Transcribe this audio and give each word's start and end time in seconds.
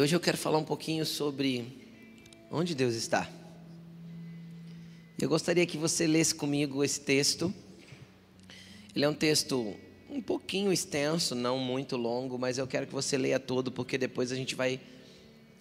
Hoje 0.00 0.16
eu 0.16 0.20
quero 0.20 0.38
falar 0.38 0.56
um 0.56 0.64
pouquinho 0.64 1.04
sobre 1.04 1.76
onde 2.50 2.74
Deus 2.74 2.94
está. 2.94 3.30
Eu 5.20 5.28
gostaria 5.28 5.66
que 5.66 5.76
você 5.76 6.06
lesse 6.06 6.34
comigo 6.34 6.82
esse 6.82 6.98
texto. 7.02 7.52
Ele 8.96 9.04
é 9.04 9.08
um 9.10 9.12
texto 9.12 9.76
um 10.08 10.22
pouquinho 10.22 10.72
extenso, 10.72 11.34
não 11.34 11.58
muito 11.58 11.98
longo, 11.98 12.38
mas 12.38 12.56
eu 12.56 12.66
quero 12.66 12.86
que 12.86 12.94
você 12.94 13.18
leia 13.18 13.38
todo, 13.38 13.70
porque 13.70 13.98
depois 13.98 14.32
a 14.32 14.36
gente 14.36 14.54
vai. 14.54 14.80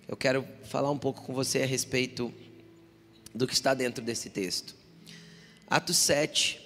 Eu 0.08 0.16
quero 0.16 0.48
falar 0.64 0.90
um 0.90 0.98
pouco 0.98 1.22
com 1.22 1.34
você 1.34 1.64
a 1.64 1.66
respeito 1.66 2.34
do 3.36 3.46
que 3.46 3.54
está 3.54 3.74
dentro 3.74 4.02
desse 4.02 4.30
texto. 4.30 4.74
Atos 5.68 5.98
7, 5.98 6.62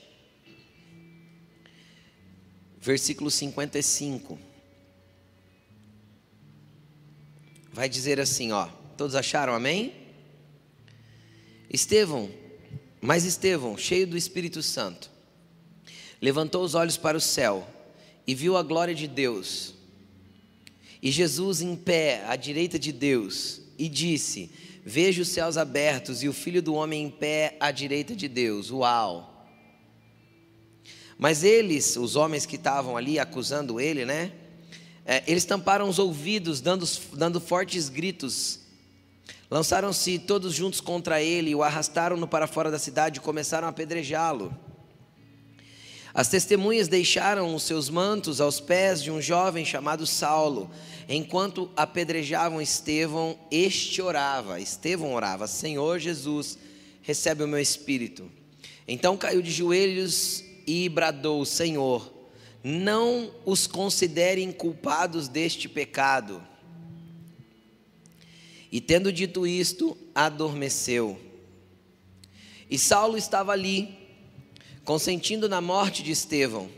versículo 2.80 3.32
55. 3.32 4.53
Vai 7.73 7.90
dizer 7.90 8.20
assim, 8.20 8.52
ó. 8.52 8.68
Todos 8.95 9.16
acharam, 9.16 9.54
amém? 9.54 9.94
Estevão, 11.70 12.30
mas 13.02 13.26
Estevão, 13.26 13.76
cheio 13.76 14.05
do 14.05 14.16
Espírito 14.16 14.62
Santo, 14.62 15.09
levantou 16.22 16.64
os 16.64 16.76
olhos 16.76 16.98
para 16.98 17.17
o 17.17 17.22
céu 17.22 17.67
e 18.28 18.36
viu 18.36 18.55
a 18.55 18.62
glória 18.62 18.94
de 18.94 19.08
Deus. 19.08 19.73
E 21.02 21.09
Jesus 21.09 21.62
em 21.62 21.76
pé 21.76 22.23
à 22.28 22.36
direita 22.36 22.78
de 22.78 22.91
Deus, 22.91 23.59
e 23.78 23.90
disse: 23.90 24.52
Vejo 24.86 25.23
os 25.23 25.30
céus 25.30 25.58
abertos 25.58 26.22
e 26.22 26.30
o 26.30 26.34
filho 26.34 26.62
do 26.62 26.76
homem 26.76 27.05
em 27.05 27.09
pé 27.09 27.58
à 27.59 27.72
direita 27.72 28.16
de 28.16 28.28
Deus. 28.28 28.70
Uau! 28.70 29.48
Mas 31.17 31.44
eles, 31.44 31.95
os 31.98 32.16
homens 32.16 32.45
que 32.45 32.55
estavam 32.55 32.95
ali 32.95 33.17
acusando 33.17 33.80
ele, 33.80 34.05
né? 34.05 34.31
É, 35.06 35.23
eles 35.28 35.46
tamparam 35.46 35.90
os 35.90 36.00
ouvidos, 36.00 36.62
dando, 36.62 36.88
dando 37.14 37.40
fortes 37.40 37.90
gritos. 37.90 38.59
Lançaram-se 39.52 40.18
todos 40.18 40.54
juntos 40.54 40.82
contra 40.82 41.22
ele, 41.22 41.54
o 41.54 41.62
arrastaram-no 41.62 42.28
para 42.28 42.48
fora 42.48 42.72
da 42.72 42.80
cidade 42.80 43.20
e 43.20 43.22
começaram 43.22 43.68
a 43.68 43.72
apedrejá-lo. 43.72 44.56
As 46.14 46.28
testemunhas 46.28 46.88
deixaram 46.88 47.56
os 47.56 47.64
seus 47.64 47.90
mantos 47.90 48.40
aos 48.40 48.60
pés 48.60 49.02
de 49.02 49.10
um 49.10 49.20
jovem 49.20 49.66
chamado 49.66 50.06
Saulo. 50.06 50.70
Enquanto 51.10 51.72
apedrejavam 51.76 52.62
Estevão, 52.62 53.38
este 53.50 54.00
orava. 54.00 54.60
Estevão 54.60 55.14
orava: 55.14 55.48
Senhor 55.48 55.98
Jesus, 55.98 56.58
recebe 57.02 57.44
o 57.44 57.48
meu 57.48 57.60
espírito. 57.60 58.30
Então 58.88 59.17
caiu 59.17 59.42
de 59.42 59.50
joelhos 59.50 60.44
e 60.67 60.88
bradou: 60.88 61.44
Senhor, 61.45 62.12
não 62.64 63.30
os 63.45 63.67
considerem 63.67 64.52
culpados 64.52 65.28
deste 65.28 65.67
pecado. 65.67 66.42
E 68.72 68.80
tendo 68.80 69.11
dito 69.11 69.45
isto, 69.45 69.97
adormeceu. 70.16 71.20
E 72.70 72.80
Saulo 72.80 73.17
estava 73.17 73.52
ali, 73.52 73.95
consentindo 74.86 75.50
na 75.50 75.59
morte 75.59 76.02
de 76.02 76.11
Estevão. 76.11 76.70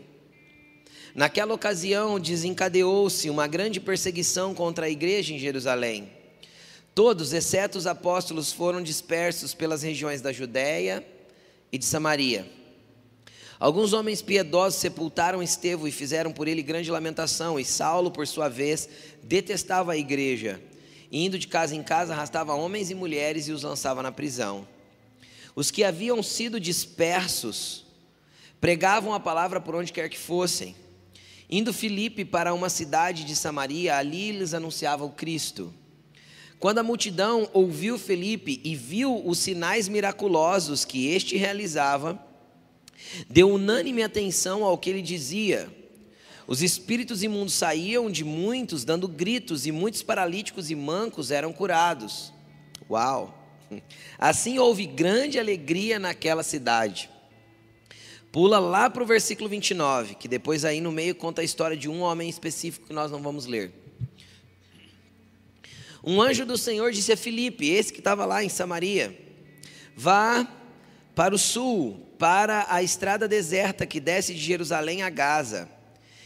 Naquela 1.14 1.54
ocasião, 1.54 2.20
desencadeou-se 2.20 3.30
uma 3.30 3.48
grande 3.48 3.80
perseguição 3.80 4.54
contra 4.54 4.88
a 4.88 4.90
igreja 4.90 5.34
em 5.34 5.40
Jerusalém. 5.40 6.12
Todos, 6.94 7.32
exceto 7.32 7.78
os 7.78 7.88
apóstolos, 7.88 8.52
foram 8.52 8.82
dispersos 8.82 9.54
pelas 9.54 9.84
regiões 9.84 10.22
da 10.22 10.34
Judéia 10.34 11.06
e 11.72 11.78
de 11.78 11.86
Samaria. 11.86 12.46
Alguns 13.60 13.94
homens 13.94 14.22
piedosos 14.22 14.80
sepultaram 14.80 15.42
Estevão 15.42 15.88
e 15.88 15.92
fizeram 15.92 16.32
por 16.32 16.48
ele 16.48 16.62
grande 16.62 16.92
lamentação, 16.92 17.60
e 17.60 17.64
Saulo, 17.64 18.12
por 18.12 18.28
sua 18.28 18.50
vez, 18.50 18.90
detestava 19.24 19.94
a 19.94 19.98
igreja. 19.98 20.62
indo 21.12 21.40
de 21.40 21.48
casa 21.48 21.76
em 21.76 21.84
casa, 21.84 22.14
arrastava 22.14 22.54
homens 22.54 22.90
e 22.90 22.96
mulheres 22.96 23.48
e 23.48 23.52
os 23.52 23.64
lançava 23.64 24.04
na 24.04 24.12
prisão. 24.12 24.68
Os 25.56 25.72
que 25.72 25.84
haviam 25.84 26.22
sido 26.22 26.60
dispersos 26.60 27.86
pregavam 28.60 29.14
a 29.14 29.20
palavra 29.20 29.62
por 29.62 29.76
onde 29.76 29.94
quer 29.94 30.10
que 30.10 30.18
fossem. 30.18 30.76
Indo 31.50 31.72
Filipe 31.72 32.26
para 32.26 32.54
uma 32.54 32.70
cidade 32.70 33.24
de 33.24 33.36
Samaria, 33.36 33.96
ali 33.96 34.32
lhes 34.32 34.54
anunciava 34.54 35.06
o 35.06 35.12
Cristo. 35.12 35.74
Quando 36.60 36.80
a 36.80 36.84
multidão 36.84 37.48
ouviu 37.54 37.98
Felipe 37.98 38.60
e 38.64 38.76
viu 38.76 39.22
os 39.26 39.40
sinais 39.40 39.88
miraculosos 39.88 40.84
que 40.84 41.08
este 41.08 41.38
realizava, 41.38 42.20
deu 43.30 43.50
unânime 43.50 44.04
atenção 44.04 44.64
ao 44.64 44.78
que 44.78 44.90
ele 44.90 45.02
dizia. 45.02 45.70
Os 46.48 46.62
espíritos 46.62 47.24
imundos 47.24 47.54
saíam 47.54 48.10
de 48.10 48.24
muitos, 48.24 48.84
dando 48.84 49.08
gritos, 49.08 49.66
e 49.66 49.72
muitos 49.72 50.04
paralíticos 50.04 50.70
e 50.70 50.76
mancos 50.76 51.32
eram 51.32 51.52
curados. 51.52 52.32
Uau! 52.90 53.44
Assim 54.18 54.60
houve 54.60 54.86
grande 54.86 55.40
alegria 55.40 55.98
naquela 55.98 56.44
cidade. 56.44 57.10
Pula 58.32 58.60
lá 58.60 58.90
para 58.90 59.02
o 59.02 59.06
versículo 59.06 59.50
29, 59.50 60.16
que 60.16 60.28
depois 60.28 60.66
aí 60.66 60.82
no 60.82 60.92
meio 60.92 61.16
conta 61.16 61.42
a 61.42 61.44
história 61.44 61.76
de 61.76 61.90
um 61.90 62.02
homem 62.02 62.30
específico 62.30 62.88
que 62.88 62.94
nós 62.94 63.12
não 63.12 63.22
vamos 63.22 63.46
ler. 63.46 63.72
Um 66.04 66.22
anjo 66.22 66.46
do 66.46 66.58
Senhor 66.58 66.92
disse 66.92 67.12
a 67.14 67.18
Filipe, 67.18 67.68
esse 67.68 67.92
que 67.92 68.00
estava 68.00 68.26
lá 68.26 68.44
em 68.44 68.50
Samaria: 68.50 69.18
Vá 69.96 70.48
para 71.16 71.34
o 71.34 71.38
sul, 71.38 72.06
para 72.26 72.66
a 72.70 72.82
estrada 72.82 73.28
deserta 73.28 73.86
que 73.86 74.00
desce 74.00 74.34
de 74.34 74.40
Jerusalém 74.40 75.04
a 75.04 75.12
Gaza. 75.12 75.70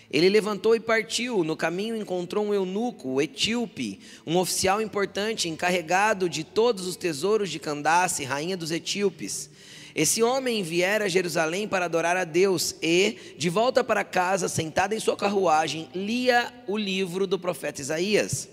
Ele 0.09 0.29
levantou 0.29 0.73
e 0.73 0.79
partiu. 0.79 1.43
No 1.43 1.57
caminho 1.57 1.93
encontrou 1.93 2.45
um 2.45 2.53
eunuco, 2.53 3.09
o 3.09 3.21
etíope, 3.21 3.99
um 4.25 4.37
oficial 4.37 4.81
importante 4.81 5.49
encarregado 5.49 6.29
de 6.29 6.45
todos 6.45 6.87
os 6.87 6.95
tesouros 6.95 7.49
de 7.49 7.59
Candace, 7.59 8.23
rainha 8.23 8.55
dos 8.55 8.71
etíopes. 8.71 9.49
Esse 9.93 10.23
homem 10.23 10.63
viera 10.63 11.03
a 11.03 11.09
Jerusalém 11.09 11.67
para 11.67 11.83
adorar 11.83 12.15
a 12.15 12.23
Deus 12.23 12.77
e, 12.81 13.35
de 13.37 13.49
volta 13.49 13.83
para 13.83 14.05
casa, 14.05 14.47
sentado 14.47 14.93
em 14.93 15.01
sua 15.01 15.17
carruagem, 15.17 15.89
lia 15.93 16.53
o 16.65 16.77
livro 16.77 17.27
do 17.27 17.37
profeta 17.37 17.81
Isaías. 17.81 18.47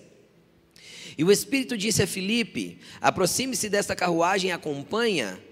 E 1.17 1.23
o 1.23 1.31
Espírito 1.31 1.79
disse 1.79 2.03
a 2.03 2.09
Filipe: 2.09 2.81
aproxime-se 3.01 3.69
desta 3.69 3.95
carruagem 3.95 4.51
e 4.51 4.53
acompanha. 4.53 5.46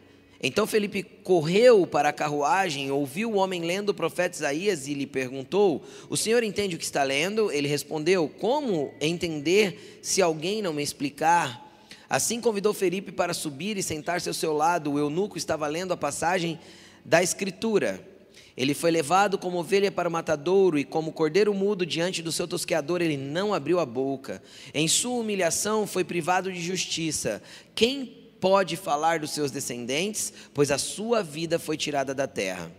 Então 0.46 0.66
Felipe 0.66 1.02
correu 1.02 1.86
para 1.86 2.10
a 2.10 2.12
carruagem, 2.12 2.90
ouviu 2.90 3.32
o 3.32 3.36
homem 3.36 3.62
lendo 3.62 3.88
o 3.88 3.94
profeta 3.94 4.36
Isaías 4.36 4.86
e 4.86 4.92
lhe 4.92 5.06
perguntou: 5.06 5.82
O 6.10 6.18
senhor 6.18 6.42
entende 6.42 6.76
o 6.76 6.78
que 6.78 6.84
está 6.84 7.02
lendo? 7.02 7.50
Ele 7.50 7.66
respondeu: 7.66 8.28
Como 8.28 8.92
entender 9.00 10.00
se 10.02 10.20
alguém 10.20 10.60
não 10.60 10.74
me 10.74 10.82
explicar? 10.82 11.64
Assim 12.10 12.42
convidou 12.42 12.74
Felipe 12.74 13.10
para 13.10 13.32
subir 13.32 13.78
e 13.78 13.82
sentar-se 13.82 14.28
ao 14.28 14.34
seu 14.34 14.52
lado. 14.52 14.92
O 14.92 14.98
eunuco 14.98 15.38
estava 15.38 15.66
lendo 15.66 15.94
a 15.94 15.96
passagem 15.96 16.60
da 17.02 17.22
Escritura. 17.22 18.06
Ele 18.54 18.74
foi 18.74 18.90
levado 18.90 19.38
como 19.38 19.56
ovelha 19.56 19.90
para 19.90 20.10
o 20.10 20.12
matadouro 20.12 20.78
e 20.78 20.84
como 20.84 21.10
cordeiro 21.10 21.54
mudo 21.54 21.86
diante 21.86 22.20
do 22.20 22.30
seu 22.30 22.46
tosqueador, 22.46 23.00
ele 23.00 23.16
não 23.16 23.54
abriu 23.54 23.80
a 23.80 23.86
boca. 23.86 24.42
Em 24.74 24.86
sua 24.88 25.20
humilhação 25.20 25.86
foi 25.86 26.04
privado 26.04 26.52
de 26.52 26.60
justiça. 26.60 27.42
Quem 27.74 28.23
pode 28.44 28.76
falar 28.76 29.20
dos 29.20 29.30
seus 29.30 29.50
descendentes, 29.50 30.30
pois 30.52 30.70
a 30.70 30.76
sua 30.76 31.22
vida 31.22 31.58
foi 31.58 31.78
tirada 31.78 32.14
da 32.14 32.26
terra. 32.26 32.70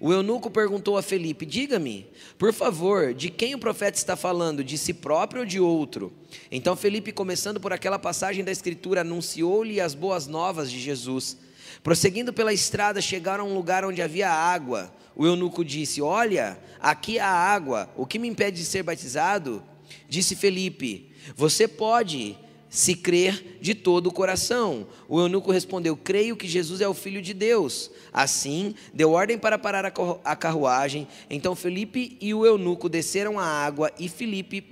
O 0.00 0.12
eunuco 0.12 0.50
perguntou 0.50 0.98
a 0.98 1.02
Felipe: 1.02 1.46
Diga-me, 1.46 2.08
por 2.36 2.52
favor, 2.52 3.14
de 3.14 3.30
quem 3.30 3.54
o 3.54 3.58
profeta 3.58 3.96
está 3.96 4.16
falando, 4.16 4.64
de 4.64 4.76
si 4.76 4.92
próprio 4.92 5.42
ou 5.42 5.46
de 5.46 5.60
outro? 5.60 6.12
Então 6.50 6.74
Felipe, 6.74 7.12
começando 7.12 7.60
por 7.60 7.72
aquela 7.72 8.00
passagem 8.00 8.42
da 8.42 8.50
Escritura, 8.50 9.02
anunciou-lhe 9.02 9.80
as 9.80 9.94
boas 9.94 10.26
novas 10.26 10.68
de 10.68 10.80
Jesus. 10.80 11.36
Prosseguindo 11.84 12.32
pela 12.32 12.52
estrada, 12.52 13.00
chegaram 13.00 13.44
a 13.44 13.48
um 13.48 13.54
lugar 13.54 13.84
onde 13.84 14.02
havia 14.02 14.28
água. 14.28 14.92
O 15.14 15.24
eunuco 15.24 15.64
disse: 15.64 16.02
Olha, 16.02 16.58
aqui 16.80 17.20
há 17.20 17.30
água, 17.30 17.88
o 17.96 18.04
que 18.04 18.18
me 18.18 18.26
impede 18.26 18.56
de 18.56 18.64
ser 18.64 18.82
batizado? 18.82 19.62
Disse 20.08 20.34
Felipe: 20.34 21.12
Você 21.36 21.68
pode 21.68 22.36
se 22.72 22.94
crer 22.94 23.58
de 23.60 23.74
todo 23.74 24.06
o 24.06 24.12
coração. 24.12 24.86
O 25.06 25.20
eunuco 25.20 25.52
respondeu: 25.52 25.94
Creio 25.94 26.34
que 26.34 26.48
Jesus 26.48 26.80
é 26.80 26.88
o 26.88 26.94
Filho 26.94 27.20
de 27.20 27.34
Deus. 27.34 27.90
Assim, 28.10 28.74
deu 28.94 29.10
ordem 29.10 29.36
para 29.36 29.58
parar 29.58 29.84
a 30.24 30.34
carruagem. 30.34 31.06
Então 31.28 31.54
Felipe 31.54 32.16
e 32.18 32.32
o 32.32 32.46
eunuco 32.46 32.88
desceram 32.88 33.38
a 33.38 33.44
água 33.44 33.92
e 33.98 34.08
Felipe 34.08 34.64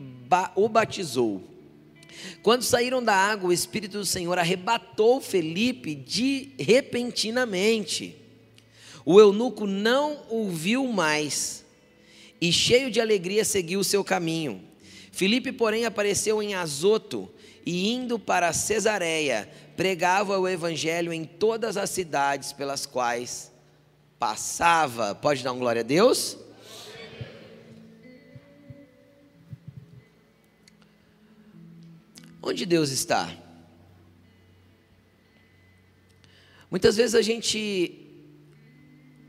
o 0.56 0.66
batizou. 0.66 1.42
Quando 2.42 2.62
saíram 2.62 3.02
da 3.02 3.14
água, 3.14 3.50
o 3.50 3.52
Espírito 3.52 3.98
do 3.98 4.06
Senhor 4.06 4.38
arrebatou 4.38 5.20
Felipe 5.20 5.94
de 5.94 6.52
repentinamente. 6.58 8.16
O 9.04 9.20
eunuco 9.20 9.66
não 9.66 10.22
o 10.30 10.48
viu 10.48 10.86
mais 10.86 11.66
e, 12.40 12.50
cheio 12.50 12.90
de 12.90 12.98
alegria, 12.98 13.44
seguiu 13.44 13.80
o 13.80 13.84
seu 13.84 14.02
caminho. 14.02 14.62
Felipe, 15.12 15.52
porém, 15.52 15.84
apareceu 15.84 16.42
em 16.42 16.54
Azoto 16.54 17.28
e 17.64 17.92
indo 17.92 18.18
para 18.18 18.52
Cesareia, 18.52 19.50
pregava 19.76 20.38
o 20.38 20.48
evangelho 20.48 21.12
em 21.12 21.24
todas 21.24 21.76
as 21.76 21.90
cidades 21.90 22.52
pelas 22.52 22.86
quais 22.86 23.52
passava. 24.18 25.14
Pode 25.14 25.42
dar 25.42 25.52
um 25.52 25.58
glória 25.58 25.80
a 25.80 25.84
Deus? 25.84 26.36
Onde 32.42 32.64
Deus 32.64 32.90
está? 32.90 33.34
Muitas 36.70 36.96
vezes 36.96 37.14
a 37.14 37.22
gente 37.22 38.06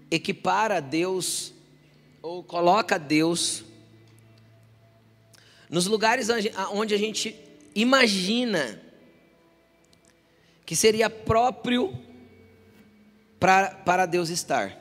equipara 0.10 0.82
Deus 0.82 1.54
ou 2.22 2.44
coloca 2.44 3.00
Deus 3.00 3.64
nos 5.70 5.88
lugares 5.88 6.28
onde 6.74 6.94
a 6.94 6.98
gente 6.98 7.34
imagina 7.76 8.82
que 10.66 10.76
seria 10.76 11.10
próprio 11.10 11.94
pra, 13.40 13.72
para 13.72 14.06
Deus 14.06 14.30
estar. 14.30 14.78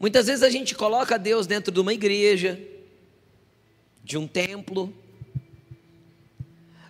Muitas 0.00 0.26
vezes 0.26 0.42
a 0.42 0.48
gente 0.48 0.74
coloca 0.74 1.18
Deus 1.18 1.46
dentro 1.46 1.70
de 1.70 1.78
uma 1.78 1.92
igreja, 1.92 2.58
de 4.02 4.16
um 4.16 4.26
templo. 4.26 4.92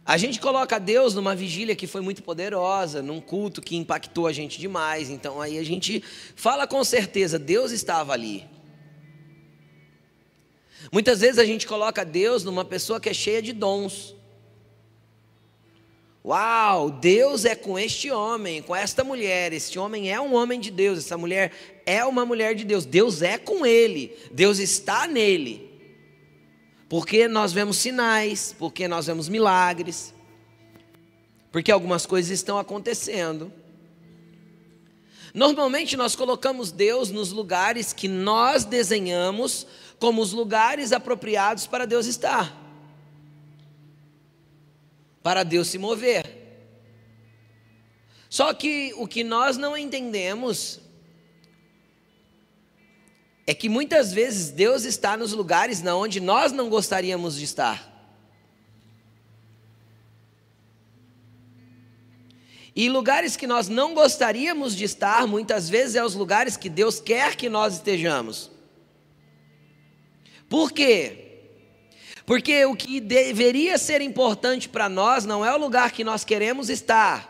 A 0.06 0.16
gente 0.16 0.40
coloca 0.40 0.78
Deus 0.78 1.14
numa 1.14 1.34
vigília 1.34 1.74
que 1.74 1.86
foi 1.86 2.00
muito 2.00 2.22
poderosa, 2.22 3.02
num 3.02 3.20
culto 3.20 3.60
que 3.60 3.76
impactou 3.76 4.26
a 4.26 4.32
gente 4.32 4.60
demais. 4.60 5.10
Então 5.10 5.40
aí 5.40 5.58
a 5.58 5.64
gente 5.64 6.02
fala 6.36 6.66
com 6.66 6.82
certeza, 6.84 7.38
Deus 7.38 7.72
estava 7.72 8.12
ali. 8.12 8.48
Muitas 10.92 11.20
vezes 11.20 11.38
a 11.38 11.44
gente 11.44 11.66
coloca 11.66 12.04
Deus 12.04 12.42
numa 12.42 12.64
pessoa 12.64 13.00
que 13.00 13.08
é 13.08 13.14
cheia 13.14 13.40
de 13.40 13.52
dons. 13.52 14.14
Uau, 16.24 16.90
Deus 16.90 17.44
é 17.44 17.54
com 17.54 17.78
este 17.78 18.10
homem, 18.10 18.60
com 18.60 18.76
esta 18.76 19.02
mulher. 19.02 19.52
Este 19.52 19.78
homem 19.78 20.12
é 20.12 20.20
um 20.20 20.34
homem 20.34 20.60
de 20.60 20.70
Deus, 20.70 20.98
essa 20.98 21.16
mulher 21.16 21.52
é 21.86 22.04
uma 22.04 22.26
mulher 22.26 22.54
de 22.54 22.64
Deus. 22.64 22.84
Deus 22.84 23.22
é 23.22 23.38
com 23.38 23.64
ele, 23.64 24.16
Deus 24.32 24.58
está 24.58 25.06
nele. 25.06 25.70
Porque 26.88 27.28
nós 27.28 27.52
vemos 27.52 27.78
sinais, 27.78 28.54
porque 28.58 28.88
nós 28.88 29.06
vemos 29.06 29.28
milagres, 29.28 30.12
porque 31.52 31.70
algumas 31.70 32.04
coisas 32.04 32.32
estão 32.32 32.58
acontecendo. 32.58 33.52
Normalmente 35.32 35.96
nós 35.96 36.16
colocamos 36.16 36.72
Deus 36.72 37.10
nos 37.10 37.30
lugares 37.30 37.92
que 37.92 38.08
nós 38.08 38.64
desenhamos 38.64 39.66
como 40.00 40.20
os 40.20 40.32
lugares 40.32 40.90
apropriados 40.90 41.68
para 41.68 41.86
Deus 41.86 42.06
estar 42.06 42.60
para 45.22 45.42
Deus 45.42 45.68
se 45.68 45.78
mover. 45.78 46.38
Só 48.28 48.54
que 48.54 48.92
o 48.96 49.06
que 49.06 49.24
nós 49.24 49.56
não 49.56 49.76
entendemos 49.76 50.80
é 53.46 53.52
que 53.52 53.68
muitas 53.68 54.12
vezes 54.12 54.50
Deus 54.50 54.84
está 54.84 55.16
nos 55.16 55.32
lugares 55.32 55.84
onde 55.84 56.20
nós 56.20 56.52
não 56.52 56.68
gostaríamos 56.68 57.36
de 57.36 57.44
estar. 57.44 57.88
E 62.74 62.88
lugares 62.88 63.36
que 63.36 63.48
nós 63.48 63.68
não 63.68 63.94
gostaríamos 63.94 64.76
de 64.76 64.84
estar, 64.84 65.26
muitas 65.26 65.68
vezes 65.68 65.96
é 65.96 66.04
os 66.04 66.14
lugares 66.14 66.56
que 66.56 66.68
Deus 66.68 67.00
quer 67.00 67.34
que 67.34 67.48
nós 67.48 67.74
estejamos. 67.74 68.50
Por 70.50 70.72
quê? 70.72 71.28
Porque 72.26 72.64
o 72.64 72.74
que 72.74 73.00
deveria 73.00 73.78
ser 73.78 74.00
importante 74.00 74.68
para 74.68 74.88
nós 74.88 75.24
não 75.24 75.46
é 75.46 75.54
o 75.54 75.58
lugar 75.58 75.92
que 75.92 76.02
nós 76.02 76.24
queremos 76.24 76.68
estar, 76.68 77.28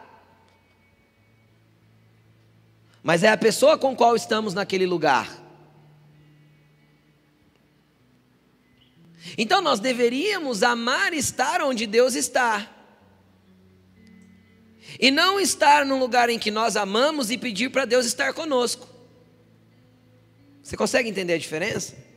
mas 3.03 3.23
é 3.23 3.29
a 3.29 3.37
pessoa 3.37 3.77
com 3.77 3.95
qual 3.95 4.17
estamos 4.17 4.55
naquele 4.55 4.87
lugar. 4.87 5.39
Então 9.37 9.61
nós 9.61 9.81
deveríamos 9.81 10.63
amar 10.63 11.13
estar 11.13 11.63
onde 11.63 11.87
Deus 11.87 12.15
está. 12.15 12.75
E 14.99 15.11
não 15.11 15.39
estar 15.39 15.85
num 15.85 15.99
lugar 15.99 16.31
em 16.31 16.39
que 16.39 16.51
nós 16.51 16.75
amamos 16.75 17.31
e 17.31 17.37
pedir 17.39 17.71
para 17.71 17.85
Deus 17.85 18.07
estar 18.07 18.33
conosco. 18.33 18.89
Você 20.63 20.77
consegue 20.77 21.09
entender 21.09 21.35
a 21.35 21.39
diferença? 21.39 22.10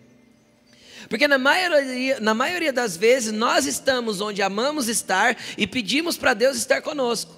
Porque 1.13 1.27
na 1.27 1.38
maioria, 1.38 2.19
na 2.19 2.33
maioria 2.33 2.74
das 2.74 2.98
vezes 2.98 3.31
nós 3.31 3.68
estamos 3.68 4.19
onde 4.19 4.42
amamos 4.42 4.88
estar 4.88 5.38
e 5.56 5.68
pedimos 5.68 6.18
para 6.18 6.33
Deus 6.33 6.57
estar 6.57 6.81
conosco. 6.81 7.31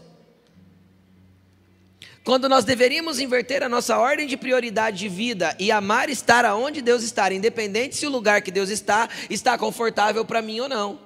Quando 2.24 2.48
nós 2.48 2.64
deveríamos 2.64 3.20
inverter 3.20 3.64
a 3.64 3.68
nossa 3.68 3.98
ordem 3.98 4.28
de 4.28 4.38
prioridade 4.38 5.00
de 5.00 5.10
vida 5.10 5.54
e 5.60 5.74
amar 5.74 6.08
estar 6.08 6.46
aonde 6.46 6.82
Deus 6.82 7.04
está, 7.04 7.30
independente 7.34 7.98
se 7.98 8.08
o 8.08 8.10
lugar 8.10 8.42
que 8.42 8.50
Deus 8.50 8.70
está 8.70 9.10
está 9.30 9.58
confortável 9.58 10.24
para 10.24 10.42
mim 10.42 10.62
ou 10.62 10.70
não. 10.70 10.98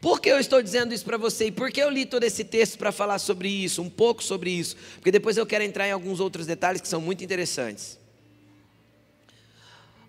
Por 0.00 0.20
que 0.20 0.28
eu 0.28 0.38
estou 0.38 0.62
dizendo 0.62 0.94
isso 0.94 1.04
para 1.04 1.16
você 1.16 1.46
e 1.46 1.50
por 1.50 1.72
que 1.72 1.82
eu 1.82 1.90
li 1.90 2.06
todo 2.06 2.22
esse 2.22 2.44
texto 2.44 2.78
para 2.78 2.92
falar 2.92 3.18
sobre 3.18 3.48
isso, 3.48 3.82
um 3.82 3.90
pouco 3.90 4.22
sobre 4.22 4.52
isso? 4.52 4.76
Porque 4.94 5.10
depois 5.10 5.36
eu 5.36 5.44
quero 5.44 5.64
entrar 5.64 5.88
em 5.88 5.90
alguns 5.90 6.20
outros 6.20 6.46
detalhes 6.46 6.80
que 6.80 6.86
são 6.86 7.00
muito 7.00 7.24
interessantes. 7.24 8.00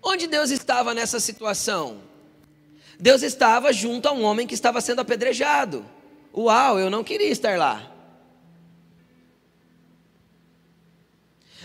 Onde 0.04 0.26
Deus 0.26 0.50
estava 0.50 0.92
nessa 0.92 1.18
situação? 1.18 2.02
Deus 3.00 3.22
estava 3.22 3.72
junto 3.72 4.06
a 4.06 4.12
um 4.12 4.22
homem 4.22 4.46
que 4.46 4.54
estava 4.54 4.80
sendo 4.80 5.00
apedrejado. 5.00 5.84
Uau, 6.36 6.78
eu 6.78 6.90
não 6.90 7.02
queria 7.02 7.30
estar 7.30 7.58
lá. 7.58 7.90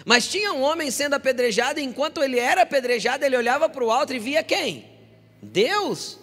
Mas 0.05 0.27
tinha 0.27 0.53
um 0.53 0.61
homem 0.61 0.89
sendo 0.89 1.15
apedrejado, 1.15 1.79
e 1.79 1.83
enquanto 1.83 2.23
ele 2.23 2.39
era 2.39 2.61
apedrejado, 2.61 3.25
ele 3.25 3.35
olhava 3.35 3.67
para 3.67 3.83
o 3.83 3.91
alto 3.91 4.13
e 4.13 4.19
via 4.19 4.41
quem? 4.41 4.89
Deus, 5.41 6.17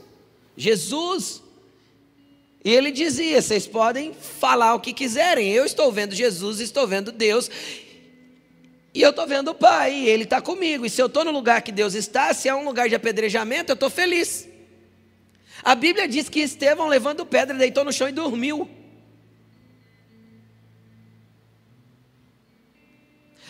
Jesus. 0.57 1.43
E 2.65 2.75
ele 2.75 2.91
dizia: 2.91 3.41
Vocês 3.43 3.67
podem 3.67 4.15
falar 4.15 4.75
o 4.75 4.81
que 4.81 4.95
quiserem, 4.95 5.53
eu 5.53 5.65
estou 5.65 5.93
vendo 5.93 6.15
Jesus, 6.15 6.61
estou 6.61 6.87
vendo 6.87 7.13
Deus, 7.13 7.51
e 8.97 9.03
eu 9.03 9.11
estou 9.11 9.27
vendo 9.27 9.51
o 9.51 9.55
Pai, 9.55 9.93
e 9.93 10.09
Ele 10.09 10.25
está 10.25 10.41
comigo. 10.41 10.87
E 10.87 10.91
se 10.91 11.03
eu 11.03 11.07
estou 11.07 11.23
no 11.23 11.31
lugar 11.31 11.61
que 11.61 11.71
Deus 11.71 11.93
está, 11.93 12.33
se 12.33 12.49
é 12.49 12.55
um 12.55 12.65
lugar 12.65 12.89
de 12.89 12.95
apedrejamento, 12.95 13.71
eu 13.71 13.75
estou 13.75 13.91
feliz. 13.91 14.49
A 15.63 15.75
Bíblia 15.75 16.09
diz 16.09 16.31
que 16.31 16.41
Estevão, 16.41 16.89
levando 16.89 17.27
pedra, 17.27 17.55
deitou 17.59 17.85
no 17.85 17.93
chão 17.93 18.09
e 18.09 18.13
dormiu. 18.13 18.67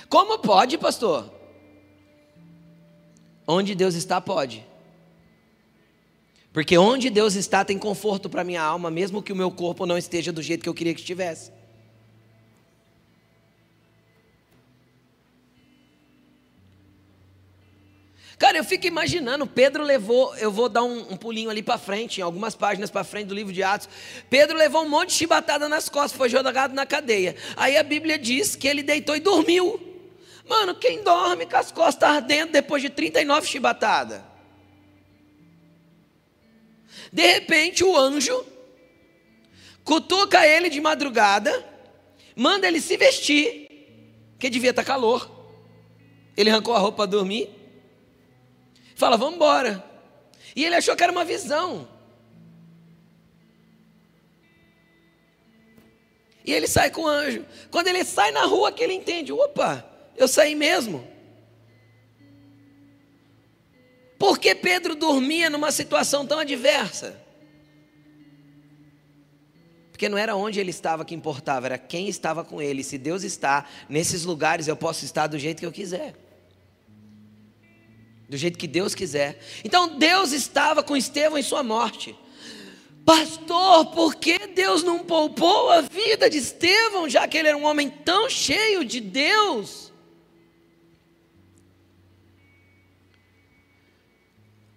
Como 0.09 0.37
pode, 0.41 0.77
pastor? 0.79 1.33
Onde 3.47 3.77
Deus 3.77 3.95
está, 3.95 4.21
pode. 4.21 4.67
Porque 6.53 6.77
onde 6.77 7.09
Deus 7.09 7.37
está 7.37 7.65
tem 7.65 7.79
conforto 7.79 8.29
para 8.29 8.43
minha 8.43 8.63
alma, 8.63 8.91
mesmo 8.91 9.23
que 9.23 9.33
o 9.33 9.37
meu 9.37 9.53
corpo 9.53 9.87
não 9.87 9.97
esteja 9.97 10.33
do 10.33 10.43
jeito 10.43 10.65
que 10.65 10.69
eu 10.69 10.75
queria 10.75 10.93
que 10.93 11.01
estivesse. 11.01 11.53
Cara, 18.39 18.59
eu 18.59 18.65
fico 18.65 18.87
imaginando, 18.87 19.47
Pedro 19.47 19.83
levou, 19.83 20.37
eu 20.37 20.53
vou 20.53 20.69
dar 20.69 20.83
um, 20.83 21.13
um 21.13 21.17
pulinho 21.17 21.49
ali 21.49 21.63
para 21.63 21.79
frente, 21.79 22.21
em 22.21 22.23
algumas 22.23 22.55
páginas 22.55 22.91
para 22.91 23.03
frente 23.03 23.29
do 23.29 23.35
livro 23.35 23.51
de 23.51 23.63
Atos. 23.63 23.89
Pedro 24.29 24.59
levou 24.59 24.83
um 24.83 24.89
monte 24.89 25.09
de 25.09 25.15
chibatada 25.15 25.71
nas 25.71 25.89
costas, 25.89 26.13
foi 26.13 26.29
jogado 26.29 26.75
na 26.75 26.85
cadeia. 26.85 27.35
Aí 27.57 27.79
a 27.79 27.83
Bíblia 27.83 28.19
diz 28.19 28.55
que 28.55 28.69
ele 28.69 28.83
deitou 28.83 29.17
e 29.17 29.21
dormiu. 29.21 29.81
Mano, 30.47 30.75
quem 30.75 31.03
dorme 31.03 31.47
com 31.47 31.57
as 31.57 31.73
costas 31.73 32.09
ardendo 32.09 32.53
depois 32.53 32.83
de 32.83 32.91
39 32.91 33.49
chibatadas? 33.49 34.21
De 37.11 37.27
repente 37.27 37.83
o 37.83 37.97
anjo 37.97 38.45
cutuca 39.83 40.47
ele 40.47 40.69
de 40.69 40.81
madrugada, 40.81 41.65
manda 42.35 42.69
ele 42.69 42.83
se 42.83 42.99
vestir, 42.99 43.67
que 44.39 44.51
devia 44.51 44.71
estar 44.71 44.83
tá 44.83 44.87
calor. 44.87 45.31
Ele 46.37 46.51
arrancou 46.51 46.75
a 46.75 46.79
roupa 46.79 46.99
para 46.99 47.07
dormir 47.07 47.56
Fala, 48.97 49.19
vamos 49.19 49.35
embora. 49.35 49.85
E 50.57 50.65
ele 50.65 50.75
achou 50.75 50.97
que 50.97 51.03
era 51.03 51.13
uma 51.13 51.25
visão. 51.25 51.87
E 56.43 56.51
ele 56.51 56.67
sai 56.67 56.91
com 56.91 57.03
o 57.03 57.07
anjo. 57.07 57.45
Quando 57.71 57.89
ele 57.89 58.03
sai 58.05 58.31
na 58.31 58.47
rua, 58.47 58.73
que 58.73 58.83
ele 58.83 58.95
entende: 58.95 59.33
opa, 59.33 59.87
eu 60.17 60.27
saí 60.27 60.55
mesmo. 60.55 61.07
Por 64.19 64.39
que 64.39 64.55
Pedro 64.55 64.95
dormia 64.95 65.51
numa 65.51 65.71
situação 65.71 66.27
tão 66.27 66.39
adversa? 66.39 67.23
Porque 69.93 70.09
não 70.09 70.17
era 70.17 70.35
onde 70.35 70.59
ele 70.59 70.71
estava 70.71 71.05
que 71.05 71.15
importava, 71.15 71.67
era 71.67 71.77
quem 71.77 72.09
estava 72.09 72.43
com 72.43 72.63
ele. 72.63 72.83
Se 72.83 72.97
Deus 72.97 73.25
está 73.25 73.67
nesses 73.91 74.25
lugares, 74.25 74.69
eu 74.69 74.77
posso 74.77 75.05
estar 75.05 75.27
do 75.27 75.39
jeito 75.39 75.61
que 75.61 75.67
eu 75.67 75.73
quiser 75.73 76.15
do 78.29 78.37
jeito 78.37 78.59
que 78.59 78.67
Deus 78.67 78.95
quiser. 78.95 79.41
Então 79.65 79.99
Deus 79.99 80.33
estava 80.33 80.83
com 80.83 80.97
Estevão 80.97 81.39
em 81.39 81.43
sua 81.43 81.63
morte. 81.63 82.17
Pastor, 83.05 83.87
por 83.93 84.17
que 84.17 84.49
Deus 84.49 84.83
não 84.83 84.99
poupou 84.99 85.71
a 85.71 85.81
vida 85.81 86.29
de 86.29 86.39
Estevão, 86.39 87.09
já 87.09 87.29
que 87.29 87.39
ele 87.39 87.49
era 87.49 87.57
um 87.57 87.65
homem 87.65 87.89
tão 87.89 88.29
cheio 88.29 88.85
de 88.85 89.01
Deus? 89.01 89.93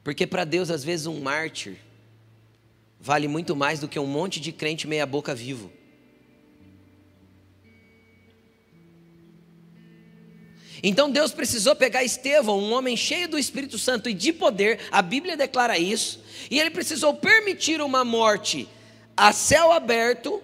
Porque 0.03 0.27
para 0.27 0.43
Deus, 0.43 0.69
às 0.69 0.83
vezes, 0.83 1.07
um 1.07 1.19
mártir 1.21 1.77
vale 2.99 3.27
muito 3.27 3.55
mais 3.55 3.79
do 3.79 3.87
que 3.87 3.97
um 3.97 4.05
monte 4.05 4.39
de 4.39 4.51
crente 4.51 4.87
meia-boca 4.87 5.33
vivo. 5.33 5.71
Então 10.81 11.09
Deus 11.11 11.31
precisou 11.31 11.75
pegar 11.75 12.03
Estevão, 12.03 12.59
um 12.59 12.73
homem 12.73 12.95
cheio 12.95 13.27
do 13.27 13.37
Espírito 13.37 13.77
Santo 13.77 14.09
e 14.09 14.13
de 14.13 14.31
poder, 14.31 14.79
a 14.91 15.01
Bíblia 15.01 15.35
declara 15.35 15.77
isso, 15.77 16.21
e 16.49 16.59
ele 16.59 16.69
precisou 16.69 17.13
permitir 17.13 17.81
uma 17.81 18.05
morte 18.05 18.67
a 19.15 19.33
céu 19.33 19.71
aberto, 19.71 20.41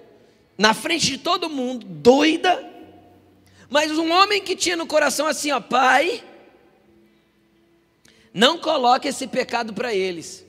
na 0.57 0.73
frente 0.73 1.07
de 1.07 1.17
todo 1.17 1.49
mundo, 1.49 1.85
doida, 1.85 2.63
mas 3.69 3.91
um 3.91 4.11
homem 4.11 4.41
que 4.41 4.55
tinha 4.55 4.75
no 4.75 4.85
coração 4.85 5.27
assim, 5.27 5.51
ó, 5.51 5.59
pai, 5.59 6.23
não 8.33 8.57
coloque 8.57 9.07
esse 9.07 9.27
pecado 9.27 9.73
para 9.73 9.93
eles. 9.93 10.44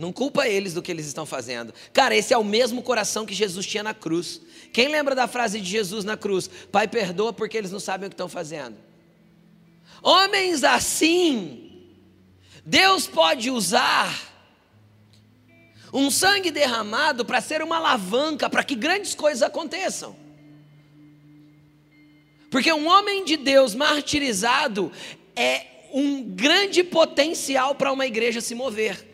Não 0.00 0.14
culpa 0.14 0.48
eles 0.48 0.72
do 0.72 0.80
que 0.80 0.90
eles 0.90 1.06
estão 1.06 1.26
fazendo. 1.26 1.74
Cara, 1.92 2.16
esse 2.16 2.32
é 2.32 2.38
o 2.38 2.42
mesmo 2.42 2.82
coração 2.82 3.26
que 3.26 3.34
Jesus 3.34 3.66
tinha 3.66 3.82
na 3.82 3.92
cruz. 3.92 4.40
Quem 4.72 4.88
lembra 4.88 5.14
da 5.14 5.28
frase 5.28 5.60
de 5.60 5.68
Jesus 5.68 6.06
na 6.06 6.16
cruz? 6.16 6.48
Pai, 6.72 6.88
perdoa 6.88 7.34
porque 7.34 7.58
eles 7.58 7.70
não 7.70 7.78
sabem 7.78 8.06
o 8.06 8.08
que 8.08 8.14
estão 8.14 8.26
fazendo. 8.26 8.78
Homens 10.02 10.64
assim, 10.64 11.86
Deus 12.64 13.06
pode 13.06 13.50
usar 13.50 14.18
um 15.92 16.10
sangue 16.10 16.50
derramado 16.50 17.22
para 17.22 17.42
ser 17.42 17.60
uma 17.60 17.76
alavanca 17.76 18.48
para 18.48 18.64
que 18.64 18.74
grandes 18.74 19.14
coisas 19.14 19.42
aconteçam. 19.42 20.16
Porque 22.50 22.72
um 22.72 22.88
homem 22.88 23.22
de 23.22 23.36
Deus 23.36 23.74
martirizado 23.74 24.90
é 25.36 25.66
um 25.92 26.22
grande 26.22 26.82
potencial 26.82 27.74
para 27.74 27.92
uma 27.92 28.06
igreja 28.06 28.40
se 28.40 28.54
mover. 28.54 29.09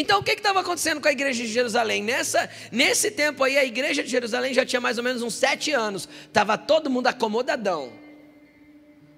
Então, 0.00 0.20
o 0.20 0.22
que 0.22 0.30
estava 0.30 0.60
acontecendo 0.60 1.00
com 1.00 1.08
a 1.08 1.10
igreja 1.10 1.42
de 1.42 1.48
Jerusalém? 1.48 2.04
Nessa, 2.04 2.48
nesse 2.70 3.10
tempo 3.10 3.42
aí, 3.42 3.58
a 3.58 3.64
igreja 3.64 4.00
de 4.00 4.08
Jerusalém 4.08 4.54
já 4.54 4.64
tinha 4.64 4.80
mais 4.80 4.96
ou 4.96 5.02
menos 5.02 5.22
uns 5.22 5.34
sete 5.34 5.72
anos. 5.72 6.08
Estava 6.24 6.56
todo 6.56 6.88
mundo 6.88 7.08
acomodadão. 7.08 7.92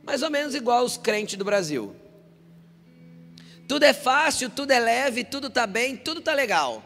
Mais 0.02 0.22
ou 0.22 0.30
menos 0.30 0.54
igual 0.54 0.82
os 0.82 0.96
crentes 0.96 1.36
do 1.36 1.44
Brasil. 1.44 1.94
Tudo 3.68 3.84
é 3.84 3.92
fácil, 3.92 4.48
tudo 4.48 4.70
é 4.70 4.80
leve, 4.80 5.22
tudo 5.22 5.48
está 5.48 5.66
bem, 5.66 5.98
tudo 5.98 6.20
está 6.20 6.32
legal. 6.32 6.82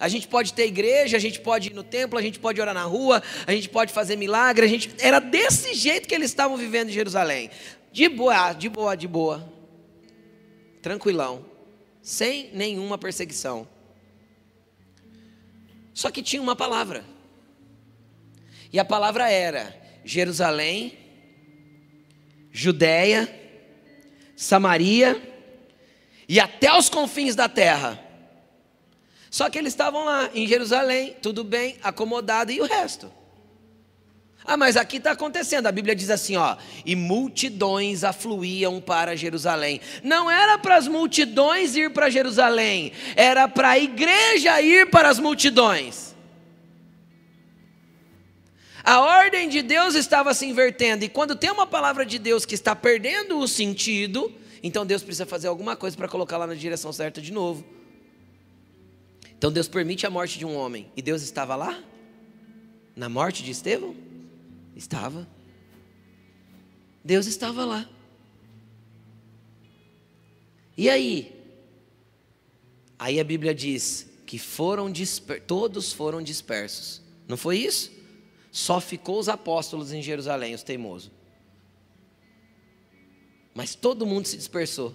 A 0.00 0.08
gente 0.08 0.26
pode 0.26 0.54
ter 0.54 0.64
igreja, 0.64 1.18
a 1.18 1.20
gente 1.20 1.38
pode 1.38 1.68
ir 1.68 1.74
no 1.74 1.82
templo, 1.82 2.18
a 2.18 2.22
gente 2.22 2.38
pode 2.38 2.62
orar 2.62 2.72
na 2.72 2.84
rua, 2.84 3.22
a 3.46 3.52
gente 3.52 3.68
pode 3.68 3.92
fazer 3.92 4.16
milagre. 4.16 4.64
A 4.64 4.68
gente... 4.70 4.90
Era 4.98 5.18
desse 5.18 5.74
jeito 5.74 6.08
que 6.08 6.14
eles 6.14 6.30
estavam 6.30 6.56
vivendo 6.56 6.88
em 6.88 6.92
Jerusalém. 6.92 7.50
De 7.92 8.08
boa, 8.08 8.54
de 8.54 8.70
boa, 8.70 8.96
de 8.96 9.06
boa. 9.06 9.52
Tranquilão 10.80 11.51
sem 12.02 12.50
nenhuma 12.52 12.98
perseguição. 12.98 13.66
Só 15.94 16.10
que 16.10 16.22
tinha 16.22 16.42
uma 16.42 16.56
palavra. 16.56 17.04
E 18.72 18.78
a 18.78 18.84
palavra 18.84 19.30
era 19.30 19.74
Jerusalém, 20.04 20.98
Judéia, 22.50 23.40
Samaria 24.34 25.20
e 26.28 26.40
até 26.40 26.76
os 26.76 26.88
confins 26.88 27.36
da 27.36 27.48
terra. 27.48 28.02
Só 29.30 29.48
que 29.48 29.58
eles 29.58 29.72
estavam 29.72 30.04
lá 30.04 30.30
em 30.34 30.46
Jerusalém, 30.46 31.16
tudo 31.22 31.44
bem, 31.44 31.76
acomodado 31.82 32.50
e 32.50 32.60
o 32.60 32.64
resto. 32.66 33.10
Ah, 34.44 34.56
mas 34.56 34.76
aqui 34.76 34.96
está 34.96 35.12
acontecendo. 35.12 35.66
A 35.66 35.72
Bíblia 35.72 35.94
diz 35.94 36.10
assim, 36.10 36.36
ó, 36.36 36.56
e 36.84 36.96
multidões 36.96 38.02
afluíam 38.02 38.80
para 38.80 39.16
Jerusalém. 39.16 39.80
Não 40.02 40.30
era 40.30 40.58
para 40.58 40.76
as 40.76 40.88
multidões 40.88 41.76
ir 41.76 41.92
para 41.92 42.10
Jerusalém, 42.10 42.92
era 43.14 43.46
para 43.46 43.70
a 43.70 43.78
igreja 43.78 44.60
ir 44.60 44.90
para 44.90 45.08
as 45.08 45.18
multidões. 45.18 46.12
A 48.84 49.00
ordem 49.00 49.48
de 49.48 49.62
Deus 49.62 49.94
estava 49.94 50.34
se 50.34 50.44
invertendo, 50.44 51.04
e 51.04 51.08
quando 51.08 51.36
tem 51.36 51.50
uma 51.50 51.66
palavra 51.66 52.04
de 52.04 52.18
Deus 52.18 52.44
que 52.44 52.56
está 52.56 52.74
perdendo 52.74 53.38
o 53.38 53.46
sentido, 53.46 54.32
então 54.60 54.84
Deus 54.84 55.04
precisa 55.04 55.24
fazer 55.24 55.46
alguma 55.46 55.76
coisa 55.76 55.96
para 55.96 56.08
colocá-la 56.08 56.48
na 56.48 56.54
direção 56.54 56.92
certa 56.92 57.20
de 57.20 57.32
novo. 57.32 57.64
Então 59.38 59.52
Deus 59.52 59.68
permite 59.68 60.04
a 60.04 60.10
morte 60.10 60.36
de 60.36 60.44
um 60.44 60.56
homem, 60.56 60.90
e 60.96 61.02
Deus 61.02 61.22
estava 61.22 61.54
lá? 61.54 61.78
Na 62.96 63.08
morte 63.08 63.44
de 63.44 63.52
Estevão? 63.52 63.94
Estava. 64.76 65.28
Deus 67.04 67.26
estava 67.26 67.64
lá. 67.64 67.88
E 70.76 70.88
aí? 70.88 71.32
Aí 72.98 73.18
a 73.18 73.24
Bíblia 73.24 73.54
diz 73.54 74.08
que 74.24 74.38
foram 74.38 74.90
disper... 74.90 75.42
todos 75.42 75.92
foram 75.92 76.22
dispersos. 76.22 77.02
Não 77.28 77.36
foi 77.36 77.58
isso? 77.58 77.90
Só 78.50 78.80
ficou 78.80 79.18
os 79.18 79.28
apóstolos 79.28 79.92
em 79.92 80.02
Jerusalém, 80.02 80.54
os 80.54 80.62
teimosos. 80.62 81.10
Mas 83.54 83.74
todo 83.74 84.06
mundo 84.06 84.26
se 84.26 84.36
dispersou. 84.36 84.94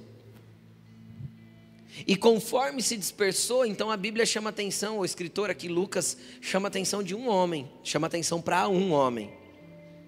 E 2.05 2.15
conforme 2.15 2.81
se 2.81 2.95
dispersou, 2.95 3.65
então 3.65 3.89
a 3.89 3.97
Bíblia 3.97 4.25
chama 4.25 4.49
atenção, 4.51 4.99
o 4.99 5.05
escritor 5.05 5.49
aqui, 5.49 5.67
Lucas, 5.67 6.17
chama 6.41 6.67
atenção 6.67 7.01
de 7.01 7.15
um 7.15 7.27
homem, 7.27 7.69
chama 7.83 8.07
atenção 8.07 8.41
para 8.41 8.67
um 8.69 8.91
homem. 8.91 9.31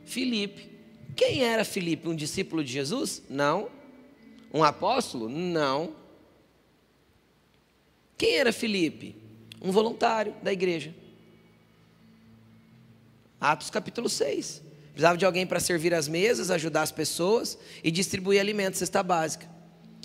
Filipe. 0.09 0.69
Quem 1.15 1.43
era 1.43 1.63
Filipe? 1.63 2.07
Um 2.07 2.15
discípulo 2.15 2.63
de 2.63 2.71
Jesus? 2.71 3.21
Não. 3.29 3.69
Um 4.53 4.63
apóstolo? 4.63 5.29
Não. 5.29 5.93
Quem 8.17 8.37
era 8.37 8.51
Filipe? 8.51 9.15
Um 9.61 9.71
voluntário 9.71 10.33
da 10.41 10.51
igreja. 10.51 10.93
Atos 13.39 13.69
capítulo 13.69 14.09
6. 14.09 14.63
Precisava 14.89 15.17
de 15.17 15.25
alguém 15.25 15.45
para 15.45 15.59
servir 15.59 15.93
as 15.93 16.07
mesas, 16.07 16.51
ajudar 16.51 16.81
as 16.81 16.91
pessoas 16.91 17.57
e 17.83 17.91
distribuir 17.91 18.41
alimentos, 18.41 18.79
cesta 18.79 19.03
básica. 19.03 19.47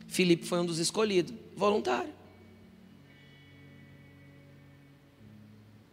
Filipe 0.07 0.47
foi 0.47 0.61
um 0.61 0.67
dos 0.67 0.79
escolhidos, 0.79 1.35
voluntário. 1.57 2.13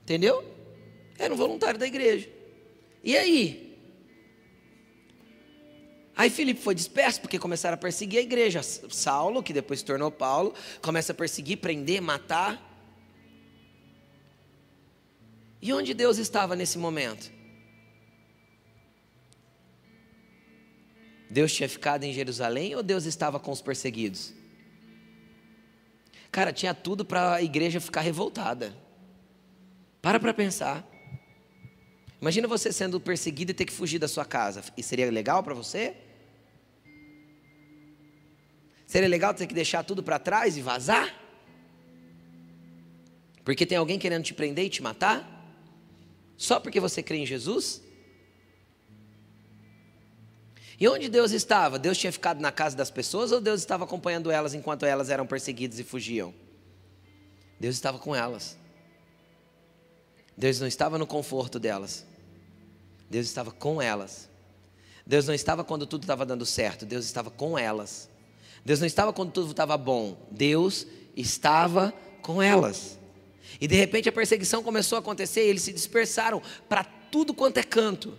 Entendeu? 0.03 0.43
Era 1.17 1.33
um 1.33 1.37
voluntário 1.37 1.79
da 1.79 1.87
igreja. 1.87 2.29
E 3.03 3.17
aí? 3.17 3.70
Aí 6.21 6.29
Filipe 6.29 6.61
foi 6.61 6.75
disperso 6.75 7.19
porque 7.19 7.39
começaram 7.39 7.73
a 7.73 7.77
perseguir 7.77 8.19
a 8.19 8.21
igreja. 8.21 8.61
Saulo, 8.61 9.41
que 9.41 9.51
depois 9.51 9.79
se 9.79 9.85
tornou 9.87 10.11
Paulo, 10.11 10.53
começa 10.79 11.13
a 11.13 11.15
perseguir, 11.15 11.57
prender, 11.57 11.99
matar. 11.99 12.61
E 15.59 15.73
onde 15.73 15.95
Deus 15.95 16.19
estava 16.19 16.55
nesse 16.55 16.77
momento? 16.77 17.31
Deus 21.27 21.51
tinha 21.51 21.67
ficado 21.67 22.03
em 22.03 22.13
Jerusalém 22.13 22.75
ou 22.75 22.83
Deus 22.83 23.05
estava 23.05 23.39
com 23.39 23.49
os 23.51 23.59
perseguidos? 23.59 24.31
Cara, 26.31 26.53
tinha 26.53 26.75
tudo 26.75 27.03
para 27.03 27.33
a 27.33 27.41
igreja 27.41 27.81
ficar 27.81 28.01
revoltada. 28.01 28.77
Para 30.03 30.19
para 30.19 30.35
pensar. 30.35 30.87
Imagina 32.21 32.47
você 32.47 32.71
sendo 32.71 32.99
perseguido 32.99 33.49
e 33.49 33.55
ter 33.55 33.65
que 33.65 33.73
fugir 33.73 33.97
da 33.97 34.07
sua 34.07 34.23
casa. 34.23 34.63
E 34.77 34.83
seria 34.83 35.09
legal 35.09 35.41
para 35.41 35.55
você? 35.55 36.10
Seria 38.91 39.07
legal 39.07 39.33
ter 39.33 39.47
que 39.47 39.53
deixar 39.53 39.85
tudo 39.85 40.03
para 40.03 40.19
trás 40.19 40.57
e 40.57 40.61
vazar? 40.61 41.15
Porque 43.45 43.65
tem 43.65 43.77
alguém 43.77 43.97
querendo 43.97 44.25
te 44.25 44.33
prender 44.33 44.65
e 44.65 44.69
te 44.69 44.83
matar? 44.83 45.25
Só 46.35 46.59
porque 46.59 46.77
você 46.77 47.01
crê 47.01 47.19
em 47.19 47.25
Jesus? 47.25 47.81
E 50.77 50.89
onde 50.89 51.07
Deus 51.07 51.31
estava? 51.31 51.79
Deus 51.79 51.97
tinha 51.97 52.11
ficado 52.11 52.41
na 52.41 52.51
casa 52.51 52.75
das 52.75 52.91
pessoas 52.91 53.31
ou 53.31 53.39
Deus 53.39 53.61
estava 53.61 53.85
acompanhando 53.85 54.29
elas 54.29 54.53
enquanto 54.53 54.85
elas 54.85 55.09
eram 55.09 55.25
perseguidas 55.25 55.79
e 55.79 55.85
fugiam? 55.85 56.33
Deus 57.61 57.75
estava 57.75 57.97
com 57.97 58.13
elas. 58.13 58.57
Deus 60.35 60.59
não 60.59 60.67
estava 60.67 60.97
no 60.97 61.07
conforto 61.07 61.57
delas. 61.57 62.05
Deus 63.09 63.25
estava 63.25 63.53
com 63.53 63.81
elas. 63.81 64.27
Deus 65.07 65.25
não 65.27 65.33
estava 65.33 65.63
quando 65.63 65.87
tudo 65.87 66.03
estava 66.03 66.25
dando 66.25 66.45
certo, 66.45 66.85
Deus 66.85 67.05
estava 67.05 67.31
com 67.31 67.57
elas. 67.57 68.10
Deus 68.63 68.79
não 68.79 68.87
estava 68.87 69.11
quando 69.11 69.31
tudo 69.31 69.51
estava 69.51 69.77
bom, 69.77 70.17
Deus 70.29 70.85
estava 71.15 71.93
com 72.21 72.41
elas. 72.41 72.97
E 73.59 73.67
de 73.67 73.75
repente 73.75 74.07
a 74.07 74.11
perseguição 74.11 74.63
começou 74.63 74.95
a 74.95 74.99
acontecer, 74.99 75.45
e 75.45 75.49
eles 75.49 75.63
se 75.63 75.73
dispersaram 75.73 76.41
para 76.69 76.83
tudo 76.83 77.33
quanto 77.33 77.57
é 77.57 77.63
canto. 77.63 78.17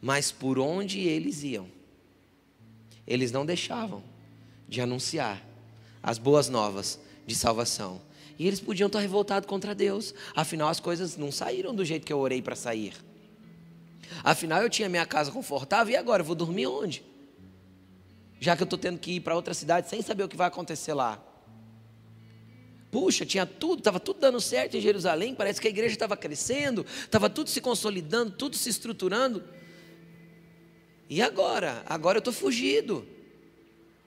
Mas 0.00 0.30
por 0.32 0.58
onde 0.58 1.00
eles 1.00 1.42
iam, 1.42 1.68
eles 3.06 3.32
não 3.32 3.44
deixavam 3.44 4.02
de 4.68 4.80
anunciar 4.80 5.42
as 6.02 6.18
boas 6.18 6.48
novas 6.48 6.98
de 7.26 7.34
salvação. 7.34 8.00
E 8.38 8.46
eles 8.46 8.60
podiam 8.60 8.86
estar 8.86 9.00
revoltados 9.00 9.48
contra 9.48 9.74
Deus, 9.74 10.14
afinal 10.34 10.68
as 10.68 10.78
coisas 10.78 11.16
não 11.16 11.32
saíram 11.32 11.74
do 11.74 11.84
jeito 11.84 12.06
que 12.06 12.12
eu 12.12 12.18
orei 12.18 12.40
para 12.40 12.54
sair. 12.54 12.94
Afinal, 14.22 14.62
eu 14.62 14.70
tinha 14.70 14.88
minha 14.88 15.04
casa 15.04 15.30
confortável 15.30 15.92
e 15.92 15.96
agora 15.96 16.22
eu 16.22 16.26
vou 16.26 16.36
dormir 16.36 16.66
onde? 16.66 17.02
Já 18.40 18.56
que 18.56 18.62
eu 18.62 18.66
estou 18.66 18.78
tendo 18.78 18.98
que 18.98 19.12
ir 19.12 19.20
para 19.20 19.34
outra 19.34 19.54
cidade 19.54 19.88
sem 19.88 20.00
saber 20.02 20.24
o 20.24 20.28
que 20.28 20.36
vai 20.36 20.48
acontecer 20.48 20.94
lá. 20.94 21.22
Puxa, 22.90 23.26
tinha 23.26 23.44
tudo, 23.44 23.80
estava 23.80 24.00
tudo 24.00 24.20
dando 24.20 24.40
certo 24.40 24.76
em 24.76 24.80
Jerusalém, 24.80 25.34
parece 25.34 25.60
que 25.60 25.66
a 25.66 25.70
igreja 25.70 25.92
estava 25.92 26.16
crescendo, 26.16 26.86
estava 27.00 27.28
tudo 27.28 27.50
se 27.50 27.60
consolidando, 27.60 28.32
tudo 28.32 28.56
se 28.56 28.70
estruturando. 28.70 29.44
E 31.08 31.20
agora? 31.20 31.82
Agora 31.86 32.16
eu 32.16 32.20
estou 32.20 32.32
fugido. 32.32 33.06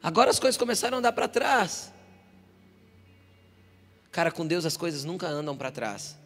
Agora 0.02 0.32
as 0.32 0.40
coisas 0.40 0.58
começaram 0.58 0.98
a 0.98 1.00
andar 1.00 1.12
para 1.12 1.28
trás. 1.28 1.92
Cara, 4.12 4.32
com 4.32 4.46
Deus 4.46 4.66
as 4.66 4.76
coisas 4.76 5.04
nunca 5.04 5.28
andam 5.28 5.56
para 5.56 5.72
trás. 5.72 6.18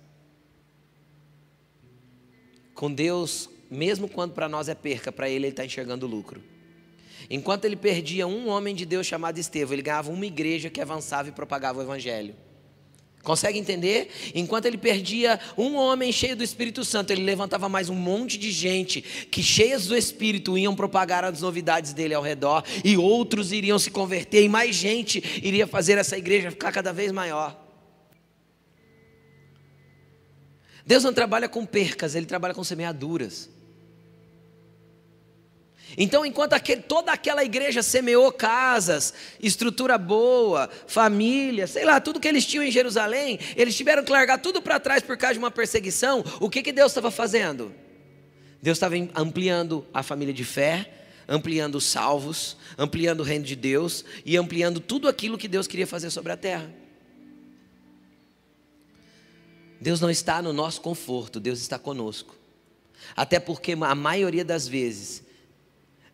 Com 2.74 2.91
Deus, 2.91 3.50
mesmo 3.69 4.07
quando 4.07 4.33
para 4.33 4.47
nós 4.47 4.69
é 4.69 4.75
perca, 4.75 5.12
para 5.12 5.29
Ele 5.29 5.45
Ele 5.45 5.47
está 5.50 5.65
enxergando 5.65 6.07
lucro. 6.07 6.41
Enquanto 7.29 7.65
ele 7.65 7.75
perdia 7.75 8.27
um 8.27 8.50
homem 8.50 8.75
de 8.75 8.86
Deus 8.86 9.08
chamado 9.08 9.38
Estevão, 9.38 9.74
ele 9.74 9.82
ganhava 9.82 10.12
uma 10.12 10.25
igreja 10.25 10.70
que 10.70 10.82
avançava 10.82 11.29
e 11.29 11.32
propagava 11.32 11.79
o 11.79 11.82
Evangelho. 11.82 12.36
Consegue 13.25 13.58
entender? 13.58 14.12
Enquanto 14.36 14.67
ele 14.67 14.77
perdia 14.77 15.39
um 15.58 15.75
homem 15.75 16.12
cheio 16.12 16.36
do 16.36 16.44
Espírito 16.44 16.86
Santo, 16.86 17.12
ele 17.12 17.24
levantava 17.24 17.67
mais 17.67 17.89
um 17.89 17.96
monte 17.96 18.38
de 18.38 18.51
gente 18.51 19.01
que, 19.01 19.41
cheias 19.41 19.88
do 19.88 19.98
Espírito, 19.98 20.55
iam 20.55 20.75
propagar 20.75 21.25
as 21.25 21.41
novidades 21.41 21.91
dele 21.91 22.13
ao 22.13 22.22
redor, 22.22 22.63
e 22.84 22.96
outros 22.96 23.51
iriam 23.51 23.79
se 23.79 23.89
converter, 23.89 24.44
e 24.44 24.50
mais 24.50 24.75
gente 24.75 25.24
iria 25.44 25.65
fazer 25.65 25.98
essa 25.98 26.15
igreja 26.15 26.51
ficar 26.51 26.72
cada 26.72 26.94
vez 26.94 27.12
maior. 27.12 27.60
Deus 30.86 31.03
não 31.03 31.12
trabalha 31.12 31.50
com 31.50 31.65
percas, 31.65 32.13
ele 32.13 32.27
trabalha 32.27 32.53
com 32.53 32.63
semeaduras. 32.63 33.50
Então, 35.97 36.25
enquanto 36.25 36.53
aquele, 36.53 36.81
toda 36.81 37.11
aquela 37.11 37.43
igreja 37.43 37.81
semeou 37.81 38.31
casas, 38.31 39.13
estrutura 39.39 39.97
boa, 39.97 40.69
família, 40.87 41.67
sei 41.67 41.85
lá, 41.85 42.01
tudo 42.01 42.19
que 42.19 42.27
eles 42.27 42.45
tinham 42.45 42.63
em 42.63 42.71
Jerusalém, 42.71 43.39
eles 43.55 43.75
tiveram 43.75 44.03
que 44.03 44.11
largar 44.11 44.39
tudo 44.39 44.61
para 44.61 44.79
trás 44.79 45.01
por 45.01 45.17
causa 45.17 45.33
de 45.33 45.39
uma 45.39 45.51
perseguição. 45.51 46.23
O 46.39 46.49
que, 46.49 46.61
que 46.61 46.73
Deus 46.73 46.91
estava 46.91 47.09
fazendo? 47.09 47.73
Deus 48.61 48.77
estava 48.77 48.95
ampliando 49.15 49.85
a 49.93 50.03
família 50.03 50.33
de 50.33 50.43
fé, 50.43 50.91
ampliando 51.27 51.75
os 51.75 51.85
salvos, 51.85 52.57
ampliando 52.77 53.21
o 53.21 53.23
reino 53.23 53.45
de 53.45 53.55
Deus 53.55 54.03
e 54.25 54.35
ampliando 54.35 54.79
tudo 54.79 55.07
aquilo 55.07 55.37
que 55.37 55.47
Deus 55.47 55.65
queria 55.65 55.87
fazer 55.87 56.09
sobre 56.09 56.31
a 56.31 56.37
terra. 56.37 56.69
Deus 59.79 60.01
não 60.01 60.09
está 60.09 60.41
no 60.41 60.51
nosso 60.51 60.81
conforto, 60.81 61.39
Deus 61.39 61.59
está 61.59 61.79
conosco. 61.79 62.35
Até 63.15 63.39
porque 63.39 63.73
a 63.73 63.95
maioria 63.95 64.43
das 64.43 64.67
vezes 64.67 65.25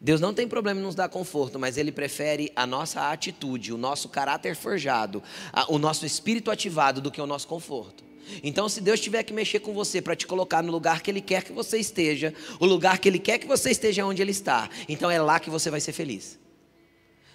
Deus 0.04 0.20
não 0.20 0.34
tem 0.34 0.48
problema 0.48 0.80
em 0.80 0.84
nos 0.84 0.96
dar 0.96 1.08
conforto, 1.10 1.60
mas 1.60 1.78
Ele 1.78 1.92
prefere 1.92 2.52
a 2.56 2.66
nossa 2.66 3.12
atitude, 3.12 3.72
o 3.72 3.78
nosso 3.78 4.10
caráter 4.10 4.56
forjado, 4.56 5.22
o 5.68 5.78
nosso 5.78 6.08
espírito 6.08 6.50
ativado 6.50 7.00
do 7.00 7.12
que 7.12 7.22
o 7.22 7.28
nosso 7.28 7.48
conforto. 7.48 8.04
Então, 8.42 8.68
se 8.68 8.82
Deus 8.82 9.00
tiver 9.00 9.22
que 9.22 9.32
mexer 9.32 9.60
com 9.60 9.74
você 9.74 10.02
para 10.02 10.16
te 10.16 10.26
colocar 10.26 10.64
no 10.64 10.72
lugar 10.72 11.02
que 11.02 11.12
Ele 11.12 11.22
quer 11.22 11.44
que 11.44 11.54
você 11.54 11.78
esteja, 11.78 12.34
o 12.60 12.66
lugar 12.66 12.98
que 12.98 13.08
Ele 13.08 13.20
quer 13.20 13.38
que 13.38 13.46
você 13.46 13.70
esteja 13.70 14.04
onde 14.04 14.24
Ele 14.24 14.32
está, 14.32 14.68
então 14.90 15.12
é 15.12 15.22
lá 15.22 15.40
que 15.40 15.52
você 15.52 15.70
vai 15.70 15.80
ser 15.80 15.94
feliz. 15.94 16.40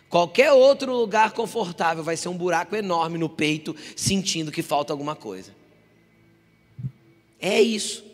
Qualquer 0.08 0.52
outro 0.52 0.92
lugar 0.92 1.32
confortável 1.32 2.02
vai 2.02 2.16
ser 2.16 2.28
um 2.28 2.37
buraco 2.37 2.75
enorme 2.75 3.16
no 3.16 3.28
peito, 3.28 3.76
sentindo 3.94 4.50
que 4.50 4.62
falta 4.62 4.92
alguma 4.92 5.14
coisa. 5.14 5.54
É 7.40 7.60
isso. 7.60 8.04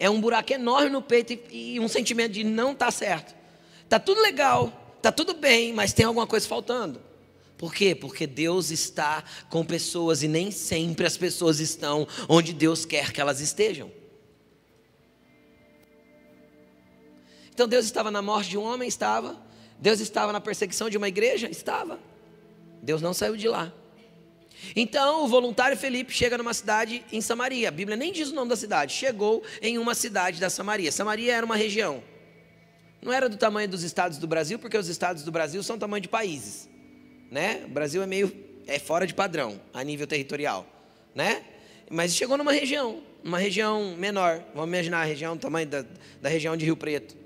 É 0.00 0.08
um 0.08 0.18
buraco 0.18 0.50
enorme 0.50 0.88
no 0.88 1.02
peito 1.02 1.34
e, 1.34 1.74
e 1.74 1.80
um 1.80 1.86
sentimento 1.86 2.32
de 2.32 2.42
não 2.42 2.74
tá 2.74 2.90
certo. 2.90 3.34
Tá 3.86 4.00
tudo 4.00 4.22
legal, 4.22 4.96
tá 5.02 5.12
tudo 5.12 5.34
bem, 5.34 5.74
mas 5.74 5.92
tem 5.92 6.06
alguma 6.06 6.26
coisa 6.26 6.48
faltando. 6.48 7.02
Por 7.58 7.74
quê? 7.74 7.94
Porque 7.94 8.26
Deus 8.26 8.70
está 8.70 9.22
com 9.50 9.62
pessoas 9.62 10.22
e 10.22 10.28
nem 10.28 10.50
sempre 10.50 11.04
as 11.04 11.18
pessoas 11.18 11.60
estão 11.60 12.08
onde 12.26 12.54
Deus 12.54 12.86
quer 12.86 13.12
que 13.12 13.20
elas 13.20 13.40
estejam. 13.40 13.92
Então 17.52 17.68
Deus 17.68 17.84
estava 17.84 18.10
na 18.10 18.22
morte 18.22 18.48
de 18.48 18.56
um 18.56 18.62
homem? 18.62 18.88
Estava. 18.88 19.38
Deus 19.78 20.00
estava 20.00 20.32
na 20.32 20.40
perseguição 20.40 20.88
de 20.88 20.96
uma 20.96 21.08
igreja? 21.08 21.46
Estava. 21.50 22.00
Deus 22.82 23.02
não 23.02 23.12
saiu 23.12 23.36
de 23.36 23.48
lá. 23.48 23.70
Então 24.74 25.24
o 25.24 25.28
voluntário 25.28 25.76
Felipe 25.76 26.12
chega 26.12 26.38
numa 26.38 26.54
cidade 26.54 27.04
em 27.12 27.20
Samaria. 27.20 27.68
A 27.68 27.70
Bíblia 27.70 27.96
nem 27.96 28.12
diz 28.12 28.30
o 28.30 28.34
nome 28.34 28.48
da 28.48 28.56
cidade. 28.56 28.92
Chegou 28.92 29.42
em 29.60 29.78
uma 29.78 29.94
cidade 29.94 30.40
da 30.40 30.50
Samaria. 30.50 30.92
Samaria 30.92 31.34
era 31.34 31.44
uma 31.44 31.56
região. 31.56 32.02
Não 33.02 33.12
era 33.12 33.28
do 33.28 33.36
tamanho 33.36 33.68
dos 33.68 33.82
estados 33.82 34.18
do 34.18 34.26
Brasil, 34.26 34.58
porque 34.58 34.76
os 34.76 34.88
estados 34.88 35.22
do 35.22 35.32
Brasil 35.32 35.62
são 35.62 35.78
tamanho 35.78 36.02
de 36.02 36.08
países, 36.08 36.68
né? 37.30 37.62
O 37.64 37.70
Brasil 37.70 38.02
é 38.02 38.06
meio 38.06 38.30
é 38.66 38.78
fora 38.78 39.06
de 39.06 39.14
padrão 39.14 39.60
a 39.72 39.82
nível 39.82 40.06
territorial, 40.06 40.66
né? 41.14 41.42
Mas 41.90 42.14
chegou 42.14 42.36
numa 42.36 42.52
região, 42.52 43.02
uma 43.24 43.38
região 43.38 43.96
menor. 43.96 44.44
Vamos 44.54 44.68
imaginar 44.68 45.00
a 45.00 45.04
região, 45.04 45.34
o 45.34 45.38
tamanho 45.38 45.66
da, 45.66 45.84
da 46.20 46.28
região 46.28 46.56
de 46.56 46.64
Rio 46.64 46.76
Preto. 46.76 47.16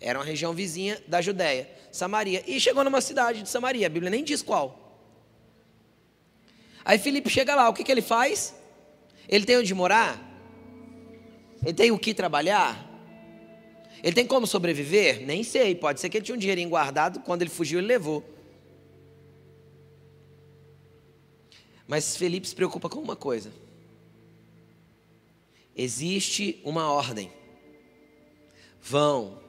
Era 0.00 0.18
uma 0.18 0.24
região 0.24 0.52
vizinha 0.52 1.02
da 1.08 1.20
Judéia, 1.22 1.68
Samaria. 1.90 2.44
E 2.46 2.60
chegou 2.60 2.84
numa 2.84 3.00
cidade 3.00 3.42
de 3.42 3.48
Samaria. 3.48 3.86
A 3.86 3.90
Bíblia 3.90 4.10
nem 4.10 4.22
diz 4.22 4.42
qual. 4.42 4.85
Aí 6.86 7.00
Felipe 7.00 7.28
chega 7.28 7.52
lá, 7.56 7.68
o 7.68 7.74
que, 7.74 7.82
que 7.82 7.90
ele 7.90 8.00
faz? 8.00 8.54
Ele 9.28 9.44
tem 9.44 9.58
onde 9.58 9.74
morar? 9.74 10.22
Ele 11.60 11.74
tem 11.74 11.90
o 11.90 11.98
que 11.98 12.14
trabalhar? 12.14 12.88
Ele 14.04 14.14
tem 14.14 14.24
como 14.24 14.46
sobreviver? 14.46 15.26
Nem 15.26 15.42
sei, 15.42 15.74
pode 15.74 15.98
ser 15.98 16.08
que 16.08 16.16
ele 16.16 16.24
tinha 16.24 16.36
um 16.36 16.38
dinheirinho 16.38 16.68
guardado, 16.68 17.18
quando 17.20 17.42
ele 17.42 17.50
fugiu 17.50 17.80
ele 17.80 17.88
levou. 17.88 18.22
Mas 21.88 22.16
Felipe 22.16 22.46
se 22.46 22.54
preocupa 22.54 22.88
com 22.88 23.00
uma 23.00 23.16
coisa. 23.16 23.50
Existe 25.74 26.60
uma 26.62 26.92
ordem. 26.92 27.32
Vão, 28.80 29.40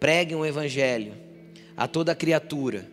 preguem 0.00 0.34
o 0.34 0.46
evangelho 0.46 1.14
a 1.76 1.86
toda 1.86 2.14
criatura. 2.14 2.90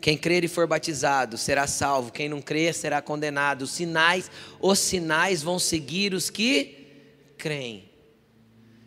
Quem 0.00 0.16
crer 0.16 0.44
e 0.44 0.48
for 0.48 0.66
batizado 0.66 1.36
será 1.36 1.66
salvo, 1.66 2.12
quem 2.12 2.28
não 2.28 2.40
crer 2.40 2.74
será 2.74 3.02
condenado. 3.02 3.62
Os 3.62 3.70
sinais, 3.70 4.30
os 4.60 4.78
sinais 4.78 5.42
vão 5.42 5.58
seguir 5.58 6.14
os 6.14 6.30
que 6.30 6.86
creem. 7.36 7.90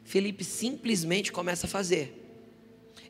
Felipe 0.05 0.43
simplesmente 0.43 1.31
começa 1.31 1.67
a 1.67 1.69
fazer. 1.69 2.15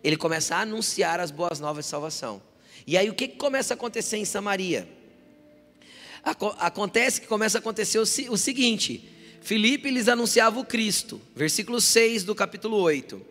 Ele 0.03 0.17
começa 0.17 0.55
a 0.55 0.61
anunciar 0.61 1.19
as 1.19 1.31
boas 1.31 1.59
novas 1.59 1.85
de 1.85 1.91
salvação. 1.91 2.41
E 2.87 2.97
aí 2.97 3.09
o 3.09 3.13
que, 3.13 3.27
que 3.27 3.37
começa 3.37 3.73
a 3.73 3.75
acontecer 3.75 4.17
em 4.17 4.25
Samaria? 4.25 4.87
Acontece 6.23 7.21
que 7.21 7.27
começa 7.27 7.57
a 7.57 7.59
acontecer 7.59 7.99
o, 7.99 8.01
o 8.01 8.37
seguinte: 8.37 9.09
Filipe 9.41 9.89
lhes 9.89 10.07
anunciava 10.07 10.59
o 10.59 10.65
Cristo, 10.65 11.21
versículo 11.35 11.79
6 11.79 12.23
do 12.23 12.35
capítulo 12.35 12.77
8. 12.77 13.21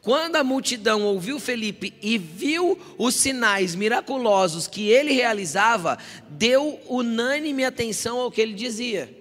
Quando 0.00 0.36
a 0.36 0.44
multidão 0.44 1.02
ouviu 1.02 1.40
Felipe 1.40 1.94
e 2.02 2.18
viu 2.18 2.78
os 2.98 3.14
sinais 3.14 3.74
miraculosos 3.74 4.66
que 4.68 4.88
ele 4.88 5.12
realizava, 5.12 5.98
deu 6.28 6.78
unânime 6.86 7.64
atenção 7.64 8.20
ao 8.20 8.30
que 8.30 8.40
ele 8.40 8.52
dizia. 8.52 9.12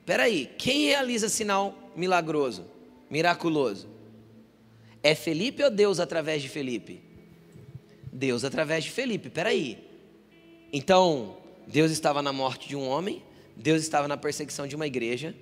Espera 0.00 0.22
aí, 0.22 0.50
quem 0.56 0.86
realiza 0.86 1.28
sinal 1.28 1.92
milagroso, 1.94 2.64
miraculoso? 3.10 3.88
É 5.02 5.14
Felipe 5.14 5.62
ou 5.62 5.70
Deus 5.70 6.00
através 6.00 6.40
de 6.40 6.48
Felipe? 6.48 7.02
Deus 8.10 8.44
através 8.44 8.84
de 8.84 8.90
Felipe, 8.90 9.28
espera 9.28 9.50
aí. 9.50 9.78
Então, 10.72 11.36
Deus 11.66 11.90
estava 11.90 12.22
na 12.22 12.32
morte 12.32 12.68
de 12.68 12.76
um 12.76 12.88
homem, 12.88 13.22
Deus 13.56 13.82
estava 13.82 14.08
na 14.08 14.16
perseguição 14.16 14.66
de 14.66 14.74
uma 14.74 14.86
igreja, 14.86 15.34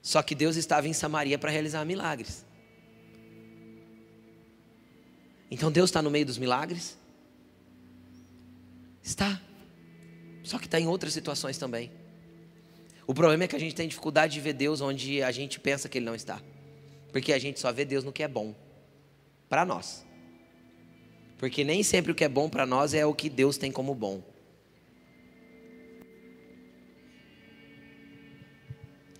só 0.00 0.22
que 0.22 0.34
Deus 0.34 0.56
estava 0.56 0.86
em 0.86 0.92
Samaria 0.92 1.38
para 1.38 1.50
realizar 1.50 1.84
milagres. 1.84 2.44
Então 5.50 5.70
Deus 5.70 5.90
está 5.90 6.00
no 6.02 6.10
meio 6.10 6.26
dos 6.26 6.38
milagres? 6.38 6.96
Está. 9.02 9.40
Só 10.42 10.58
que 10.58 10.66
está 10.66 10.78
em 10.78 10.86
outras 10.86 11.12
situações 11.12 11.58
também. 11.58 11.90
O 13.06 13.14
problema 13.14 13.44
é 13.44 13.48
que 13.48 13.56
a 13.56 13.58
gente 13.58 13.74
tem 13.74 13.86
dificuldade 13.88 14.34
de 14.34 14.40
ver 14.40 14.52
Deus 14.52 14.80
onde 14.80 15.22
a 15.22 15.30
gente 15.30 15.60
pensa 15.60 15.88
que 15.88 15.98
Ele 15.98 16.06
não 16.06 16.14
está. 16.14 16.40
Porque 17.12 17.32
a 17.32 17.38
gente 17.38 17.60
só 17.60 17.72
vê 17.72 17.84
Deus 17.84 18.04
no 18.04 18.12
que 18.12 18.22
é 18.22 18.28
bom 18.28 18.54
para 19.48 19.64
nós. 19.64 20.04
Porque 21.38 21.62
nem 21.62 21.82
sempre 21.82 22.12
o 22.12 22.14
que 22.14 22.24
é 22.24 22.28
bom 22.28 22.48
para 22.48 22.66
nós 22.66 22.94
é 22.94 23.06
o 23.06 23.14
que 23.14 23.28
Deus 23.28 23.56
tem 23.56 23.70
como 23.70 23.94
bom. 23.94 24.22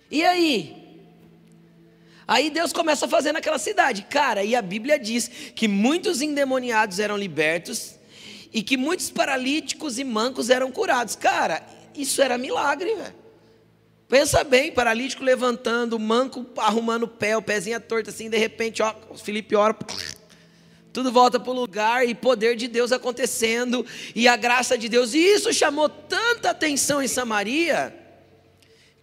E 0.09 0.23
aí? 0.23 0.75
Aí 2.27 2.49
Deus 2.49 2.73
começa 2.73 3.05
a 3.05 3.09
fazer 3.09 3.31
naquela 3.31 3.57
cidade. 3.57 4.03
Cara, 4.03 4.43
e 4.43 4.55
a 4.55 4.61
Bíblia 4.61 4.99
diz 4.99 5.29
que 5.55 5.67
muitos 5.67 6.21
endemoniados 6.21 6.99
eram 6.99 7.17
libertos 7.17 7.95
e 8.53 8.61
que 8.61 8.75
muitos 8.75 9.09
paralíticos 9.09 9.97
e 9.97 10.03
mancos 10.03 10.49
eram 10.49 10.71
curados. 10.71 11.15
Cara, 11.15 11.65
isso 11.95 12.21
era 12.21 12.37
milagre, 12.37 12.93
velho. 12.95 13.15
Pensa 14.09 14.43
bem, 14.43 14.71
paralítico 14.71 15.23
levantando, 15.23 15.99
manco 15.99 16.45
arrumando 16.57 17.03
o 17.03 17.07
pé, 17.07 17.35
o 17.35 17.41
pezinho 17.41 17.79
torto 17.81 18.09
assim, 18.09 18.29
de 18.29 18.37
repente, 18.37 18.81
ó, 18.81 18.95
Felipe 19.17 19.53
ora, 19.53 19.75
tudo 20.93 21.11
volta 21.11 21.37
para 21.39 21.51
o 21.51 21.53
lugar 21.53 22.07
e 22.07 22.15
poder 22.15 22.55
de 22.55 22.69
Deus 22.69 22.93
acontecendo 22.93 23.85
e 24.15 24.25
a 24.27 24.37
graça 24.37 24.77
de 24.77 24.87
Deus. 24.87 25.13
E 25.13 25.17
isso 25.19 25.53
chamou 25.53 25.89
tanta 25.89 26.51
atenção 26.51 27.03
em 27.03 27.07
Samaria, 27.07 27.93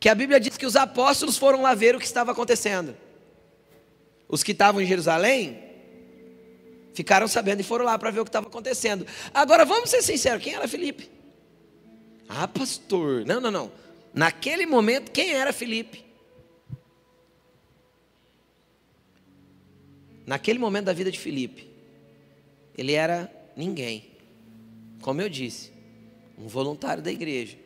que 0.04 0.08
a 0.10 0.14
Bíblia 0.14 0.38
diz 0.38 0.58
que 0.58 0.66
os 0.66 0.76
apóstolos 0.76 1.38
foram 1.38 1.62
lá 1.62 1.72
ver 1.72 1.96
o 1.96 1.98
que 1.98 2.04
estava 2.04 2.30
acontecendo. 2.30 2.94
Os 4.28 4.42
que 4.42 4.52
estavam 4.52 4.82
em 4.82 4.86
Jerusalém 4.86 5.58
ficaram 6.92 7.26
sabendo 7.26 7.60
e 7.60 7.62
foram 7.62 7.86
lá 7.86 7.98
para 7.98 8.10
ver 8.10 8.20
o 8.20 8.24
que 8.24 8.28
estava 8.28 8.46
acontecendo. 8.46 9.06
Agora 9.32 9.64
vamos 9.64 9.88
ser 9.88 10.02
sinceros, 10.02 10.44
quem 10.44 10.52
era 10.52 10.68
Felipe? 10.68 11.10
Ah, 12.28 12.46
pastor. 12.46 13.24
Não, 13.24 13.40
não, 13.40 13.50
não. 13.50 13.72
Naquele 14.12 14.66
momento, 14.66 15.10
quem 15.10 15.32
era 15.32 15.54
Felipe? 15.54 16.04
Naquele 20.26 20.58
momento 20.58 20.84
da 20.84 20.92
vida 20.92 21.10
de 21.10 21.18
Felipe, 21.18 21.66
ele 22.76 22.92
era 22.92 23.32
ninguém. 23.56 24.10
Como 25.00 25.22
eu 25.22 25.30
disse, 25.30 25.72
um 26.36 26.46
voluntário 26.46 27.02
da 27.02 27.10
igreja. 27.10 27.63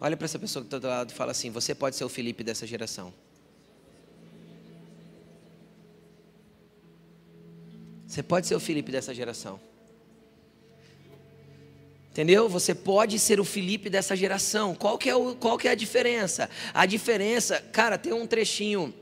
Olha 0.00 0.16
para 0.16 0.24
essa 0.24 0.38
pessoa 0.38 0.62
que 0.62 0.68
está 0.68 0.78
do 0.78 0.86
lado 0.86 1.10
e 1.10 1.14
fala 1.14 1.32
assim: 1.32 1.50
Você 1.50 1.74
pode 1.74 1.94
ser 1.94 2.04
o 2.04 2.08
Felipe 2.08 2.42
dessa 2.42 2.66
geração. 2.66 3.12
Você 8.06 8.22
pode 8.22 8.46
ser 8.46 8.54
o 8.54 8.60
Felipe 8.60 8.90
dessa 8.90 9.14
geração. 9.14 9.60
Entendeu? 12.10 12.48
Você 12.48 12.74
pode 12.74 13.20
ser 13.20 13.38
o 13.38 13.44
Felipe 13.44 13.88
dessa 13.88 14.16
geração. 14.16 14.74
Qual 14.74 14.98
que 14.98 15.08
é, 15.08 15.14
o, 15.14 15.36
qual 15.36 15.56
que 15.56 15.68
é 15.68 15.70
a 15.70 15.76
diferença? 15.76 16.50
A 16.74 16.86
diferença, 16.86 17.60
cara, 17.72 17.96
tem 17.96 18.12
um 18.12 18.26
trechinho 18.26 18.92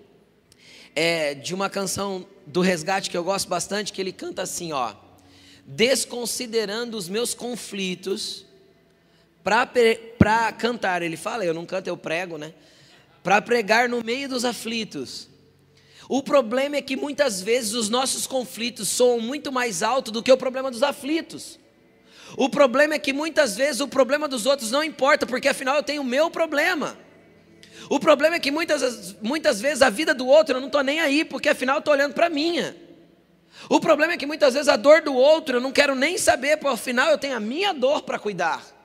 é, 0.95 1.33
de 1.33 1.55
uma 1.55 1.71
canção 1.71 2.27
do 2.47 2.61
Resgate 2.61 3.09
que 3.09 3.17
eu 3.17 3.25
gosto 3.25 3.49
bastante, 3.49 3.95
que 3.95 4.01
ele 4.01 4.13
canta 4.13 4.43
assim, 4.43 4.73
ó. 4.73 4.95
Desconsiderando 5.65 6.99
os 6.99 7.09
meus 7.09 7.33
conflitos, 7.33 8.45
para 9.43 10.53
cantar, 10.53 11.03
ele 11.03 11.17
fala, 11.17 11.45
eu 11.45 11.55
não 11.55 11.65
canto, 11.65 11.89
eu 11.89 11.97
prego, 11.97 12.37
né? 12.37 12.53
Para 13.23 13.41
pregar 13.41 13.89
no 13.89 14.03
meio 14.03 14.29
dos 14.29 14.45
aflitos. 14.45 15.29
O 16.09 16.23
problema 16.23 16.77
é 16.77 16.83
que 16.83 16.97
muitas 16.97 17.43
vezes 17.43 17.75
os 17.75 17.89
nossos 17.89 18.27
conflitos 18.27 18.89
soam 18.89 19.21
muito 19.21 19.53
mais 19.53 19.83
alto 19.83 20.11
do 20.11 20.23
que 20.23 20.33
o 20.33 20.37
problema 20.37 20.71
dos 20.71 20.83
aflitos. 20.83 21.59
O 22.37 22.49
problema 22.49 22.95
é 22.95 22.99
que 22.99 23.13
muitas 23.13 23.57
vezes 23.57 23.81
o 23.81 23.89
problema 23.89 24.27
dos 24.27 24.47
outros 24.47 24.71
não 24.71 24.83
importa, 24.83 25.27
porque 25.27 25.49
afinal 25.49 25.77
eu 25.77 25.83
tenho 25.83 26.03
o 26.03 26.05
meu 26.05 26.31
problema. 26.31 26.97
O 27.91 27.99
problema 27.99 28.37
é 28.37 28.39
que 28.39 28.51
muitas, 28.51 29.17
muitas 29.23 29.61
vezes 29.61 29.83
a 29.83 29.91
vida 29.91 30.15
do 30.15 30.27
outro 30.27 30.57
eu 30.57 30.61
não 30.61 30.69
estou 30.69 30.83
nem 30.83 31.01
aí, 31.01 31.25
porque 31.25 31.49
afinal 31.49 31.77
eu 31.77 31.81
estou 31.81 31.95
olhando 31.95 32.15
para 32.15 32.27
a 32.27 32.31
minha. 32.31 32.77
O 33.69 33.81
problema 33.81 34.13
é 34.13 34.17
que 34.17 34.27
muitas 34.27 34.55
vezes 34.55 34.69
a 34.69 34.77
dor 34.77 35.03
do 35.03 35.15
outro 35.15 35.57
eu 35.57 35.61
não 35.61 35.73
quero 35.73 35.95
nem 35.95 36.17
saber, 36.17 36.59
porque 36.59 36.75
afinal 36.75 37.11
eu 37.11 37.19
tenho 37.19 37.37
a 37.37 37.41
minha 37.41 37.73
dor 37.73 38.03
para 38.03 38.19
cuidar. 38.19 38.78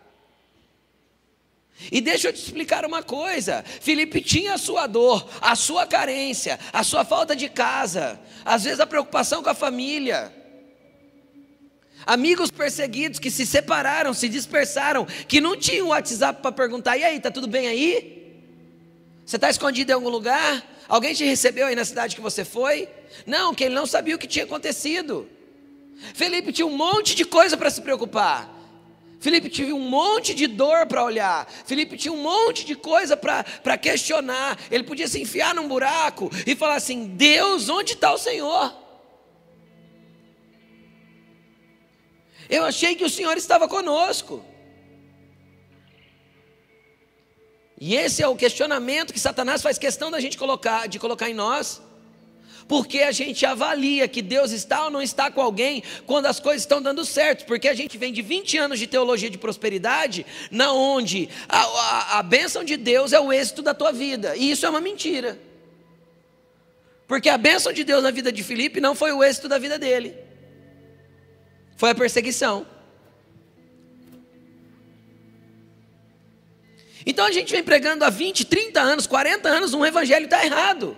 E 1.92 2.00
deixa 2.00 2.30
eu 2.30 2.34
te 2.34 2.42
explicar 2.42 2.86
uma 2.86 3.04
coisa: 3.04 3.64
Felipe 3.82 4.22
tinha 4.22 4.54
a 4.54 4.58
sua 4.58 4.88
dor, 4.88 5.28
a 5.42 5.56
sua 5.56 5.86
carência, 5.86 6.60
a 6.72 6.84
sua 6.84 7.04
falta 7.04 7.36
de 7.36 7.50
casa, 7.50 8.20
às 8.46 8.64
vezes 8.64 8.80
a 8.80 8.88
preocupação 8.88 9.44
com 9.44 9.50
a 9.50 9.56
família. 9.56 10.34
Amigos 12.06 12.52
perseguidos 12.52 13.20
que 13.20 13.32
se 13.32 13.46
separaram, 13.46 14.14
se 14.14 14.28
dispersaram, 14.28 15.06
que 15.28 15.40
não 15.40 15.58
tinham 15.58 15.88
WhatsApp 15.88 16.42
para 16.42 16.52
perguntar: 16.52 16.98
e 16.98 17.04
aí, 17.04 17.20
tá 17.20 17.32
tudo 17.32 17.48
bem 17.48 17.68
aí? 17.68 18.14
Você 19.26 19.38
está 19.38 19.50
escondido 19.50 19.92
em 19.92 19.96
algum 19.96 20.10
lugar? 20.10 20.64
Alguém 20.88 21.14
te 21.14 21.24
recebeu 21.24 21.68
aí 21.68 21.76
na 21.76 21.86
cidade 21.86 22.16
que 22.16 22.22
você 22.22 22.44
foi? 22.44 22.90
Não, 23.26 23.54
que 23.54 23.64
ele 23.64 23.76
não 23.76 23.86
sabia 23.86 24.16
o 24.16 24.20
que 24.20 24.28
tinha 24.28 24.44
acontecido. 24.44 25.30
Felipe 26.14 26.52
tinha 26.52 26.66
um 26.66 26.76
monte 26.76 27.16
de 27.16 27.24
coisa 27.24 27.56
para 27.56 27.70
se 27.70 27.82
preocupar. 27.82 28.54
Felipe 29.24 29.48
tinha 29.48 29.74
um 29.74 29.80
monte 29.80 30.34
de 30.34 30.48
dor 30.48 30.86
para 30.86 31.02
olhar. 31.02 31.50
Felipe 31.66 31.96
tinha 31.96 32.12
um 32.12 32.22
monte 32.22 32.66
de 32.66 32.76
coisa 32.76 33.16
para 33.16 33.78
questionar. 33.78 34.60
Ele 34.70 34.84
podia 34.84 35.08
se 35.08 35.22
enfiar 35.22 35.56
num 35.56 35.66
buraco 35.66 36.30
e 36.46 36.54
falar 36.58 36.76
assim: 36.76 37.06
Deus, 37.06 37.70
onde 37.70 37.94
está 37.94 38.14
o 38.14 38.18
Senhor? 38.18 38.76
Eu 42.50 42.66
achei 42.66 42.96
que 42.96 43.06
o 43.06 43.10
Senhor 43.10 43.38
estava 43.38 43.66
conosco. 43.66 44.44
E 47.80 47.96
esse 47.96 48.22
é 48.22 48.28
o 48.28 48.36
questionamento 48.36 49.14
que 49.14 49.20
Satanás 49.22 49.62
faz 49.62 49.78
questão 49.78 50.12
da 50.12 50.20
gente 50.20 50.38
colocar, 50.38 50.86
de 50.90 51.00
colocar 51.00 51.30
em 51.30 51.34
nós. 51.34 51.82
Porque 52.68 53.00
a 53.00 53.12
gente 53.12 53.46
avalia 53.46 54.08
que 54.08 54.22
Deus 54.22 54.52
está 54.52 54.86
ou 54.86 54.90
não 54.90 55.02
está 55.02 55.30
com 55.30 55.42
alguém 55.42 55.84
quando 56.06 56.26
as 56.28 56.40
coisas 56.40 56.64
estão 56.64 56.82
dando 56.82 57.06
certo. 57.06 57.46
Porque 57.46 57.68
a 57.68 57.74
gente 57.74 57.98
vem 57.98 58.14
de 58.14 58.22
20 58.22 58.58
anos 58.58 58.80
de 58.80 58.88
teologia 58.88 59.30
de 59.30 59.38
prosperidade, 59.38 60.26
na 60.50 60.72
onde 60.74 61.30
a, 61.48 61.62
a, 61.62 62.20
a 62.20 62.24
bênção 62.24 62.64
de 62.64 62.78
Deus 62.78 63.14
é 63.14 63.20
o 63.20 63.32
êxito 63.32 63.62
da 63.62 63.74
tua 63.74 63.92
vida. 63.92 64.36
E 64.36 64.52
isso 64.52 64.66
é 64.66 64.70
uma 64.70 64.82
mentira. 64.82 65.40
Porque 67.08 67.30
a 67.30 67.38
bênção 67.38 67.72
de 67.74 67.84
Deus 67.84 68.02
na 68.02 68.12
vida 68.12 68.32
de 68.32 68.44
Filipe 68.44 68.80
não 68.80 68.96
foi 68.96 69.12
o 69.12 69.24
êxito 69.24 69.48
da 69.48 69.58
vida 69.58 69.78
dele. 69.78 70.16
Foi 71.76 71.90
a 71.90 71.96
perseguição. 71.96 72.66
Então 77.06 77.26
a 77.26 77.32
gente 77.32 77.52
vem 77.52 77.64
pregando 77.64 78.06
há 78.06 78.10
20, 78.10 78.46
30 78.46 78.80
anos, 78.80 79.06
40 79.06 79.50
anos, 79.50 79.74
um 79.74 79.86
evangelho 79.86 80.26
está 80.26 80.46
errado. 80.46 80.98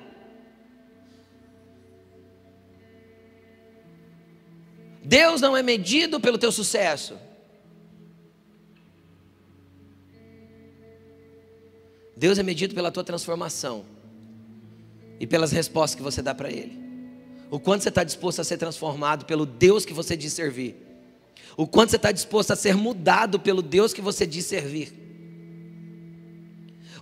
Deus 5.05 5.39
não 5.39 5.55
é 5.55 5.61
medido 5.61 6.19
pelo 6.19 6.37
teu 6.37 6.51
sucesso. 6.51 7.15
Deus 12.17 12.39
é 12.39 12.43
medido 12.43 12.73
pela 12.73 12.91
tua 12.91 13.03
transformação 13.03 13.85
e 15.19 15.27
pelas 15.27 15.51
respostas 15.51 15.95
que 15.95 16.01
você 16.01 16.21
dá 16.21 16.33
para 16.33 16.49
Ele. 16.49 16.83
O 17.51 17.59
quanto 17.59 17.83
você 17.83 17.89
está 17.89 18.03
disposto 18.03 18.39
a 18.39 18.43
ser 18.43 18.57
transformado 18.57 19.25
pelo 19.25 19.45
Deus 19.45 19.85
que 19.85 19.93
você 19.93 20.17
diz 20.17 20.33
servir. 20.33 20.75
O 21.55 21.67
quanto 21.67 21.91
você 21.91 21.97
está 21.97 22.11
disposto 22.11 22.51
a 22.51 22.55
ser 22.55 22.75
mudado 22.75 23.39
pelo 23.39 23.61
Deus 23.61 23.93
que 23.93 24.01
você 24.01 24.25
diz 24.25 24.45
servir. 24.45 24.91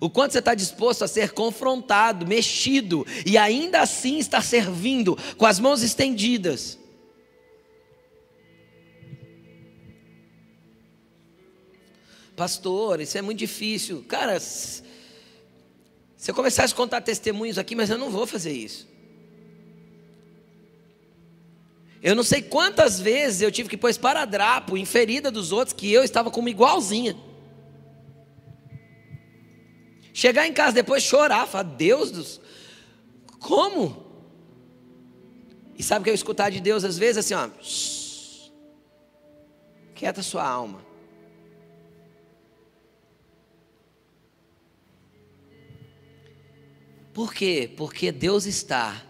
O 0.01 0.09
quanto 0.09 0.33
você 0.33 0.39
está 0.39 0.53
disposto 0.53 1.03
a 1.03 1.07
ser 1.07 1.31
confrontado, 1.31 2.27
mexido 2.27 3.07
e 3.25 3.37
ainda 3.37 3.79
assim 3.79 4.17
estar 4.17 4.41
servindo 4.41 5.17
com 5.37 5.45
as 5.45 5.57
mãos 5.57 5.81
estendidas. 5.81 6.82
Pastor, 12.35 12.99
isso 13.01 13.17
é 13.17 13.21
muito 13.21 13.39
difícil. 13.39 14.03
Cara, 14.07 14.39
se 14.39 14.83
eu 16.25 16.33
começasse 16.33 16.73
a 16.73 16.77
contar 16.77 17.01
testemunhos 17.01 17.57
aqui, 17.57 17.75
mas 17.75 17.89
eu 17.89 17.97
não 17.97 18.09
vou 18.09 18.25
fazer 18.25 18.51
isso. 18.51 18.87
Eu 22.01 22.15
não 22.15 22.23
sei 22.23 22.41
quantas 22.41 22.99
vezes 22.99 23.41
eu 23.41 23.51
tive 23.51 23.69
que 23.69 23.77
pôr 23.77 23.89
esparadrapo 23.89 24.77
em 24.77 24.83
ferida 24.83 25.31
dos 25.31 25.53
outros 25.53 25.73
que 25.73 25.91
eu 25.91 26.03
estava 26.03 26.29
como 26.29 26.49
igualzinha. 26.49 27.15
Chegar 30.13 30.45
em 30.45 30.53
casa 30.53 30.73
depois 30.73 31.01
chorar, 31.01 31.47
falar, 31.47 31.63
Deus 31.63 32.11
dos. 32.11 32.41
Como? 33.39 34.05
E 35.77 35.81
sabe 35.81 36.01
o 36.01 36.03
que 36.03 36.09
eu 36.09 36.13
escutar 36.13 36.49
de 36.49 36.59
Deus 36.59 36.83
às 36.83 36.97
vezes 36.97 37.17
assim, 37.17 37.33
ó. 37.33 37.49
Quieta 39.95 40.21
sua 40.21 40.45
alma. 40.45 40.92
Por 47.13 47.33
quê? 47.33 47.69
Porque 47.77 48.11
Deus 48.11 48.45
está 48.45 49.03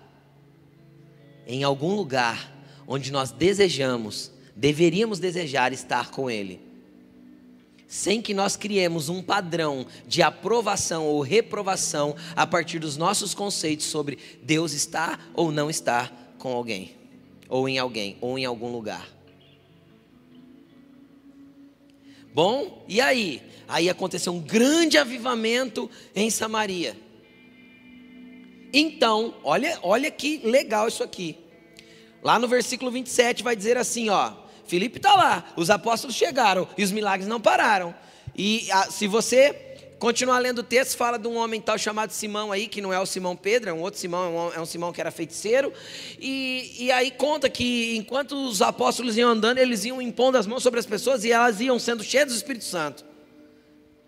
em 1.48 1.64
algum 1.64 1.96
lugar 1.96 2.52
onde 2.86 3.12
nós 3.12 3.32
desejamos, 3.32 4.32
deveríamos 4.56 5.20
desejar 5.20 5.72
estar 5.72 6.12
com 6.12 6.30
Ele, 6.30 6.60
sem 7.88 8.22
que 8.22 8.34
nós 8.34 8.58
criemos 8.58 9.08
um 9.08 9.22
padrão 9.22 9.86
de 10.06 10.22
aprovação 10.22 11.06
ou 11.06 11.22
reprovação 11.22 12.16
a 12.36 12.46
partir 12.46 12.80
dos 12.80 12.98
nossos 12.98 13.34
conceitos 13.34 13.86
sobre 13.86 14.18
Deus 14.42 14.74
está 14.74 15.20
ou 15.34 15.52
não 15.52 15.70
está 15.70 16.12
com 16.38 16.54
alguém, 16.54 16.96
ou 17.48 17.70
em 17.70 17.78
alguém, 17.78 18.18
ou 18.20 18.38
em 18.38 18.44
algum 18.44 18.72
lugar. 18.72 19.08
Bom, 22.34 22.84
e 22.88 23.00
aí? 23.00 23.42
Aí 23.68 23.90
aconteceu 23.90 24.34
um 24.34 24.42
grande 24.42 24.98
avivamento 24.98 25.90
em 26.16 26.30
Samaria. 26.30 26.98
Então, 28.74 29.36
olha, 29.44 29.78
olha 29.84 30.10
que 30.10 30.42
legal 30.44 30.88
isso 30.88 31.04
aqui. 31.04 31.38
Lá 32.24 32.40
no 32.40 32.48
versículo 32.48 32.90
27 32.90 33.44
vai 33.44 33.56
dizer 33.56 33.78
assim, 33.78 34.10
ó, 34.10 34.34
Filipe 34.66 34.98
está 34.98 35.14
lá, 35.14 35.54
os 35.56 35.70
apóstolos 35.70 36.16
chegaram 36.16 36.68
e 36.78 36.84
os 36.84 36.92
milagres 36.92 37.28
não 37.28 37.40
pararam. 37.40 37.94
E 38.36 38.72
a, 38.72 38.90
se 38.90 39.08
você 39.08 39.74
continuar 40.00 40.40
lendo 40.40 40.60
o 40.60 40.64
texto, 40.64 40.98
fala 40.98 41.18
de 41.20 41.28
um 41.28 41.36
homem 41.36 41.62
tal 41.62 41.78
chamado 41.78 42.12
Simão 42.12 42.52
aí, 42.52 42.68
que 42.68 42.82
não 42.82 42.92
é 42.92 43.00
o 43.00 43.06
Simão 43.06 43.36
Pedro, 43.36 43.70
é 43.70 43.74
um 43.74 43.82
outro 43.82 44.00
Simão, 44.00 44.26
é 44.26 44.30
um, 44.30 44.54
é 44.54 44.62
um 44.62 44.66
Simão 44.66 44.92
que 44.92 45.00
era 45.00 45.12
feiticeiro. 45.12 45.72
E, 46.20 46.76
e 46.80 46.92
aí 46.92 47.12
conta 47.12 47.50
que 47.50 47.96
enquanto 47.96 48.34
os 48.34 48.62
apóstolos 48.62 49.18
iam 49.18 49.30
andando, 49.30 49.60
eles 49.60 49.86
iam 49.86 50.02
impondo 50.02 50.38
as 50.38 50.48
mãos 50.48 50.64
sobre 50.64 50.80
as 50.80 50.86
pessoas 50.86 51.24
e 51.24 51.32
elas 51.32 51.62
iam 51.62 51.78
sendo 51.78 52.04
cheias 52.04 52.28
do 52.28 52.36
Espírito 52.36 52.66
Santo. 52.66 53.06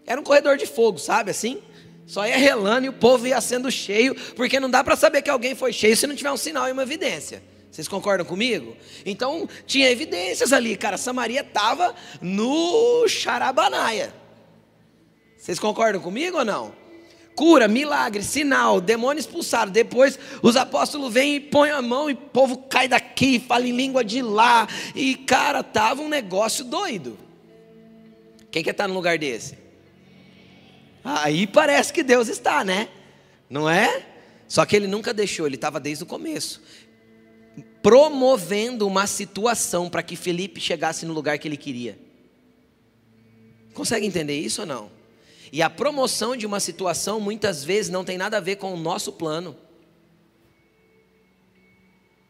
Era 0.05 0.19
um 0.19 0.23
corredor 0.23 0.57
de 0.57 0.65
fogo, 0.65 0.97
sabe 0.97 1.31
assim? 1.31 1.61
Só 2.05 2.25
ia 2.25 2.37
relando 2.37 2.85
e 2.85 2.89
o 2.89 2.93
povo 2.93 3.25
ia 3.25 3.41
sendo 3.41 3.71
cheio, 3.71 4.15
porque 4.35 4.59
não 4.59 4.69
dá 4.69 4.83
para 4.83 4.95
saber 4.95 5.21
que 5.21 5.29
alguém 5.29 5.55
foi 5.55 5.73
cheio 5.73 5.97
se 5.97 6.05
não 6.05 6.15
tiver 6.15 6.31
um 6.31 6.37
sinal 6.37 6.67
e 6.67 6.71
uma 6.71 6.83
evidência. 6.83 7.41
Vocês 7.71 7.87
concordam 7.87 8.25
comigo? 8.25 8.77
Então, 9.05 9.49
tinha 9.65 9.89
evidências 9.89 10.53
ali, 10.53 10.77
cara. 10.77 10.97
Samaria 10.97 11.41
estava 11.41 11.93
no 12.21 13.05
Charabanaia. 13.07 14.13
Vocês 15.37 15.59
concordam 15.59 16.01
comigo 16.01 16.37
ou 16.37 16.45
não? 16.45 16.73
Cura, 17.35 17.67
milagre, 17.67 18.23
sinal, 18.23 18.79
demônio 18.79 19.19
expulsado. 19.19 19.71
Depois 19.71 20.17
os 20.41 20.55
apóstolos 20.55 21.11
vêm 21.13 21.35
e 21.35 21.39
põem 21.41 21.71
a 21.71 21.81
mão 21.81 22.09
e 22.09 22.13
o 22.13 22.17
povo 22.17 22.59
cai 22.59 22.87
daqui, 22.87 23.41
fala 23.45 23.67
em 23.67 23.75
língua 23.75 24.05
de 24.05 24.21
lá. 24.21 24.67
E, 24.95 25.15
cara, 25.15 25.61
tava 25.61 26.01
um 26.01 26.07
negócio 26.07 26.63
doido. 26.63 27.17
Quem 28.49 28.63
quer 28.63 28.71
estar 28.71 28.87
no 28.87 28.93
lugar 28.93 29.17
desse? 29.17 29.64
Aí 31.05 31.47
parece 31.47 31.93
que 31.93 32.03
Deus 32.03 32.27
está, 32.27 32.65
né? 32.65 32.89
Não 33.49 33.69
é? 33.69 34.05
Só 34.47 34.65
que 34.65 34.75
ele 34.75 34.87
nunca 34.87 35.13
deixou, 35.13 35.45
ele 35.45 35.55
estava 35.55 35.79
desde 35.79 36.03
o 36.03 36.07
começo 36.07 36.61
promovendo 37.85 38.87
uma 38.87 39.05
situação 39.05 39.91
para 39.91 40.01
que 40.01 40.15
Felipe 40.15 40.59
chegasse 40.59 41.05
no 41.05 41.13
lugar 41.13 41.37
que 41.37 41.47
ele 41.47 41.55
queria. 41.55 41.95
Consegue 43.75 44.07
entender 44.07 44.39
isso 44.39 44.61
ou 44.61 44.67
não? 44.67 44.91
E 45.51 45.61
a 45.61 45.69
promoção 45.69 46.35
de 46.35 46.47
uma 46.47 46.59
situação 46.59 47.19
muitas 47.19 47.63
vezes 47.63 47.91
não 47.91 48.03
tem 48.03 48.17
nada 48.17 48.37
a 48.37 48.39
ver 48.39 48.55
com 48.55 48.73
o 48.73 48.77
nosso 48.77 49.13
plano. 49.13 49.55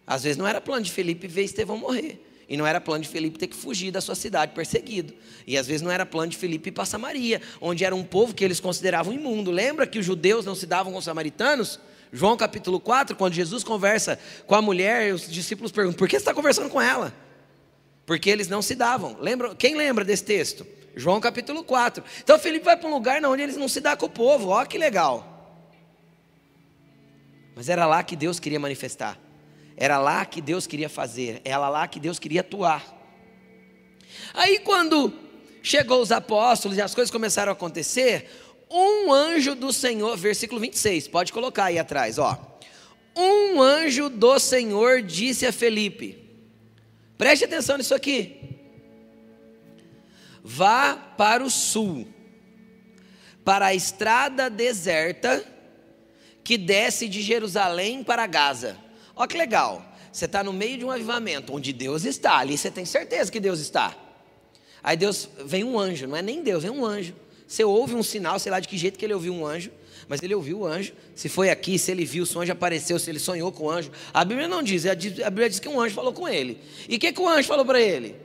Às 0.05 0.23
vezes 0.23 0.38
não 0.38 0.45
era 0.45 0.59
plano 0.59 0.83
de 0.83 0.91
Felipe 0.91 1.25
ver 1.25 1.43
Estevão 1.43 1.77
morrer. 1.77 2.21
E 2.47 2.55
não 2.55 2.65
era 2.65 2.79
plano 2.79 3.03
de 3.03 3.10
Felipe 3.10 3.39
ter 3.39 3.47
que 3.47 3.55
fugir 3.55 3.91
da 3.91 3.99
sua 3.99 4.15
cidade 4.15 4.53
perseguido. 4.53 5.13
E 5.47 5.58
às 5.58 5.65
vezes 5.67 5.81
não 5.81 5.91
era 5.91 6.05
plano 6.05 6.31
de 6.31 6.38
Felipe 6.38 6.69
ir 6.69 6.71
para 6.71 6.86
Samaria, 6.86 7.41
onde 7.60 7.84
era 7.84 7.95
um 7.95 8.03
povo 8.03 8.34
que 8.34 8.43
eles 8.43 8.60
consideravam 8.60 9.13
imundo. 9.13 9.49
Lembra 9.51 9.88
que 9.88 9.97
os 9.97 10.05
judeus 10.05 10.45
não 10.45 10.55
se 10.55 10.65
davam 10.65 10.91
com 10.91 10.99
os 10.99 11.05
samaritanos? 11.05 11.79
João 12.13 12.38
capítulo 12.38 12.79
4, 12.79 13.15
quando 13.15 13.34
Jesus 13.34 13.63
conversa 13.63 14.19
com 14.45 14.55
a 14.55 14.62
mulher, 14.62 15.13
os 15.13 15.29
discípulos 15.29 15.71
perguntam: 15.71 15.97
por 15.97 16.08
que 16.08 16.15
você 16.15 16.21
está 16.21 16.34
conversando 16.34 16.69
com 16.69 16.79
ela? 16.79 17.13
Porque 18.05 18.29
eles 18.29 18.47
não 18.47 18.62
se 18.62 18.75
davam. 18.75 19.17
Lembra, 19.19 19.55
quem 19.55 19.75
lembra 19.75 20.05
desse 20.05 20.23
texto? 20.23 20.65
João 20.95 21.19
capítulo 21.19 21.63
4. 21.63 22.03
Então 22.23 22.39
Felipe 22.39 22.65
vai 22.65 22.77
para 22.77 22.88
um 22.88 22.93
lugar 22.93 23.23
onde 23.25 23.41
eles 23.41 23.58
não 23.58 23.67
se 23.67 23.81
dão 23.81 23.97
com 23.97 24.05
o 24.05 24.10
povo, 24.10 24.49
ó 24.49 24.63
que 24.63 24.77
legal. 24.77 25.31
Mas 27.55 27.69
era 27.69 27.86
lá 27.86 28.03
que 28.03 28.15
Deus 28.15 28.39
queria 28.39 28.60
manifestar. 28.60 29.24
Era 29.77 29.97
lá 29.99 30.25
que 30.25 30.41
Deus 30.41 30.65
queria 30.65 30.89
fazer. 30.89 31.41
Era 31.43 31.69
lá 31.69 31.88
que 31.88 31.99
Deus 31.99 32.19
queria 32.19 32.41
atuar. 32.41 32.83
Aí 34.33 34.59
quando 34.59 35.13
chegou 35.61 36.01
os 36.01 36.11
apóstolos 36.11 36.77
e 36.77 36.81
as 36.81 36.93
coisas 36.93 37.11
começaram 37.11 37.51
a 37.51 37.53
acontecer, 37.53 38.29
um 38.69 39.11
anjo 39.11 39.55
do 39.55 39.71
Senhor, 39.71 40.15
versículo 40.17 40.59
26, 40.61 41.07
pode 41.07 41.33
colocar 41.33 41.65
aí 41.65 41.79
atrás, 41.79 42.17
ó. 42.17 42.59
Um 43.15 43.61
anjo 43.61 44.09
do 44.09 44.38
Senhor 44.39 45.01
disse 45.01 45.45
a 45.45 45.53
Felipe: 45.53 46.17
Preste 47.17 47.45
atenção 47.45 47.77
nisso 47.77 47.95
aqui. 47.95 48.55
Vá 50.43 50.95
para 50.95 51.43
o 51.43 51.49
sul, 51.49 52.07
para 53.43 53.67
a 53.67 53.73
estrada 53.73 54.49
deserta 54.49 55.43
que 56.43 56.57
desce 56.57 57.07
de 57.07 57.21
Jerusalém 57.21 58.03
para 58.03 58.27
Gaza. 58.27 58.77
Olha 59.15 59.28
que 59.28 59.38
legal. 59.38 59.86
Você 60.12 60.25
está 60.25 60.43
no 60.43 60.54
meio 60.54 60.78
de 60.78 60.86
um 60.86 60.91
avivamento 60.91 61.54
onde 61.54 61.73
Deus 61.73 62.06
está. 62.06 62.38
Ali 62.38 62.58
você 62.58 62.71
tem 62.71 62.86
certeza 62.86 63.32
que 63.32 63.39
Deus 63.39 63.60
está. 63.60 63.95
Aí 64.84 64.95
Deus 64.95 65.28
vem 65.43 65.63
um 65.63 65.80
anjo, 65.80 66.08
não 66.08 66.15
é 66.15 66.21
nem 66.21 66.43
Deus, 66.43 66.63
vem 66.63 66.71
um 66.71 66.86
anjo. 66.86 67.15
Você 67.47 67.63
ouve 67.63 67.95
um 67.95 68.04
sinal, 68.04 68.39
sei 68.39 68.51
lá 68.51 68.60
de 68.60 68.67
que 68.67 68.78
jeito 68.78 68.97
que 68.97 69.06
ele 69.06 69.13
ouviu 69.13 69.34
um 69.34 69.45
anjo, 69.45 69.71
mas 70.08 70.21
ele 70.21 70.36
ouviu 70.36 70.60
o 70.60 70.65
anjo. 70.65 70.93
Se 71.15 71.28
foi 71.28 71.49
aqui, 71.49 71.78
se 71.80 71.91
ele 71.91 72.06
viu, 72.06 72.25
se 72.25 72.38
o 72.38 72.41
anjo 72.41 72.51
apareceu, 72.51 72.99
se 72.99 73.10
ele 73.10 73.19
sonhou 73.19 73.51
com 73.51 73.65
o 73.65 73.69
anjo. 73.69 73.91
A 74.13 74.23
Bíblia 74.23 74.47
não 74.47 74.62
diz, 74.62 74.86
a 74.86 74.95
Bíblia 74.95 75.49
diz 75.49 75.60
que 75.60 75.67
um 75.67 75.80
anjo 75.80 75.95
falou 75.95 76.13
com 76.13 76.28
ele. 76.28 76.60
E 76.88 76.97
o 76.97 76.99
que, 76.99 77.12
que 77.12 77.21
o 77.21 77.28
anjo 77.28 77.47
falou 77.47 77.65
para 77.65 77.82
ele? 77.82 78.15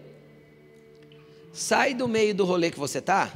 Sai 1.53 1.95
do 1.95 2.07
meio 2.07 2.35
do 2.35 2.45
rolê 2.45 2.71
que 2.71 2.79
você 2.79 2.99
está, 2.99 3.33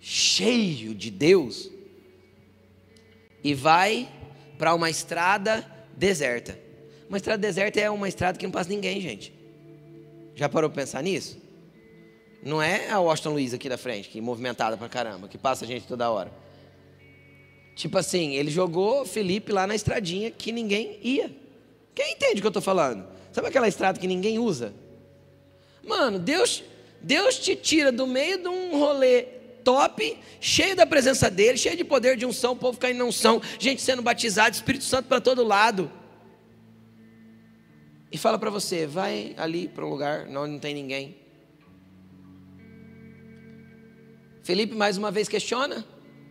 cheio 0.00 0.94
de 0.94 1.10
Deus, 1.10 1.70
e 3.44 3.54
vai 3.54 4.08
para 4.62 4.76
uma 4.76 4.88
estrada 4.88 5.66
deserta. 5.96 6.56
Uma 7.08 7.16
estrada 7.16 7.40
deserta 7.40 7.80
é 7.80 7.90
uma 7.90 8.06
estrada 8.06 8.38
que 8.38 8.46
não 8.46 8.52
passa 8.52 8.70
ninguém, 8.70 9.00
gente. 9.00 9.34
Já 10.36 10.48
parou 10.48 10.70
para 10.70 10.82
pensar 10.82 11.02
nisso? 11.02 11.36
Não 12.44 12.62
é 12.62 12.88
a 12.88 13.00
Washington 13.00 13.30
Luiz 13.30 13.52
aqui 13.52 13.68
da 13.68 13.76
frente, 13.76 14.08
que 14.08 14.20
é 14.20 14.22
movimentada 14.22 14.76
pra 14.76 14.88
caramba, 14.88 15.26
que 15.26 15.36
passa 15.36 15.66
gente 15.66 15.84
toda 15.88 16.08
hora. 16.08 16.32
Tipo 17.74 17.98
assim, 17.98 18.36
ele 18.36 18.52
jogou 18.52 19.04
Felipe 19.04 19.50
lá 19.50 19.66
na 19.66 19.74
estradinha 19.74 20.30
que 20.30 20.52
ninguém 20.52 20.96
ia. 21.02 21.28
Quem 21.92 22.12
entende 22.12 22.34
o 22.34 22.40
que 22.42 22.46
eu 22.46 22.50
estou 22.50 22.62
falando? 22.62 23.04
Sabe 23.32 23.48
aquela 23.48 23.66
estrada 23.66 23.98
que 23.98 24.06
ninguém 24.06 24.38
usa? 24.38 24.72
Mano, 25.82 26.20
Deus, 26.20 26.62
Deus 27.00 27.36
te 27.36 27.56
tira 27.56 27.90
do 27.90 28.06
meio 28.06 28.38
de 28.38 28.46
um 28.46 28.78
rolê 28.78 29.26
top, 29.62 30.18
cheio 30.40 30.76
da 30.76 30.86
presença 30.86 31.30
dele, 31.30 31.58
cheio 31.58 31.76
de 31.76 31.84
poder 31.84 32.16
de 32.16 32.26
unção, 32.26 32.52
o 32.52 32.56
povo 32.56 32.78
caindo 32.78 32.98
na 32.98 33.04
unção, 33.04 33.40
gente 33.58 33.82
sendo 33.82 34.02
batizada, 34.02 34.50
Espírito 34.50 34.84
Santo 34.84 35.06
para 35.06 35.20
todo 35.20 35.44
lado. 35.44 35.90
E 38.10 38.18
fala 38.18 38.38
para 38.38 38.50
você, 38.50 38.86
vai 38.86 39.34
ali 39.36 39.68
para 39.68 39.86
um 39.86 39.88
lugar 39.88 40.26
onde 40.28 40.52
não 40.52 40.58
tem 40.58 40.74
ninguém. 40.74 41.16
Felipe 44.42 44.74
mais 44.74 44.98
uma 44.98 45.10
vez 45.10 45.28
questiona, 45.28 45.84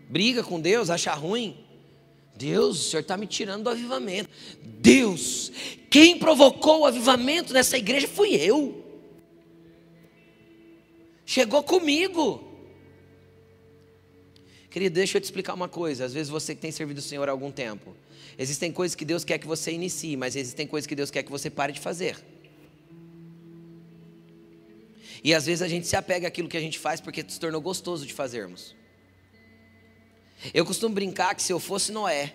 briga 0.10 0.44
com 0.44 0.60
Deus, 0.60 0.89
acha 0.89 1.13
ruim. 1.13 1.65
Deus, 2.36 2.80
o 2.80 2.89
Senhor 2.89 3.02
está 3.02 3.17
me 3.17 3.28
tirando 3.28 3.63
do 3.63 3.70
avivamento. 3.70 4.30
Deus, 4.63 5.52
quem 5.89 6.17
provocou 6.17 6.82
o 6.82 6.86
avivamento 6.86 7.54
nessa 7.54 7.78
igreja 7.78 8.08
fui 8.08 8.36
eu 8.36 8.82
chegou 11.32 11.63
comigo. 11.63 12.50
Querido, 14.71 14.95
deixa 14.95 15.17
eu 15.17 15.21
te 15.21 15.25
explicar 15.25 15.53
uma 15.53 15.67
coisa. 15.67 16.05
Às 16.05 16.13
vezes 16.13 16.29
você 16.29 16.55
que 16.55 16.62
tem 16.62 16.71
servido 16.71 16.99
o 16.99 17.03
Senhor 17.03 17.27
há 17.27 17.31
algum 17.31 17.51
tempo, 17.51 17.93
existem 18.38 18.71
coisas 18.71 18.95
que 18.95 19.03
Deus 19.03 19.25
quer 19.25 19.38
que 19.38 19.45
você 19.45 19.73
inicie, 19.73 20.15
mas 20.15 20.34
existem 20.34 20.65
coisas 20.65 20.88
que 20.88 20.95
Deus 20.95 21.12
quer 21.12 21.23
que 21.23 21.29
você 21.29 21.49
pare 21.49 21.73
de 21.73 21.81
fazer. 21.81 22.15
E 25.21 25.36
às 25.36 25.45
vezes 25.45 25.62
a 25.62 25.67
gente 25.67 25.86
se 25.86 25.95
apega 25.97 26.29
àquilo 26.29 26.47
que 26.47 26.55
a 26.55 26.62
gente 26.62 26.79
faz 26.79 27.01
porque 27.01 27.23
se 27.27 27.38
tornou 27.38 27.60
gostoso 27.60 28.07
de 28.07 28.13
fazermos. 28.13 28.73
Eu 30.53 30.65
costumo 30.65 30.95
brincar 30.95 31.36
que 31.36 31.43
se 31.43 31.51
eu 31.51 31.60
fosse 31.60 31.91
Noé 31.91 32.34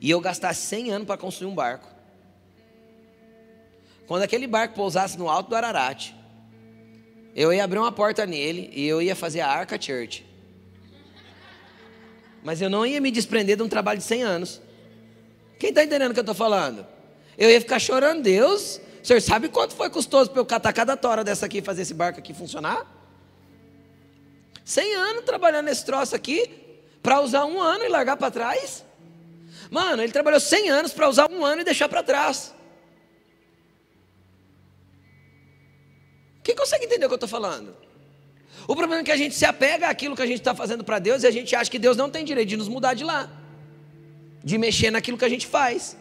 e 0.00 0.08
eu 0.08 0.20
gastasse 0.20 0.64
100 0.68 0.92
anos 0.92 1.06
para 1.08 1.18
construir 1.18 1.50
um 1.50 1.54
barco, 1.56 1.92
quando 4.06 4.22
aquele 4.22 4.46
barco 4.46 4.76
pousasse 4.76 5.18
no 5.18 5.28
alto 5.28 5.50
do 5.50 5.56
Ararat, 5.56 6.12
eu 7.34 7.52
ia 7.52 7.64
abrir 7.64 7.80
uma 7.80 7.92
porta 7.92 8.24
nele 8.24 8.70
e 8.72 8.86
eu 8.86 9.02
ia 9.02 9.16
fazer 9.16 9.40
a 9.40 9.48
Arca 9.48 9.80
Church. 9.80 10.31
Mas 12.42 12.60
eu 12.60 12.68
não 12.68 12.84
ia 12.84 13.00
me 13.00 13.10
desprender 13.10 13.56
de 13.56 13.62
um 13.62 13.68
trabalho 13.68 13.98
de 13.98 14.04
100 14.04 14.22
anos. 14.22 14.60
Quem 15.58 15.70
está 15.70 15.84
entendendo 15.84 16.10
o 16.10 16.14
que 16.14 16.20
eu 16.20 16.22
estou 16.22 16.34
falando? 16.34 16.86
Eu 17.38 17.48
ia 17.50 17.60
ficar 17.60 17.78
chorando, 17.78 18.22
Deus, 18.22 18.80
o 19.02 19.06
senhor 19.06 19.20
sabe 19.20 19.48
quanto 19.48 19.74
foi 19.74 19.88
custoso 19.90 20.30
para 20.30 20.40
eu 20.40 20.46
catar 20.46 20.72
cada 20.72 20.96
tora 20.96 21.22
dessa 21.22 21.46
aqui 21.46 21.58
e 21.58 21.62
fazer 21.62 21.82
esse 21.82 21.94
barco 21.94 22.18
aqui 22.18 22.34
funcionar? 22.34 22.86
100 24.64 24.94
anos 24.94 25.24
trabalhando 25.24 25.66
nesse 25.66 25.84
troço 25.84 26.14
aqui, 26.14 26.50
para 27.02 27.20
usar 27.20 27.44
um 27.44 27.60
ano 27.60 27.84
e 27.84 27.88
largar 27.88 28.16
para 28.16 28.30
trás? 28.30 28.84
Mano, 29.70 30.02
ele 30.02 30.12
trabalhou 30.12 30.38
100 30.38 30.70
anos 30.70 30.92
para 30.92 31.08
usar 31.08 31.30
um 31.30 31.44
ano 31.44 31.62
e 31.62 31.64
deixar 31.64 31.88
para 31.88 32.02
trás. 32.02 32.54
Quem 36.42 36.54
consegue 36.54 36.84
entender 36.84 37.06
o 37.06 37.08
que 37.08 37.14
eu 37.14 37.16
estou 37.16 37.28
falando? 37.28 37.74
O 38.66 38.76
problema 38.76 39.02
é 39.02 39.04
que 39.04 39.10
a 39.10 39.16
gente 39.16 39.34
se 39.34 39.44
apega 39.44 39.88
àquilo 39.88 40.14
que 40.14 40.22
a 40.22 40.26
gente 40.26 40.38
está 40.38 40.54
fazendo 40.54 40.84
para 40.84 40.98
Deus 40.98 41.22
e 41.22 41.26
a 41.26 41.30
gente 41.30 41.54
acha 41.54 41.70
que 41.70 41.78
Deus 41.78 41.96
não 41.96 42.08
tem 42.08 42.24
direito 42.24 42.48
de 42.48 42.56
nos 42.56 42.68
mudar 42.68 42.94
de 42.94 43.04
lá, 43.04 43.28
de 44.42 44.56
mexer 44.58 44.90
naquilo 44.90 45.18
que 45.18 45.24
a 45.24 45.28
gente 45.28 45.46
faz, 45.46 45.96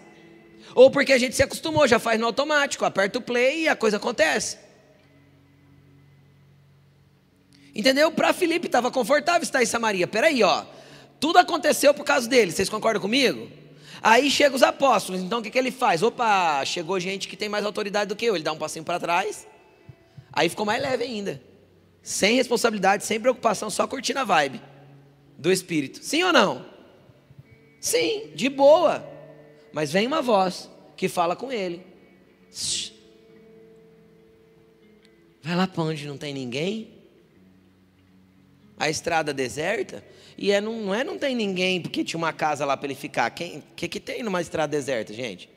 ou 0.76 0.92
porque 0.92 1.12
a 1.14 1.18
gente 1.18 1.36
se 1.36 1.44
acostumou, 1.44 1.88
já 1.88 2.00
faz 2.00 2.20
no 2.20 2.26
automático, 2.26 2.86
aperta 2.86 3.20
o 3.20 3.22
play 3.22 3.64
e 3.64 3.68
a 3.68 3.76
coisa 3.76 3.98
acontece. 3.98 4.58
Entendeu? 7.74 8.12
Para 8.12 8.34
Felipe 8.34 8.68
estava 8.68 8.92
confortável 8.92 9.44
estar 9.44 9.64
em 9.64 9.66
Samaria. 9.66 10.06
Peraí, 10.06 10.44
ó, 10.44 10.66
tudo 11.20 11.40
aconteceu 11.40 11.94
por 11.94 12.04
causa 12.04 12.28
dele. 12.28 12.52
Vocês 12.52 12.70
concordam 12.70 13.02
comigo? 13.02 13.50
Aí 14.04 14.30
chegam 14.30 14.56
os 14.56 14.64
apóstolos. 14.64 15.22
Então 15.22 15.40
o 15.40 15.42
que, 15.42 15.50
que 15.50 15.58
ele 15.58 15.72
faz? 15.72 16.04
Opa, 16.04 16.66
chegou 16.66 17.00
gente 17.00 17.30
que 17.30 17.38
tem 17.38 17.48
mais 17.48 17.66
autoridade 17.66 18.10
do 18.10 18.16
que 18.16 18.26
eu. 18.26 18.36
Ele 18.36 18.44
dá 18.44 18.52
um 18.52 18.58
passinho 18.58 18.84
para 18.84 19.00
trás 19.00 19.48
Aí 20.34 20.48
ficou 20.48 20.66
mais 20.66 20.82
leve 20.82 21.04
ainda. 21.04 21.42
Sem 22.02 22.36
responsabilidade, 22.36 23.06
sem 23.06 23.20
preocupação, 23.20 23.70
só 23.70 23.88
curtindo 23.88 24.20
a 24.20 24.24
vibe 24.24 24.62
do 25.38 25.52
Espírito. 25.52 26.04
Sim 26.04 26.24
ou 26.24 26.34
não? 26.34 26.66
Sim, 27.80 28.32
de 28.36 28.50
boa. 28.50 29.06
Mas 29.74 29.92
vem 29.92 30.06
uma 30.06 30.22
voz 30.22 30.70
que 30.96 31.08
fala 31.08 31.36
com 31.36 31.52
ele. 31.52 31.84
Vai 35.42 35.56
lá 35.56 35.66
para 35.66 35.84
onde 35.84 36.08
não 36.08 36.18
tem 36.18 36.34
ninguém. 36.34 36.90
A 38.78 38.90
estrada 38.90 39.34
deserta. 39.34 40.04
E 40.38 40.52
é, 40.52 40.60
não, 40.60 40.82
não 40.82 40.96
é 40.96 41.04
não 41.04 41.18
tem 41.18 41.36
ninguém 41.36 41.82
porque 41.82 42.04
tinha 42.04 42.18
uma 42.18 42.34
casa 42.34 42.66
lá 42.66 42.76
para 42.76 42.88
ele 42.88 42.96
ficar. 42.96 43.32
O 43.32 43.34
que, 43.76 43.88
que 43.88 44.00
tem 44.00 44.24
numa 44.24 44.42
estrada 44.42 44.72
deserta, 44.72 45.14
gente? 45.14 45.50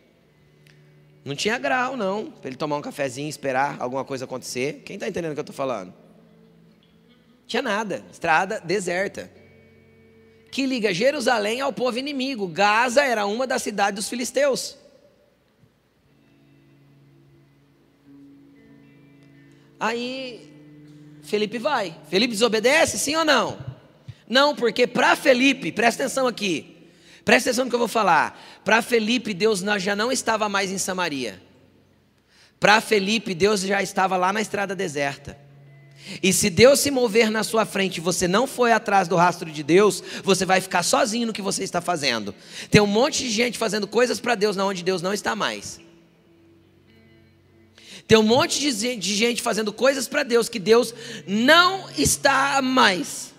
Não 1.25 1.35
tinha 1.35 1.59
grau, 1.59 1.97
não. 1.97 2.31
Para 2.31 2.49
ele 2.49 2.57
tomar 2.57 2.77
um 2.77 2.83
cafezinho, 2.83 3.29
esperar 3.29 3.77
alguma 3.81 4.05
coisa 4.05 4.27
acontecer. 4.27 4.83
Quem 4.85 4.95
está 4.95 5.09
entendendo 5.09 5.33
o 5.33 5.35
que 5.35 5.41
eu 5.41 5.43
estou 5.43 5.57
falando? 5.57 6.04
Tinha 7.47 7.63
nada. 7.63 8.05
Estrada 8.11 8.61
deserta. 8.61 9.31
Que 10.51 10.67
liga 10.67 10.95
Jerusalém 10.95 11.61
ao 11.61 11.73
povo 11.73 11.99
inimigo. 11.99 12.47
Gaza 12.47 13.03
era 13.03 13.27
uma 13.27 13.47
das 13.47 13.63
cidades 13.63 13.97
dos 13.97 14.09
filisteus. 14.09 14.77
Aí 19.81 20.53
Felipe 21.23 21.59
vai. 21.59 21.97
Felipe 22.09 22.33
desobedece, 22.33 22.99
sim 22.99 23.17
ou 23.17 23.25
não? 23.25 23.59
Não, 24.29 24.55
porque 24.55 24.87
para 24.87 25.17
Felipe, 25.17 25.73
presta 25.73 26.05
atenção 26.05 26.27
aqui. 26.27 26.91
Presta 27.25 27.51
atenção 27.51 27.65
no 27.65 27.71
que 27.71 27.75
eu 27.75 27.81
vou 27.81 27.89
falar. 27.89 28.41
Para 28.65 28.81
Felipe, 28.81 29.35
Deus 29.35 29.61
já 29.79 29.97
não 29.97 30.13
estava 30.13 30.49
mais 30.49 30.71
em 30.71 30.79
Samaria. 30.79 31.43
Para 32.61 32.81
Felipe, 32.81 33.35
Deus 33.35 33.61
já 33.61 33.83
estava 33.83 34.17
lá 34.17 34.33
na 34.33 34.41
estrada 34.41 34.75
deserta. 34.75 35.44
E 36.23 36.33
se 36.33 36.51
Deus 36.51 36.81
se 36.81 36.90
mover 36.90 37.31
na 37.31 37.43
sua 37.43 37.64
frente 37.64 37.97
e 37.97 38.01
você 38.01 38.29
não 38.29 38.47
foi 38.47 38.73
atrás 38.73 39.09
do 39.09 39.17
rastro 39.17 39.51
de 39.51 39.62
Deus, 39.62 40.03
você 40.23 40.45
vai 40.45 40.61
ficar 40.61 40.83
sozinho 40.83 41.27
no 41.27 41.33
que 41.33 41.43
você 41.43 41.64
está 41.64 41.81
fazendo. 41.81 42.35
Tem 42.71 42.81
um 42.81 42.87
monte 42.87 43.25
de 43.25 43.31
gente 43.31 43.59
fazendo 43.59 43.87
coisas 43.87 44.21
para 44.21 44.35
Deus 44.35 44.57
na 44.57 44.67
onde 44.67 44.83
Deus 44.83 45.01
não 45.01 45.12
está 45.12 45.35
mais. 45.35 45.81
Tem 48.07 48.19
um 48.19 48.23
monte 48.23 48.61
de 48.61 49.14
gente 49.14 49.40
fazendo 49.40 49.73
coisas 49.73 50.07
para 50.07 50.23
Deus 50.23 50.49
que 50.49 50.59
Deus 50.59 50.95
não 51.27 51.88
está 51.97 52.61
mais. 52.61 53.33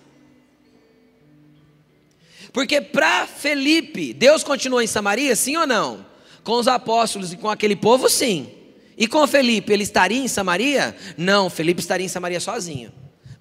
Porque 2.52 2.80
para 2.80 3.26
Felipe, 3.26 4.12
Deus 4.12 4.42
continuou 4.42 4.82
em 4.82 4.86
Samaria, 4.86 5.36
sim 5.36 5.56
ou 5.56 5.66
não? 5.66 6.04
Com 6.42 6.54
os 6.54 6.66
apóstolos 6.66 7.32
e 7.32 7.36
com 7.36 7.48
aquele 7.48 7.76
povo, 7.76 8.08
sim. 8.08 8.55
E 8.96 9.06
com 9.06 9.26
Felipe, 9.26 9.72
ele 9.72 9.82
estaria 9.82 10.18
em 10.18 10.28
Samaria? 10.28 10.96
Não, 11.18 11.50
Felipe 11.50 11.80
estaria 11.80 12.06
em 12.06 12.08
Samaria 12.08 12.40
sozinho. 12.40 12.92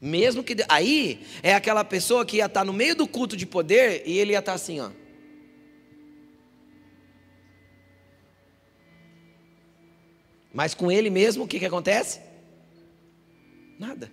Mesmo 0.02 0.44
que. 0.44 0.56
Aí 0.68 1.26
é 1.42 1.54
aquela 1.54 1.84
pessoa 1.84 2.26
que 2.26 2.38
ia 2.38 2.46
estar 2.46 2.66
no 2.66 2.74
meio 2.74 2.96
do 2.96 3.08
culto 3.08 3.38
de 3.38 3.46
poder 3.46 4.04
e 4.06 4.20
ele 4.20 4.34
ia 4.34 4.40
estar 4.40 4.54
assim, 4.54 4.82
ó. 4.82 4.92
Mas 10.54 10.74
com 10.74 10.92
ele 10.92 11.10
mesmo, 11.10 11.44
o 11.44 11.48
que, 11.48 11.60
que 11.60 11.66
acontece? 11.66 12.20
Nada. 13.80 14.12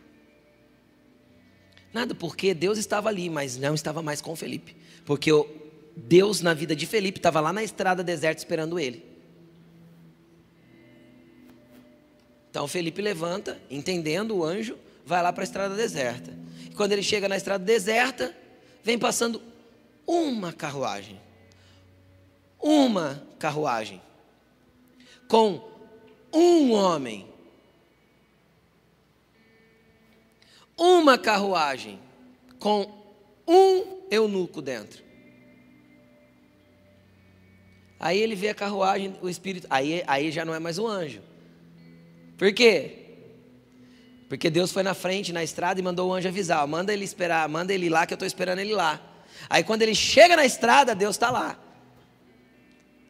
Nada, 1.93 2.15
porque 2.15 2.55
Deus 2.55 2.79
estava 2.79 3.09
ali, 3.09 3.29
mas 3.29 3.57
não 3.57 3.75
estava 3.75 4.03
mais 4.03 4.21
com 4.21 4.35
Felipe. 4.35 4.75
Porque 5.05 5.31
Deus, 5.97 6.41
na 6.41 6.55
vida 6.55 6.75
de 6.75 6.87
Felipe, 6.87 7.19
estava 7.19 7.41
lá 7.41 7.53
na 7.53 7.63
estrada 7.63 8.03
deserta 8.03 8.41
esperando 8.41 8.79
ele. 8.79 9.12
Então 12.53 12.69
Felipe 12.69 13.01
levanta, 13.01 13.59
entendendo 13.71 14.37
o 14.37 14.45
anjo, 14.45 14.77
vai 15.07 15.23
lá 15.23 15.33
para 15.33 15.43
a 15.43 15.45
estrada 15.45 15.75
deserta. 15.75 16.37
E 16.67 16.75
quando 16.75 16.93
ele 16.93 17.03
chega 17.03 17.27
na 17.27 17.35
estrada 17.35 17.65
deserta, 17.65 18.37
vem 18.85 18.99
passando 18.99 19.41
uma 20.07 20.53
carruagem. 20.53 21.19
Uma 22.61 23.27
carruagem. 23.39 24.03
Com 25.27 25.67
um 26.31 26.73
homem. 26.73 27.27
Uma 30.77 31.17
carruagem 31.17 31.99
com 32.59 32.87
um 33.49 34.03
eunuco 34.11 34.61
dentro. 34.61 35.03
Aí 37.99 38.19
ele 38.19 38.35
vê 38.35 38.51
a 38.51 38.55
carruagem, 38.55 39.17
o 39.23 39.29
espírito, 39.31 39.67
aí, 39.71 40.05
aí 40.07 40.31
já 40.31 40.45
não 40.45 40.53
é 40.55 40.59
mais 40.59 40.77
um 40.77 40.87
anjo. 40.87 41.32
Por 42.37 42.53
quê? 42.53 42.99
Porque 44.29 44.49
Deus 44.49 44.73
foi 44.73 44.83
na 44.83 44.95
frente, 44.95 45.33
na 45.33 45.45
estrada, 45.45 45.79
e 45.79 45.83
mandou 45.83 46.09
o 46.11 46.15
anjo 46.15 46.29
avisar: 46.29 46.67
manda 46.67 46.93
ele 46.93 47.05
esperar, 47.05 47.49
manda 47.49 47.73
ele 47.73 47.89
lá, 47.89 48.07
que 48.07 48.15
eu 48.15 48.17
estou 48.17 48.27
esperando 48.27 48.61
ele 48.61 48.75
lá. 48.75 49.01
Aí 49.49 49.63
quando 49.63 49.83
ele 49.83 49.95
chega 49.95 50.37
na 50.37 50.45
estrada, 50.45 50.95
Deus 50.95 51.17
está 51.17 51.31
lá. 51.31 51.59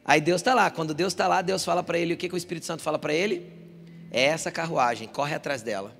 Aí 0.03 0.19
Deus 0.19 0.41
está 0.41 0.53
lá. 0.53 0.69
Quando 0.69 0.93
Deus 0.93 1.13
está 1.13 1.27
lá, 1.27 1.41
Deus 1.41 1.63
fala 1.63 1.81
para 1.81 1.97
ele: 1.97 2.13
o 2.13 2.17
que, 2.17 2.27
que 2.27 2.35
o 2.35 2.37
Espírito 2.37 2.65
Santo 2.65 2.83
fala 2.83 2.99
para 2.99 3.13
ele? 3.13 3.51
É 4.11 4.23
essa 4.23 4.51
carruagem, 4.51 5.07
corre 5.07 5.33
atrás 5.33 5.61
dela. 5.61 5.95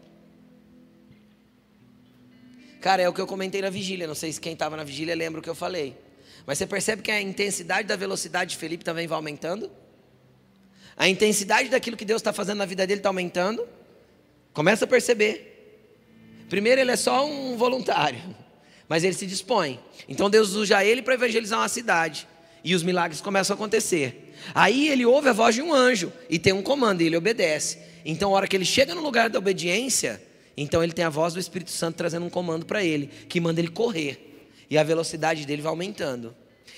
Cara, 2.82 3.02
é 3.02 3.08
o 3.08 3.14
que 3.14 3.22
eu 3.22 3.28
comentei 3.28 3.62
na 3.62 3.70
vigília. 3.70 4.06
Não 4.06 4.16
sei 4.16 4.34
se 4.34 4.42
quem 4.42 4.52
estava 4.52 4.76
na 4.76 4.84
vigília 4.84 5.16
lembra 5.16 5.40
o 5.40 5.42
que 5.42 5.50
eu 5.50 5.56
falei. 5.56 5.98
Mas 6.46 6.58
você 6.58 6.68
percebe 6.68 7.02
que 7.02 7.10
a 7.10 7.22
intensidade 7.22 7.88
da 7.88 7.96
velocidade 7.96 8.52
de 8.52 8.58
Felipe 8.58 8.84
também 8.84 9.08
vai 9.08 9.16
aumentando? 9.16 9.72
A 10.96 11.08
intensidade 11.08 11.70
daquilo 11.70 11.98
que 11.98 12.06
Deus 12.06 12.22
está 12.22 12.32
fazendo 12.32 12.58
na 12.58 12.66
vida 12.66 12.86
dele 12.86 13.00
está 13.00 13.10
aumentando? 13.10 13.68
Começa 14.54 14.86
a 14.86 14.88
perceber. 14.88 15.50
Primeiro, 16.50 16.82
ele 16.82 16.92
é 16.92 16.96
só 16.96 17.26
um 17.26 17.58
voluntário, 17.58 18.20
mas 18.88 19.04
ele 19.04 19.14
se 19.14 19.26
dispõe. 19.26 19.80
Então, 20.08 20.30
Deus 20.30 20.54
usa 20.54 20.84
ele 20.84 21.02
para 21.02 21.16
evangelizar 21.16 21.60
uma 21.60 21.70
cidade. 21.70 22.28
E 22.64 22.76
os 22.76 22.84
milagres 22.84 23.20
começam 23.20 23.54
a 23.54 23.56
acontecer. 23.56 24.34
Aí 24.56 24.88
ele 24.88 25.06
ouve 25.06 25.30
a 25.30 25.34
voz 25.34 25.56
de 25.56 25.62
um 25.62 25.74
anjo 25.74 26.14
e 26.30 26.40
tem 26.40 26.54
um 26.54 26.62
comando 26.62 27.02
e 27.02 27.08
ele 27.08 27.18
obedece. 27.18 27.80
Então, 28.06 28.32
a 28.32 28.38
hora 28.38 28.48
que 28.48 28.56
ele 28.56 28.66
chega 28.66 28.96
no 28.96 29.02
lugar 29.02 29.30
da 29.30 29.40
obediência, 29.40 30.22
então 30.56 30.84
ele 30.84 30.94
tem 30.94 31.04
a 31.04 31.10
voz 31.10 31.34
do 31.34 31.40
Espírito 31.40 31.72
Santo 31.72 31.98
trazendo 31.98 32.26
um 32.26 32.30
comando 32.30 32.66
para 32.66 32.84
ele, 32.84 33.08
que 33.28 33.42
manda 33.42 33.60
ele 33.60 33.70
correr. 33.70 34.48
E 34.70 34.78
a 34.78 34.84
velocidade 34.84 35.46
dele 35.46 35.62
vai 35.62 35.72
aumentando. 35.72 36.36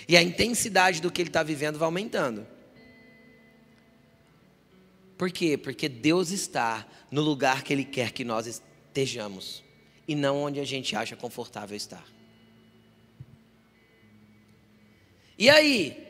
E 0.08 0.18
a 0.18 0.24
intensidade 0.24 1.02
do 1.02 1.12
que 1.12 1.22
ele 1.22 1.30
está 1.30 1.44
vivendo 1.44 1.78
vai 1.78 1.86
aumentando. 1.86 2.48
Por 5.18 5.32
quê? 5.32 5.58
Porque 5.58 5.88
Deus 5.88 6.32
está 6.32 6.86
no 7.10 7.22
lugar 7.22 7.64
que 7.64 7.74
Ele 7.74 7.86
quer 7.86 8.12
que 8.12 8.24
nós 8.24 8.46
estejamos. 8.48 9.64
E 10.08 10.14
não 10.14 10.44
onde 10.44 10.60
a 10.60 10.66
gente 10.66 10.96
acha 10.96 11.16
confortável 11.16 11.76
estar. 11.76 12.06
E 15.38 15.50
aí? 15.50 16.06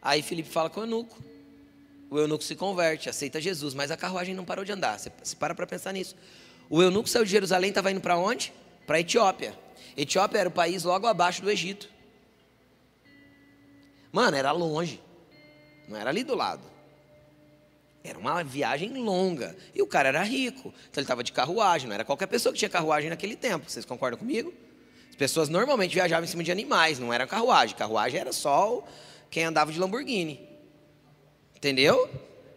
Aí 0.00 0.22
Felipe 0.22 0.48
fala 0.48 0.70
com 0.70 0.80
o 0.80 0.82
eunuco. 0.84 1.22
O 2.10 2.18
eunuco 2.18 2.42
se 2.42 2.54
converte, 2.54 3.08
aceita 3.08 3.40
Jesus, 3.40 3.74
mas 3.74 3.90
a 3.90 3.96
carruagem 3.96 4.34
não 4.34 4.44
parou 4.44 4.64
de 4.64 4.72
andar. 4.72 4.98
Você, 4.98 5.10
para 5.38 5.54
para 5.54 5.66
pensar 5.66 5.92
nisso. 5.92 6.16
O 6.70 6.82
eunuco 6.82 7.08
saiu 7.08 7.24
de 7.24 7.30
Jerusalém, 7.30 7.70
estava 7.70 7.90
indo 7.90 8.00
para 8.00 8.16
onde? 8.16 8.52
Para 8.86 9.00
Etiópia. 9.00 9.58
Etiópia 9.96 10.38
era 10.38 10.48
o 10.48 10.52
país 10.52 10.84
logo 10.84 11.06
abaixo 11.06 11.42
do 11.42 11.50
Egito. 11.50 11.90
Mano, 14.12 14.36
era 14.36 14.52
longe. 14.52 15.02
Não 15.86 15.96
era 15.98 16.10
ali 16.10 16.24
do 16.24 16.34
lado. 16.34 16.77
Era 18.02 18.18
uma 18.18 18.42
viagem 18.42 18.94
longa. 18.94 19.56
E 19.74 19.82
o 19.82 19.86
cara 19.86 20.08
era 20.08 20.22
rico. 20.22 20.68
Então 20.68 21.00
ele 21.00 21.04
estava 21.04 21.22
de 21.22 21.32
carruagem. 21.32 21.88
Não 21.88 21.94
era 21.94 22.04
qualquer 22.04 22.26
pessoa 22.26 22.52
que 22.52 22.58
tinha 22.58 22.68
carruagem 22.68 23.10
naquele 23.10 23.36
tempo. 23.36 23.70
Vocês 23.70 23.84
concordam 23.84 24.18
comigo? 24.18 24.52
As 25.10 25.16
pessoas 25.16 25.48
normalmente 25.48 25.94
viajavam 25.94 26.24
em 26.24 26.28
cima 26.28 26.42
de 26.42 26.52
animais. 26.52 26.98
Não 26.98 27.12
era 27.12 27.26
carruagem. 27.26 27.76
Carruagem 27.76 28.20
era 28.20 28.32
só 28.32 28.84
quem 29.30 29.44
andava 29.44 29.72
de 29.72 29.78
Lamborghini. 29.78 30.48
Entendeu? 31.56 32.08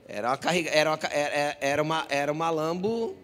Era 0.07 0.29
uma, 0.29 0.37
carrega, 0.37 0.69
era 0.69 0.89
uma, 0.89 0.99
era, 1.09 1.57
era 1.61 1.81
uma, 1.81 2.05
era 2.09 2.31
uma 2.31 2.49
Lambo 2.49 3.15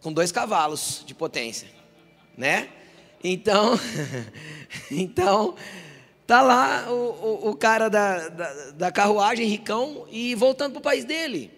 com 0.00 0.12
dois 0.12 0.30
cavalos 0.30 1.02
de 1.06 1.14
potência, 1.14 1.68
né? 2.36 2.68
Então, 3.24 3.80
então 4.90 5.56
tá 6.26 6.42
lá 6.42 6.90
o, 6.90 6.94
o, 6.94 7.50
o 7.50 7.56
cara 7.56 7.88
da, 7.88 8.28
da, 8.28 8.70
da, 8.72 8.92
carruagem 8.92 9.46
ricão 9.46 10.06
e 10.10 10.34
voltando 10.34 10.72
para 10.72 10.80
o 10.80 10.82
país 10.82 11.04
dele. 11.04 11.50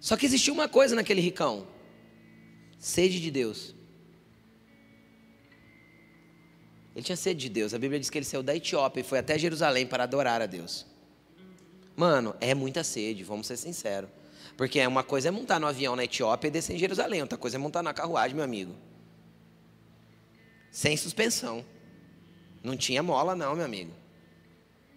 Só 0.00 0.16
que 0.16 0.26
existia 0.26 0.52
uma 0.52 0.68
coisa 0.68 0.96
naquele 0.96 1.20
ricão: 1.20 1.66
sede 2.78 3.20
de 3.20 3.30
Deus. 3.30 3.74
Ele 6.94 7.04
tinha 7.04 7.16
sede 7.16 7.42
de 7.42 7.48
Deus. 7.48 7.72
A 7.72 7.78
Bíblia 7.78 8.00
diz 8.00 8.10
que 8.10 8.18
ele 8.18 8.24
saiu 8.24 8.42
da 8.42 8.56
Etiópia 8.56 9.02
e 9.02 9.04
foi 9.04 9.20
até 9.20 9.38
Jerusalém 9.38 9.86
para 9.86 10.02
adorar 10.02 10.42
a 10.42 10.46
Deus. 10.46 10.84
Mano, 11.94 12.34
é 12.40 12.54
muita 12.54 12.82
sede, 12.82 13.22
vamos 13.22 13.46
ser 13.46 13.56
sinceros. 13.56 14.10
Porque 14.56 14.84
uma 14.84 15.04
coisa 15.04 15.28
é 15.28 15.30
montar 15.30 15.60
no 15.60 15.68
avião 15.68 15.94
na 15.94 16.02
Etiópia 16.02 16.48
e 16.48 16.50
descer 16.50 16.74
em 16.74 16.78
Jerusalém, 16.78 17.20
outra 17.20 17.38
coisa 17.38 17.56
é 17.56 17.58
montar 17.58 17.84
na 17.84 17.94
carruagem, 17.94 18.34
meu 18.34 18.44
amigo. 18.44 18.74
Sem 20.72 20.96
suspensão. 20.96 21.64
Não 22.68 22.76
tinha 22.76 23.02
mola, 23.02 23.34
não, 23.34 23.56
meu 23.56 23.64
amigo. 23.64 23.90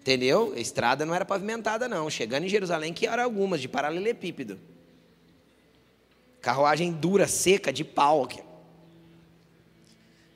Entendeu? 0.02 0.52
A 0.54 0.60
estrada 0.60 1.06
não 1.06 1.16
era 1.16 1.24
pavimentada, 1.24 1.88
não. 1.88 2.10
Chegando 2.10 2.44
em 2.44 2.50
Jerusalém, 2.50 2.92
que 2.92 3.08
era 3.08 3.24
algumas, 3.24 3.62
de 3.62 3.70
paralelepípedo. 3.70 4.60
Carruagem 6.42 6.92
dura, 6.92 7.30
seca, 7.30 7.72
de 7.72 7.86
pau. 7.86 8.28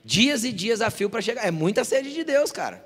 Dias 0.02 0.44
e 0.44 0.52
dias 0.52 0.80
a 0.80 0.88
fio 0.88 1.10
para 1.10 1.20
chegar. 1.20 1.46
É 1.46 1.50
muita 1.50 1.84
sede 1.84 2.14
de 2.14 2.24
Deus, 2.24 2.50
cara. 2.50 2.82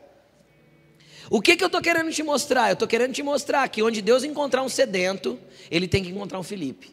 O 1.30 1.40
que, 1.40 1.55
que 1.55 1.62
eu 1.62 1.68
estou 1.68 1.80
querendo 1.80 2.11
te 2.11 2.24
mostrar? 2.24 2.70
Eu 2.70 2.72
estou 2.72 2.88
querendo 2.88 3.12
te 3.12 3.22
mostrar 3.22 3.68
que 3.68 3.84
onde 3.84 4.03
Deus 4.03 4.24
encontrar 4.24 4.64
um 4.64 4.68
sedento, 4.68 5.38
Ele 5.70 5.86
tem 5.86 6.03
que 6.03 6.11
encontrar 6.11 6.40
um 6.40 6.42
Felipe. 6.42 6.92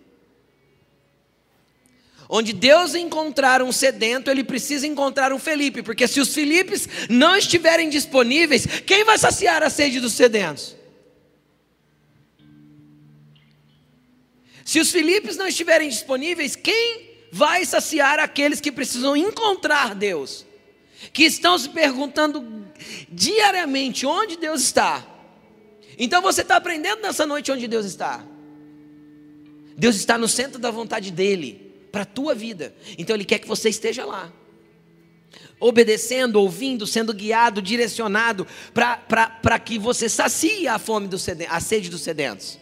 Onde 2.30 2.52
Deus 2.52 2.94
encontrar 2.94 3.62
um 3.62 3.72
sedento, 3.72 4.30
Ele 4.30 4.44
precisa 4.44 4.86
encontrar 4.86 5.32
um 5.32 5.40
Felipe, 5.40 5.82
porque 5.82 6.08
se 6.08 6.20
os 6.20 6.34
Filipes 6.34 6.88
não 7.10 7.36
estiverem 7.36 7.90
disponíveis, 7.90 8.66
quem 8.86 9.06
vai 9.06 9.18
saciar 9.18 9.64
a 9.64 9.70
sede 9.70 10.00
dos 10.00 10.14
sedentos? 10.14 10.76
Se 14.66 14.82
os 14.82 14.92
Filipes 14.92 15.38
não 15.38 15.48
estiverem 15.48 15.88
disponíveis, 15.88 16.54
quem 16.54 17.08
vai 17.32 17.64
saciar 17.64 18.20
aqueles 18.20 18.60
que 18.60 18.72
precisam 18.72 19.16
encontrar 19.16 19.96
Deus? 19.96 20.46
Que 21.14 21.24
estão 21.24 21.58
se 21.58 21.70
perguntando 21.70 22.66
diariamente 23.10 24.06
onde 24.06 24.36
Deus 24.36 24.62
está. 24.62 25.06
Então 25.98 26.22
você 26.22 26.42
está 26.42 26.58
aprendendo 26.58 27.02
nessa 27.02 27.26
noite 27.26 27.50
onde 27.50 27.66
Deus 27.66 27.86
está. 27.86 28.26
Deus 29.78 29.96
está 29.96 30.18
no 30.18 30.28
centro 30.28 30.60
da 30.60 30.70
vontade 30.70 31.12
dEle, 31.12 31.67
para 31.98 32.04
a 32.04 32.06
tua 32.06 32.36
vida. 32.36 32.76
Então 32.96 33.16
Ele 33.16 33.26
quer 33.26 33.40
que 33.40 33.48
você 33.48 33.70
esteja 33.70 34.06
lá. 34.06 34.32
Obedecendo, 35.60 36.36
ouvindo, 36.36 36.86
sendo 36.86 37.12
guiado, 37.12 37.60
direcionado, 37.60 38.46
para 38.72 39.58
que 39.58 39.80
você 39.80 40.08
sacie 40.08 40.68
a 40.68 40.78
fome 40.78 41.08
do 41.08 41.18
sedento, 41.18 41.52
a 41.52 41.60
sede 41.60 41.90
dos 41.90 42.02
sedentos. 42.02 42.60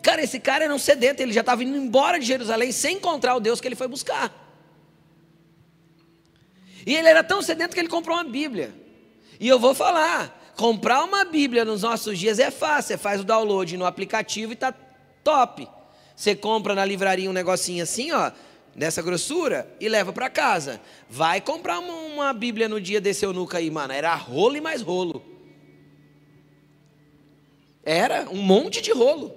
Cara, 0.00 0.22
esse 0.22 0.38
cara 0.38 0.64
era 0.64 0.72
um 0.74 0.78
sedento, 0.78 1.20
ele 1.20 1.32
já 1.32 1.40
estava 1.40 1.64
indo 1.64 1.76
embora 1.76 2.20
de 2.20 2.24
Jerusalém 2.24 2.70
sem 2.70 2.98
encontrar 2.98 3.34
o 3.34 3.40
Deus 3.40 3.60
que 3.60 3.66
ele 3.66 3.74
foi 3.74 3.88
buscar. 3.88 4.32
E 6.86 6.94
ele 6.94 7.08
era 7.08 7.24
tão 7.24 7.42
sedento 7.42 7.74
que 7.74 7.80
ele 7.80 7.88
comprou 7.88 8.16
uma 8.16 8.24
Bíblia. 8.24 8.72
E 9.40 9.48
eu 9.48 9.58
vou 9.58 9.74
falar, 9.74 10.52
comprar 10.56 11.02
uma 11.02 11.24
Bíblia 11.24 11.64
nos 11.64 11.82
nossos 11.82 12.16
dias 12.16 12.38
é 12.38 12.52
fácil, 12.52 12.90
você 12.90 12.98
faz 12.98 13.22
o 13.22 13.24
download 13.24 13.76
no 13.76 13.84
aplicativo 13.84 14.52
e 14.52 14.56
tá 14.56 14.72
top. 15.24 15.68
Você 16.16 16.34
compra 16.34 16.74
na 16.74 16.84
livraria 16.84 17.28
um 17.28 17.32
negocinho 17.32 17.82
assim, 17.82 18.12
ó, 18.12 18.30
dessa 18.74 19.02
grossura 19.02 19.68
e 19.80 19.88
leva 19.88 20.12
para 20.12 20.30
casa. 20.30 20.80
Vai 21.08 21.40
comprar 21.40 21.78
uma, 21.78 21.94
uma, 21.94 22.32
Bíblia 22.32 22.68
no 22.68 22.80
dia 22.80 23.00
desse 23.00 23.24
eunuco 23.24 23.56
aí, 23.56 23.70
mano. 23.70 23.92
Era 23.92 24.14
rolo 24.14 24.56
e 24.56 24.60
mais 24.60 24.82
rolo. 24.82 25.24
Era 27.82 28.28
um 28.30 28.42
monte 28.42 28.80
de 28.80 28.92
rolo. 28.92 29.34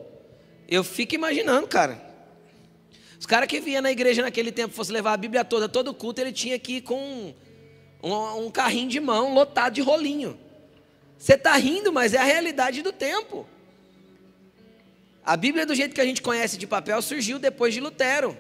Eu 0.68 0.84
fico 0.84 1.16
imaginando, 1.16 1.68
cara. 1.68 2.06
Os 3.20 3.26
caras 3.26 3.48
que 3.48 3.60
vinham 3.60 3.82
na 3.82 3.92
igreja 3.92 4.22
naquele 4.22 4.52
tempo 4.52 4.74
fosse 4.74 4.92
levar 4.92 5.14
a 5.14 5.18
Bíblia 5.18 5.44
toda, 5.44 5.68
todo 5.68 5.94
culto, 5.94 6.22
ele 6.22 6.32
tinha 6.32 6.58
que 6.60 6.78
ir 6.78 6.82
com 6.82 7.34
um, 8.04 8.46
um 8.46 8.52
carrinho 8.52 8.90
de 8.90 9.00
mão 9.00 9.34
lotado 9.34 9.74
de 9.74 9.82
rolinho. 9.82 10.40
Você 11.18 11.34
está 11.34 11.56
rindo, 11.58 11.92
mas 11.92 12.14
é 12.14 12.20
a 12.20 12.24
realidade 12.24 12.84
do 12.84 12.92
tempo. 12.92 13.48
A 15.28 15.36
Bíblia, 15.36 15.66
do 15.66 15.76
jeito 15.76 15.94
que 15.94 16.00
a 16.00 16.06
gente 16.06 16.22
conhece 16.22 16.58
de 16.58 16.66
papel, 16.66 17.02
surgiu 17.02 17.38
depois 17.38 17.74
de 17.74 17.82
Lutero. 17.82 18.38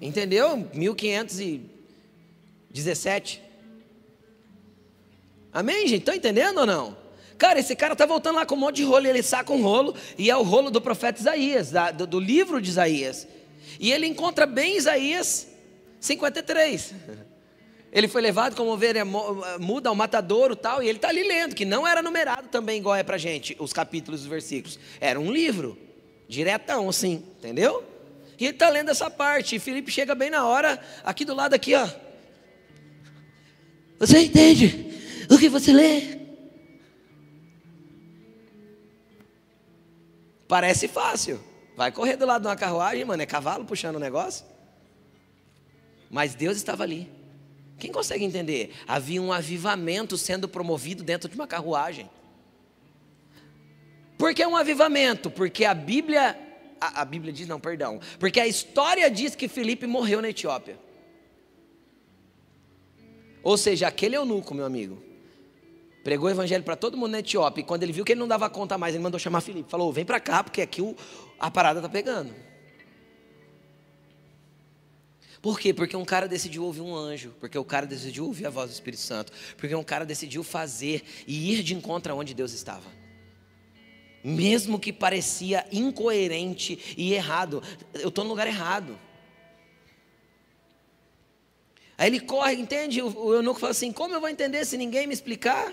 Entendeu? 0.00 0.68
1517. 0.74 3.40
Amém, 5.52 5.86
gente? 5.86 6.00
Estão 6.00 6.12
entendendo 6.12 6.58
ou 6.58 6.66
não? 6.66 6.96
Cara, 7.38 7.60
esse 7.60 7.76
cara 7.76 7.92
está 7.92 8.04
voltando 8.04 8.34
lá 8.34 8.44
com 8.44 8.56
um 8.56 8.58
monte 8.58 8.78
de 8.78 8.82
rolo, 8.82 9.06
ele 9.06 9.22
saca 9.22 9.52
um 9.52 9.62
rolo, 9.62 9.94
e 10.18 10.28
é 10.28 10.36
o 10.36 10.42
rolo 10.42 10.72
do 10.72 10.80
profeta 10.80 11.20
Isaías, 11.20 11.70
da, 11.70 11.92
do, 11.92 12.04
do 12.04 12.18
livro 12.18 12.60
de 12.60 12.68
Isaías. 12.68 13.28
E 13.78 13.92
ele 13.92 14.08
encontra 14.08 14.44
bem 14.44 14.76
Isaías 14.76 15.46
53. 16.00 16.94
Ele 17.92 18.08
foi 18.08 18.22
levado 18.22 18.56
como 18.56 18.70
ovelha 18.70 19.04
muda 19.04 19.90
ao 19.90 19.94
matadouro 19.94 20.56
tal, 20.56 20.82
e 20.82 20.88
ele 20.88 20.98
está 20.98 21.08
ali 21.08 21.22
lendo, 21.22 21.54
que 21.54 21.64
não 21.64 21.86
era 21.86 22.02
numerado 22.02 22.48
também 22.48 22.78
igual 22.78 22.96
é 22.96 23.02
para 23.02 23.18
gente, 23.18 23.54
os 23.58 23.72
capítulos 23.72 24.20
e 24.20 24.22
os 24.24 24.28
versículos. 24.28 24.78
Era 24.98 25.20
um 25.20 25.30
livro, 25.30 25.78
diretão 26.26 26.88
assim, 26.88 27.22
entendeu? 27.38 27.84
E 28.38 28.46
ele 28.46 28.54
está 28.54 28.70
lendo 28.70 28.90
essa 28.90 29.10
parte, 29.10 29.56
e 29.56 29.58
Felipe 29.58 29.90
chega 29.90 30.14
bem 30.14 30.30
na 30.30 30.46
hora, 30.46 30.80
aqui 31.04 31.24
do 31.24 31.34
lado 31.34 31.52
aqui, 31.52 31.74
ó. 31.74 31.86
Você 33.98 34.20
entende 34.20 34.98
o 35.30 35.38
que 35.38 35.48
você 35.48 35.72
lê? 35.72 36.18
Parece 40.48 40.88
fácil. 40.88 41.40
Vai 41.76 41.92
correr 41.92 42.16
do 42.16 42.26
lado 42.26 42.42
de 42.42 42.48
uma 42.48 42.56
carruagem, 42.56 43.04
mano, 43.04 43.22
é 43.22 43.26
cavalo 43.26 43.64
puxando 43.64 43.96
o 43.96 44.00
negócio 44.00 44.52
mas 46.12 46.34
Deus 46.34 46.58
estava 46.58 46.82
ali. 46.82 47.10
Quem 47.82 47.90
consegue 47.90 48.24
entender? 48.24 48.72
Havia 48.86 49.20
um 49.20 49.32
avivamento 49.32 50.16
sendo 50.16 50.48
promovido 50.48 51.02
dentro 51.02 51.28
de 51.28 51.34
uma 51.34 51.48
carruagem. 51.48 52.08
Por 54.16 54.32
que 54.32 54.46
um 54.46 54.56
avivamento? 54.56 55.28
Porque 55.28 55.64
a 55.64 55.74
Bíblia, 55.74 56.38
a, 56.80 57.00
a 57.00 57.04
Bíblia 57.04 57.32
diz, 57.32 57.48
não, 57.48 57.58
perdão, 57.58 57.98
porque 58.20 58.38
a 58.38 58.46
história 58.46 59.10
diz 59.10 59.34
que 59.34 59.48
Felipe 59.48 59.84
morreu 59.84 60.22
na 60.22 60.28
Etiópia. 60.28 60.78
Ou 63.42 63.56
seja, 63.56 63.88
aquele 63.88 64.14
eunuco, 64.14 64.54
meu 64.54 64.64
amigo, 64.64 65.02
pregou 66.04 66.28
o 66.28 66.30
evangelho 66.30 66.62
para 66.62 66.76
todo 66.76 66.96
mundo 66.96 67.10
na 67.10 67.18
Etiópia, 67.18 67.62
e 67.62 67.64
quando 67.64 67.82
ele 67.82 67.92
viu 67.92 68.04
que 68.04 68.12
ele 68.12 68.20
não 68.20 68.28
dava 68.28 68.48
conta 68.48 68.78
mais, 68.78 68.94
ele 68.94 69.02
mandou 69.02 69.18
chamar 69.18 69.40
Felipe, 69.40 69.68
falou: 69.68 69.92
vem 69.92 70.04
para 70.04 70.20
cá, 70.20 70.44
porque 70.44 70.62
aqui 70.62 70.80
o, 70.80 70.94
a 71.36 71.50
parada 71.50 71.80
está 71.80 71.88
pegando. 71.88 72.32
Por 75.42 75.58
quê? 75.58 75.74
Porque 75.74 75.96
um 75.96 76.04
cara 76.04 76.28
decidiu 76.28 76.62
ouvir 76.62 76.82
um 76.82 76.94
anjo, 76.94 77.34
porque 77.40 77.58
o 77.58 77.64
cara 77.64 77.84
decidiu 77.84 78.24
ouvir 78.24 78.46
a 78.46 78.50
voz 78.50 78.70
do 78.70 78.74
Espírito 78.74 79.00
Santo, 79.00 79.32
porque 79.56 79.74
um 79.74 79.82
cara 79.82 80.06
decidiu 80.06 80.44
fazer 80.44 81.02
e 81.26 81.52
ir 81.52 81.64
de 81.64 81.74
encontro 81.74 82.12
aonde 82.12 82.32
Deus 82.32 82.52
estava. 82.52 82.88
Mesmo 84.22 84.78
que 84.78 84.92
parecia 84.92 85.66
incoerente 85.72 86.94
e 86.96 87.12
errado, 87.12 87.60
eu 87.92 88.08
estou 88.08 88.22
no 88.22 88.30
lugar 88.30 88.46
errado. 88.46 88.96
Aí 91.98 92.06
ele 92.06 92.20
corre, 92.20 92.54
entende? 92.54 93.02
O 93.02 93.34
eunuco 93.34 93.58
fala 93.58 93.72
assim: 93.72 93.90
Como 93.92 94.14
eu 94.14 94.20
vou 94.20 94.28
entender 94.28 94.64
se 94.64 94.76
ninguém 94.76 95.08
me 95.08 95.12
explicar? 95.12 95.72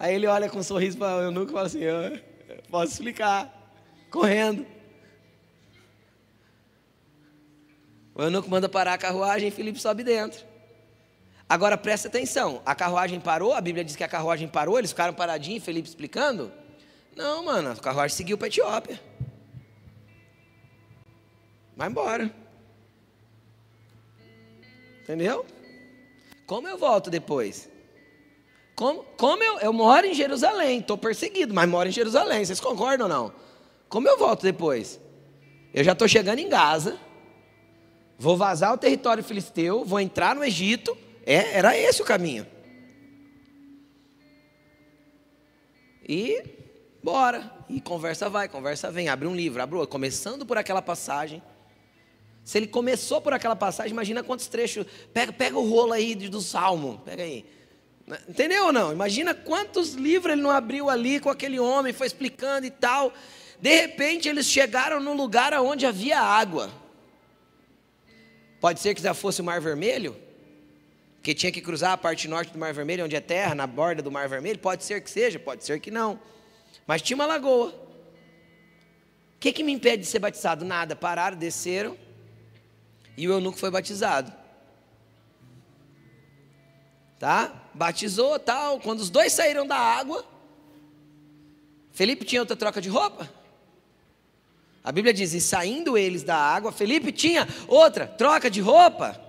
Aí 0.00 0.16
ele 0.16 0.26
olha 0.26 0.50
com 0.50 0.58
um 0.58 0.64
sorriso 0.64 0.98
para 0.98 1.16
o 1.16 1.22
eunuco 1.22 1.52
e 1.52 1.54
fala 1.54 1.66
assim: 1.66 1.80
eu 1.80 2.20
Posso 2.68 2.92
explicar, 2.92 3.72
correndo. 4.10 4.66
O 8.16 8.22
eunuco 8.22 8.48
manda 8.48 8.66
parar 8.66 8.94
a 8.94 8.98
carruagem 8.98 9.48
e 9.48 9.50
Felipe 9.50 9.78
sobe 9.78 10.02
dentro. 10.02 10.42
Agora 11.46 11.76
presta 11.76 12.08
atenção: 12.08 12.62
a 12.64 12.74
carruagem 12.74 13.20
parou, 13.20 13.52
a 13.52 13.60
Bíblia 13.60 13.84
diz 13.84 13.94
que 13.94 14.02
a 14.02 14.08
carruagem 14.08 14.48
parou, 14.48 14.78
eles 14.78 14.90
ficaram 14.90 15.12
paradinhos, 15.12 15.62
Felipe 15.62 15.86
explicando. 15.86 16.50
Não, 17.14 17.44
mano, 17.44 17.72
a 17.72 17.76
carruagem 17.76 18.16
seguiu 18.16 18.38
para 18.38 18.46
a 18.46 18.48
Etiópia. 18.48 19.00
Vai 21.76 21.88
embora. 21.88 22.34
Entendeu? 25.02 25.44
Como 26.46 26.66
eu 26.66 26.78
volto 26.78 27.10
depois? 27.10 27.68
Como, 28.74 29.04
como 29.16 29.42
eu, 29.42 29.58
eu 29.60 29.72
moro 29.72 30.06
em 30.06 30.14
Jerusalém, 30.14 30.80
estou 30.80 30.98
perseguido, 30.98 31.54
mas 31.54 31.68
moro 31.68 31.88
em 31.88 31.92
Jerusalém, 31.92 32.44
vocês 32.44 32.60
concordam 32.60 33.06
ou 33.06 33.12
não? 33.12 33.32
Como 33.88 34.08
eu 34.08 34.18
volto 34.18 34.42
depois? 34.42 35.00
Eu 35.72 35.84
já 35.84 35.92
estou 35.92 36.08
chegando 36.08 36.38
em 36.38 36.48
Gaza, 36.48 36.98
Vou 38.18 38.36
vazar 38.36 38.72
o 38.72 38.78
território 38.78 39.22
filisteu, 39.22 39.84
vou 39.84 40.00
entrar 40.00 40.34
no 40.34 40.44
Egito. 40.44 40.96
É, 41.24 41.58
era 41.58 41.76
esse 41.76 42.00
o 42.00 42.04
caminho. 42.04 42.46
E 46.08 46.42
bora. 47.02 47.52
E 47.68 47.80
conversa 47.80 48.28
vai, 48.30 48.48
conversa 48.48 48.90
vem. 48.90 49.08
Abre 49.08 49.26
um 49.26 49.34
livro, 49.34 49.60
abre 49.60 49.76
outro. 49.76 49.90
Começando 49.90 50.46
por 50.46 50.56
aquela 50.56 50.80
passagem. 50.80 51.42
Se 52.44 52.58
ele 52.58 52.68
começou 52.68 53.20
por 53.20 53.32
aquela 53.32 53.56
passagem, 53.56 53.92
imagina 53.92 54.22
quantos 54.22 54.46
trechos. 54.46 54.86
Pega, 55.12 55.32
pega 55.32 55.58
o 55.58 55.68
rolo 55.68 55.92
aí 55.92 56.14
do 56.14 56.40
Salmo. 56.40 57.02
Pega 57.04 57.24
aí. 57.24 57.44
Entendeu 58.28 58.66
ou 58.66 58.72
não? 58.72 58.92
Imagina 58.92 59.34
quantos 59.34 59.94
livros 59.94 60.32
ele 60.32 60.42
não 60.42 60.50
abriu 60.50 60.88
ali 60.88 61.18
com 61.18 61.28
aquele 61.28 61.58
homem, 61.58 61.92
foi 61.92 62.06
explicando 62.06 62.64
e 62.64 62.70
tal. 62.70 63.12
De 63.60 63.80
repente 63.80 64.28
eles 64.28 64.46
chegaram 64.46 65.00
no 65.00 65.12
lugar 65.12 65.52
onde 65.54 65.84
havia 65.84 66.20
água. 66.20 66.70
Pode 68.66 68.80
ser 68.80 68.96
que 68.96 69.00
já 69.00 69.14
fosse 69.14 69.40
o 69.40 69.44
Mar 69.44 69.60
Vermelho, 69.60 70.16
que 71.22 71.32
tinha 71.32 71.52
que 71.52 71.60
cruzar 71.60 71.92
a 71.92 71.96
parte 71.96 72.26
norte 72.26 72.52
do 72.52 72.58
Mar 72.58 72.74
Vermelho, 72.74 73.04
onde 73.04 73.14
é 73.14 73.20
terra, 73.20 73.54
na 73.54 73.64
borda 73.64 74.02
do 74.02 74.10
Mar 74.10 74.28
Vermelho. 74.28 74.58
Pode 74.58 74.82
ser 74.82 75.00
que 75.00 75.08
seja, 75.08 75.38
pode 75.38 75.64
ser 75.64 75.78
que 75.78 75.88
não. 75.88 76.18
Mas 76.84 77.00
tinha 77.00 77.14
uma 77.14 77.26
lagoa. 77.26 77.68
O 77.68 79.38
que, 79.38 79.52
que 79.52 79.62
me 79.62 79.70
impede 79.70 80.02
de 80.02 80.08
ser 80.08 80.18
batizado? 80.18 80.64
Nada. 80.64 80.96
Pararam, 80.96 81.36
desceram 81.36 81.96
e 83.16 83.28
o 83.28 83.34
eunuco 83.34 83.56
foi 83.56 83.70
batizado. 83.70 84.32
Tá? 87.20 87.70
Batizou, 87.72 88.36
tal. 88.36 88.80
Quando 88.80 88.98
os 88.98 89.10
dois 89.10 89.32
saíram 89.32 89.64
da 89.64 89.76
água, 89.76 90.26
Felipe 91.92 92.24
tinha 92.24 92.42
outra 92.42 92.56
troca 92.56 92.80
de 92.80 92.88
roupa? 92.88 93.30
A 94.86 94.92
Bíblia 94.92 95.12
diz: 95.12 95.34
e 95.34 95.40
saindo 95.40 95.98
eles 95.98 96.22
da 96.22 96.36
água, 96.36 96.70
Felipe 96.70 97.10
tinha 97.10 97.48
outra, 97.66 98.06
troca 98.06 98.48
de 98.48 98.60
roupa. 98.60 99.20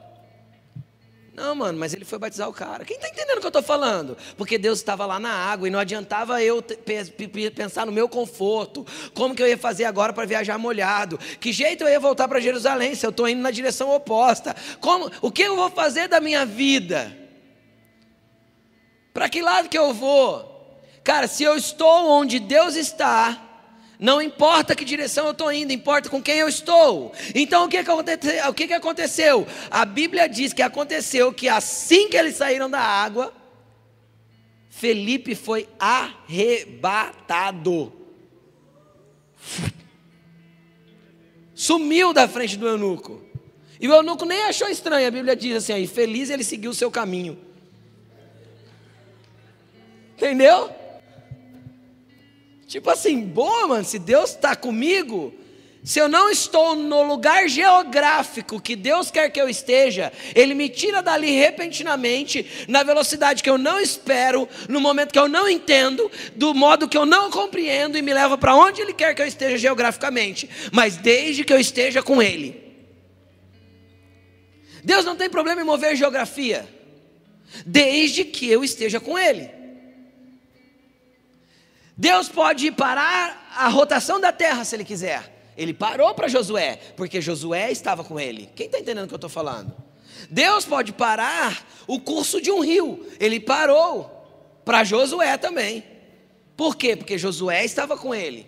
Não, 1.34 1.56
mano, 1.56 1.80
mas 1.80 1.96
ele 1.96 2.06
foi 2.06 2.20
batizar 2.20 2.48
o 2.48 2.54
cara. 2.54 2.86
Quem 2.86 2.96
está 2.96 3.10
entendendo 3.10 3.38
o 3.38 3.40
que 3.40 3.46
eu 3.46 3.50
estou 3.50 3.64
falando? 3.64 4.16
Porque 4.38 4.60
Deus 4.60 4.78
estava 4.78 5.06
lá 5.08 5.20
na 5.20 5.32
água 5.32 5.68
e 5.68 5.72
não 5.72 5.80
adiantava 5.80 6.44
eu 6.44 6.64
pensar 7.56 7.88
no 7.88 7.92
meu 7.92 8.08
conforto. 8.08 8.86
Como 9.16 9.36
que 9.36 9.42
eu 9.42 9.48
ia 9.48 9.58
fazer 9.58 9.86
agora 9.86 10.14
para 10.14 10.26
viajar 10.26 10.60
molhado? 10.60 11.18
Que 11.40 11.52
jeito 11.52 11.84
eu 11.84 11.90
ia 11.90 12.00
voltar 12.00 12.28
para 12.28 12.40
Jerusalém 12.40 12.94
se 12.94 13.06
eu 13.06 13.12
estou 13.12 13.28
indo 13.28 13.42
na 13.42 13.52
direção 13.52 13.90
oposta? 13.96 14.56
Como? 14.80 15.12
O 15.22 15.32
que 15.32 15.42
eu 15.42 15.56
vou 15.56 15.72
fazer 15.72 16.08
da 16.08 16.20
minha 16.20 16.46
vida? 16.46 17.16
Para 19.12 19.28
que 19.28 19.42
lado 19.42 19.70
que 19.70 19.78
eu 19.78 19.92
vou? 19.92 20.80
Cara, 21.04 21.28
se 21.28 21.44
eu 21.44 21.56
estou 21.56 22.10
onde 22.10 22.40
Deus 22.40 22.76
está, 22.76 23.47
não 24.00 24.22
importa 24.22 24.76
que 24.76 24.86
direção 24.86 25.26
eu 25.26 25.32
estou 25.32 25.52
indo, 25.52 25.74
importa 25.74 26.08
com 26.10 26.22
quem 26.22 26.38
eu 26.38 26.48
estou. 26.48 27.12
Então 27.34 27.66
o 27.66 27.68
que, 27.68 27.84
que, 27.84 27.90
aconteceu? 27.90 28.48
o 28.50 28.54
que, 28.54 28.68
que 28.68 28.74
aconteceu? 28.74 29.48
A 29.72 29.84
Bíblia 29.86 30.30
diz 30.30 30.54
que 30.54 30.62
aconteceu 30.62 31.34
que 31.34 31.50
assim 31.50 32.08
que 32.08 32.16
eles 32.16 32.36
saíram 32.36 32.70
da 32.70 32.80
água, 32.80 33.34
Felipe 34.70 35.34
foi 35.34 35.68
arrebatado. 35.80 37.12
Sumiu 41.56 42.14
da 42.14 42.28
frente 42.28 42.56
do 42.56 42.68
eunuco. 42.68 43.26
E 43.82 43.88
o 43.88 43.94
eunuco 43.94 44.26
nem 44.26 44.44
achou 44.44 44.70
estranho. 44.70 45.08
A 45.08 45.12
Bíblia 45.12 45.36
diz 45.36 45.56
assim: 45.56 45.74
aí, 45.74 45.88
feliz 45.88 46.30
ele 46.30 46.44
seguiu 46.44 46.70
o 46.70 46.76
seu 46.76 46.92
caminho. 46.92 47.36
Entendeu? 50.16 50.70
Tipo 52.68 52.90
assim, 52.90 53.22
boa, 53.22 53.68
mano, 53.68 53.86
se 53.86 53.98
Deus 53.98 54.32
está 54.32 54.54
comigo, 54.54 55.34
se 55.86 56.00
eu 56.00 56.10
não 56.10 56.30
estou 56.30 56.76
no 56.76 57.02
lugar 57.02 57.48
geográfico 57.48 58.60
que 58.60 58.76
Deus 58.76 59.10
quer 59.10 59.30
que 59.30 59.40
eu 59.40 59.48
esteja, 59.48 60.12
Ele 60.36 60.54
me 60.54 60.68
tira 60.68 61.02
dali 61.02 61.32
repentinamente, 61.32 62.46
na 62.68 62.84
velocidade 62.84 63.42
que 63.42 63.50
eu 63.50 63.58
não 63.58 63.80
espero, 63.80 64.50
no 64.68 64.82
momento 64.82 65.14
que 65.14 65.20
eu 65.20 65.30
não 65.30 65.48
entendo, 65.48 66.12
do 66.36 66.54
modo 66.54 66.90
que 66.90 66.98
eu 66.98 67.06
não 67.06 67.32
compreendo 67.32 67.98
e 67.98 68.02
me 68.02 68.14
leva 68.14 68.38
para 68.38 68.54
onde 68.54 68.82
Ele 68.82 68.94
quer 68.94 69.16
que 69.16 69.22
eu 69.22 69.28
esteja 69.28 69.58
geograficamente, 69.58 70.50
mas 70.74 70.98
desde 70.98 71.46
que 71.46 71.54
eu 71.54 71.60
esteja 71.62 72.04
com 72.04 72.22
Ele. 72.22 72.62
Deus 74.84 75.06
não 75.06 75.16
tem 75.16 75.30
problema 75.30 75.62
em 75.62 75.66
mover 75.66 75.96
geografia, 75.96 76.68
desde 77.66 78.26
que 78.26 78.50
eu 78.52 78.62
esteja 78.62 79.00
com 79.00 79.18
Ele. 79.18 79.57
Deus 81.98 82.30
pode 82.30 82.72
parar 82.72 83.52
a 83.56 83.68
rotação 83.70 84.22
da 84.22 84.32
terra 84.32 84.64
se 84.64 84.76
ele 84.76 84.86
quiser. 84.86 85.54
Ele 85.58 85.74
parou 85.74 86.14
para 86.14 86.28
Josué, 86.28 86.76
porque 86.96 87.20
Josué 87.20 87.72
estava 87.72 88.04
com 88.04 88.20
ele. 88.20 88.48
Quem 88.56 88.68
está 88.68 88.78
entendendo 88.78 89.06
o 89.06 89.08
que 89.08 89.14
eu 89.16 89.18
estou 89.18 89.30
falando? 89.30 89.74
Deus 90.30 90.64
pode 90.66 90.94
parar 90.94 91.66
o 91.88 92.00
curso 92.00 92.40
de 92.40 92.52
um 92.52 92.60
rio. 92.60 93.06
Ele 93.20 93.40
parou 93.40 94.62
para 94.64 94.84
Josué 94.84 95.36
também. 95.38 95.84
Por 96.56 96.76
quê? 96.76 96.96
Porque 96.96 97.18
Josué 97.18 97.66
estava 97.66 97.98
com 97.98 98.14
ele. 98.14 98.48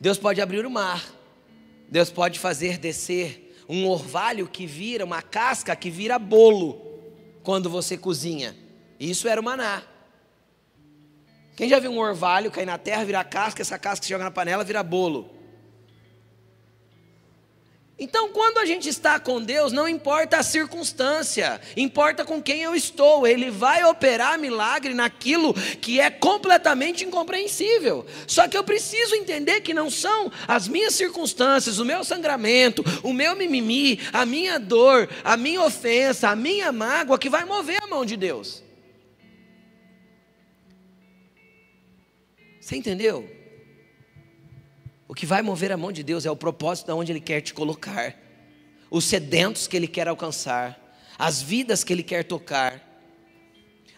Deus 0.00 0.16
pode 0.16 0.40
abrir 0.40 0.64
o 0.64 0.70
mar. 0.70 1.04
Deus 1.90 2.08
pode 2.08 2.38
fazer 2.38 2.78
descer 2.78 3.54
um 3.68 3.86
orvalho 3.86 4.48
que 4.48 4.64
vira, 4.64 5.04
uma 5.04 5.20
casca 5.20 5.76
que 5.76 5.90
vira 5.90 6.18
bolo 6.18 6.80
quando 7.42 7.68
você 7.68 7.98
cozinha. 7.98 8.56
Isso 8.98 9.28
era 9.28 9.40
o 9.40 9.44
maná. 9.44 9.82
Quem 11.60 11.68
já 11.68 11.78
viu 11.78 11.90
um 11.90 11.98
orvalho 11.98 12.50
cair 12.50 12.64
na 12.64 12.78
terra, 12.78 13.04
virar 13.04 13.22
casca, 13.22 13.60
essa 13.60 13.78
casca 13.78 14.06
se 14.06 14.08
joga 14.08 14.24
na 14.24 14.30
panela, 14.30 14.64
vira 14.64 14.82
bolo. 14.82 15.28
Então, 17.98 18.30
quando 18.30 18.56
a 18.56 18.64
gente 18.64 18.88
está 18.88 19.20
com 19.20 19.42
Deus, 19.42 19.70
não 19.70 19.86
importa 19.86 20.38
a 20.38 20.42
circunstância, 20.42 21.60
importa 21.76 22.24
com 22.24 22.42
quem 22.42 22.62
eu 22.62 22.74
estou, 22.74 23.26
Ele 23.26 23.50
vai 23.50 23.84
operar 23.84 24.38
milagre 24.38 24.94
naquilo 24.94 25.52
que 25.52 26.00
é 26.00 26.08
completamente 26.08 27.04
incompreensível. 27.04 28.06
Só 28.26 28.48
que 28.48 28.56
eu 28.56 28.64
preciso 28.64 29.14
entender 29.14 29.60
que 29.60 29.74
não 29.74 29.90
são 29.90 30.32
as 30.48 30.66
minhas 30.66 30.94
circunstâncias, 30.94 31.78
o 31.78 31.84
meu 31.84 32.02
sangramento, 32.04 32.82
o 33.02 33.12
meu 33.12 33.36
mimimi, 33.36 34.00
a 34.14 34.24
minha 34.24 34.58
dor, 34.58 35.10
a 35.22 35.36
minha 35.36 35.60
ofensa, 35.60 36.30
a 36.30 36.34
minha 36.34 36.72
mágoa 36.72 37.18
que 37.18 37.28
vai 37.28 37.44
mover 37.44 37.82
a 37.82 37.86
mão 37.86 38.06
de 38.06 38.16
Deus. 38.16 38.69
Você 42.70 42.76
entendeu? 42.76 43.28
O 45.08 45.12
que 45.12 45.26
vai 45.26 45.42
mover 45.42 45.72
a 45.72 45.76
mão 45.76 45.90
de 45.90 46.04
Deus 46.04 46.24
é 46.24 46.30
o 46.30 46.36
propósito 46.36 46.86
de 46.86 46.92
onde 46.92 47.10
Ele 47.10 47.18
quer 47.18 47.40
te 47.40 47.52
colocar, 47.52 48.16
os 48.88 49.04
sedentos 49.04 49.66
que 49.66 49.76
Ele 49.76 49.88
quer 49.88 50.06
alcançar, 50.06 50.78
as 51.18 51.42
vidas 51.42 51.82
que 51.82 51.92
Ele 51.92 52.04
quer 52.04 52.22
tocar, 52.22 52.80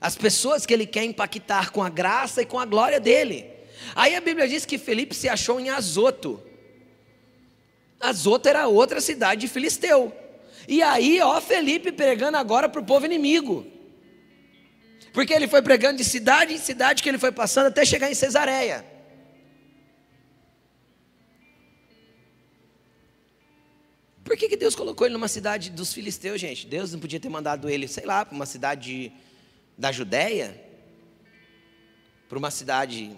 as 0.00 0.16
pessoas 0.16 0.64
que 0.64 0.72
Ele 0.72 0.86
quer 0.86 1.04
impactar 1.04 1.70
com 1.70 1.82
a 1.82 1.90
graça 1.90 2.40
e 2.40 2.46
com 2.46 2.58
a 2.58 2.64
glória 2.64 2.98
dEle. 2.98 3.44
Aí 3.94 4.14
a 4.14 4.22
Bíblia 4.22 4.48
diz 4.48 4.64
que 4.64 4.78
Felipe 4.78 5.14
se 5.14 5.28
achou 5.28 5.60
em 5.60 5.68
Azoto. 5.68 6.42
Azoto 8.00 8.48
era 8.48 8.68
outra 8.68 9.02
cidade 9.02 9.42
de 9.42 9.48
Filisteu. 9.48 10.16
E 10.66 10.82
aí, 10.82 11.20
ó, 11.20 11.38
Felipe 11.42 11.92
pregando 11.92 12.38
agora 12.38 12.70
para 12.70 12.80
o 12.80 12.86
povo 12.86 13.04
inimigo. 13.04 13.66
Porque 15.12 15.32
ele 15.32 15.46
foi 15.46 15.60
pregando 15.60 15.98
de 15.98 16.04
cidade 16.04 16.54
em 16.54 16.58
cidade 16.58 17.02
que 17.02 17.08
ele 17.08 17.18
foi 17.18 17.30
passando 17.30 17.66
até 17.66 17.84
chegar 17.84 18.10
em 18.10 18.14
Cesareia. 18.14 18.84
Por 24.24 24.36
que, 24.36 24.48
que 24.48 24.56
Deus 24.56 24.74
colocou 24.74 25.06
ele 25.06 25.12
numa 25.12 25.28
cidade 25.28 25.68
dos 25.68 25.92
filisteus, 25.92 26.40
gente? 26.40 26.66
Deus 26.66 26.92
não 26.92 27.00
podia 27.00 27.20
ter 27.20 27.28
mandado 27.28 27.68
ele, 27.68 27.86
sei 27.86 28.06
lá, 28.06 28.24
para 28.24 28.34
uma 28.34 28.46
cidade 28.46 29.12
da 29.76 29.92
Judéia? 29.92 30.58
Para 32.28 32.38
uma 32.38 32.50
cidade 32.50 33.14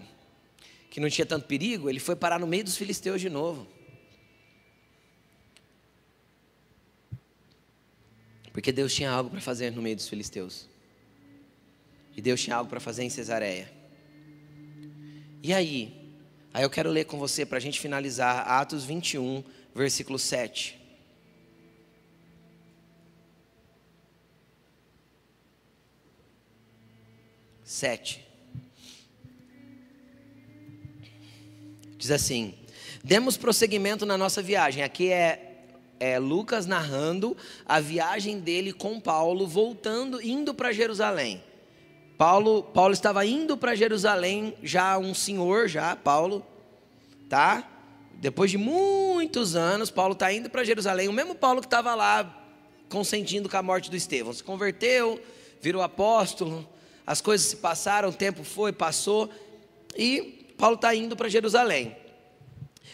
que 0.90 0.98
não 0.98 1.08
tinha 1.08 1.24
tanto 1.24 1.46
perigo? 1.46 1.88
Ele 1.88 2.00
foi 2.00 2.16
parar 2.16 2.40
no 2.40 2.46
meio 2.46 2.64
dos 2.64 2.76
filisteus 2.76 3.20
de 3.20 3.30
novo. 3.30 3.68
Porque 8.52 8.72
Deus 8.72 8.92
tinha 8.92 9.10
algo 9.10 9.30
para 9.30 9.40
fazer 9.40 9.70
no 9.70 9.82
meio 9.82 9.94
dos 9.94 10.08
filisteus. 10.08 10.73
E 12.16 12.22
Deus 12.22 12.40
tinha 12.40 12.56
algo 12.56 12.70
para 12.70 12.80
fazer 12.80 13.02
em 13.02 13.10
Cesareia. 13.10 13.70
E 15.42 15.52
aí? 15.52 15.92
Aí 16.52 16.62
eu 16.62 16.70
quero 16.70 16.88
ler 16.88 17.04
com 17.04 17.18
você 17.18 17.44
para 17.44 17.58
a 17.58 17.60
gente 17.60 17.80
finalizar 17.80 18.48
Atos 18.48 18.84
21, 18.84 19.42
versículo 19.74 20.18
7. 20.18 20.80
Sete. 27.64 28.24
Diz 31.98 32.10
assim: 32.10 32.54
Demos 33.02 33.36
prosseguimento 33.36 34.06
na 34.06 34.16
nossa 34.16 34.40
viagem. 34.40 34.82
Aqui 34.82 35.10
é, 35.10 35.56
é 35.98 36.18
Lucas 36.18 36.66
narrando 36.66 37.36
a 37.66 37.80
viagem 37.80 38.38
dele 38.38 38.72
com 38.72 39.00
Paulo, 39.00 39.46
voltando, 39.46 40.22
indo 40.22 40.54
para 40.54 40.72
Jerusalém. 40.72 41.42
Paulo, 42.16 42.62
Paulo 42.62 42.92
estava 42.92 43.24
indo 43.26 43.56
para 43.56 43.74
Jerusalém, 43.74 44.54
já 44.62 44.96
um 44.98 45.12
senhor, 45.12 45.68
já, 45.68 45.96
Paulo, 45.96 46.46
tá? 47.28 47.68
Depois 48.14 48.50
de 48.50 48.56
muitos 48.56 49.56
anos, 49.56 49.90
Paulo 49.90 50.12
está 50.12 50.32
indo 50.32 50.48
para 50.48 50.62
Jerusalém, 50.62 51.08
o 51.08 51.12
mesmo 51.12 51.34
Paulo 51.34 51.60
que 51.60 51.66
estava 51.66 51.94
lá 51.94 52.42
consentindo 52.88 53.48
com 53.48 53.56
a 53.56 53.62
morte 53.62 53.90
do 53.90 53.96
Estevão. 53.96 54.32
Se 54.32 54.44
converteu, 54.44 55.20
virou 55.60 55.82
apóstolo, 55.82 56.66
as 57.04 57.20
coisas 57.20 57.48
se 57.48 57.56
passaram, 57.56 58.10
o 58.10 58.12
tempo 58.12 58.44
foi, 58.44 58.72
passou, 58.72 59.28
e 59.96 60.54
Paulo 60.56 60.76
está 60.76 60.94
indo 60.94 61.16
para 61.16 61.28
Jerusalém, 61.28 61.96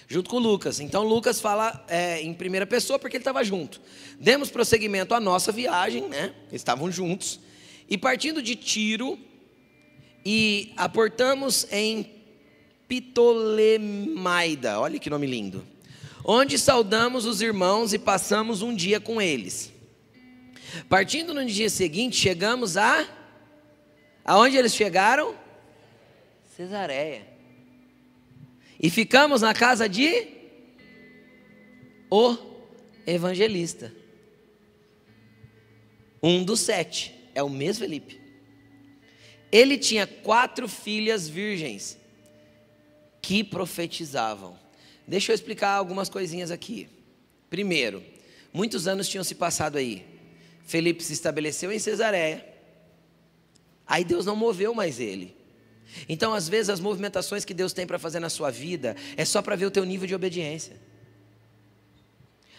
junto 0.08 0.30
com 0.30 0.38
Lucas. 0.38 0.80
Então 0.80 1.04
Lucas 1.04 1.40
fala 1.40 1.84
é, 1.88 2.22
em 2.22 2.32
primeira 2.32 2.66
pessoa 2.66 2.98
porque 2.98 3.18
ele 3.18 3.22
estava 3.22 3.44
junto. 3.44 3.80
Demos 4.18 4.50
prosseguimento 4.50 5.14
à 5.14 5.20
nossa 5.20 5.52
viagem, 5.52 6.08
né? 6.08 6.34
Eles 6.48 6.62
estavam 6.62 6.90
juntos. 6.90 7.38
E 7.90 7.98
partindo 7.98 8.40
de 8.40 8.54
Tiro, 8.54 9.18
e 10.24 10.72
aportamos 10.76 11.66
em 11.72 12.08
Ptolemaida, 12.88 14.78
olha 14.78 15.00
que 15.00 15.10
nome 15.10 15.26
lindo, 15.26 15.66
onde 16.24 16.56
saudamos 16.56 17.24
os 17.24 17.42
irmãos 17.42 17.92
e 17.92 17.98
passamos 17.98 18.62
um 18.62 18.72
dia 18.72 19.00
com 19.00 19.20
eles. 19.20 19.72
Partindo 20.88 21.34
no 21.34 21.44
dia 21.44 21.68
seguinte, 21.68 22.16
chegamos 22.16 22.76
a. 22.76 23.08
Aonde 24.24 24.56
eles 24.56 24.72
chegaram? 24.72 25.34
Cesareia. 26.56 27.26
E 28.78 28.88
ficamos 28.88 29.42
na 29.42 29.52
casa 29.52 29.88
de. 29.88 30.28
O 32.08 32.36
evangelista. 33.04 33.92
Um 36.22 36.44
dos 36.44 36.60
sete 36.60 37.19
é 37.40 37.42
o 37.42 37.48
mesmo 37.48 37.84
Felipe. 37.84 38.20
Ele 39.50 39.76
tinha 39.76 40.06
quatro 40.06 40.68
filhas 40.68 41.28
virgens 41.28 41.98
que 43.20 43.42
profetizavam. 43.42 44.58
Deixa 45.06 45.32
eu 45.32 45.34
explicar 45.34 45.70
algumas 45.70 46.08
coisinhas 46.08 46.50
aqui. 46.50 46.88
Primeiro, 47.48 48.02
muitos 48.52 48.86
anos 48.86 49.08
tinham 49.08 49.24
se 49.24 49.34
passado 49.34 49.76
aí. 49.76 50.06
Felipe 50.64 51.02
se 51.02 51.12
estabeleceu 51.12 51.72
em 51.72 51.78
Cesareia. 51.78 52.46
Aí 53.86 54.04
Deus 54.04 54.24
não 54.24 54.36
moveu 54.36 54.72
mais 54.72 55.00
ele. 55.00 55.36
Então, 56.08 56.32
às 56.32 56.48
vezes, 56.48 56.70
as 56.70 56.78
movimentações 56.78 57.44
que 57.44 57.52
Deus 57.52 57.72
tem 57.72 57.84
para 57.84 57.98
fazer 57.98 58.20
na 58.20 58.28
sua 58.28 58.50
vida 58.50 58.94
é 59.16 59.24
só 59.24 59.42
para 59.42 59.56
ver 59.56 59.66
o 59.66 59.70
teu 59.70 59.84
nível 59.84 60.06
de 60.06 60.14
obediência. 60.14 60.76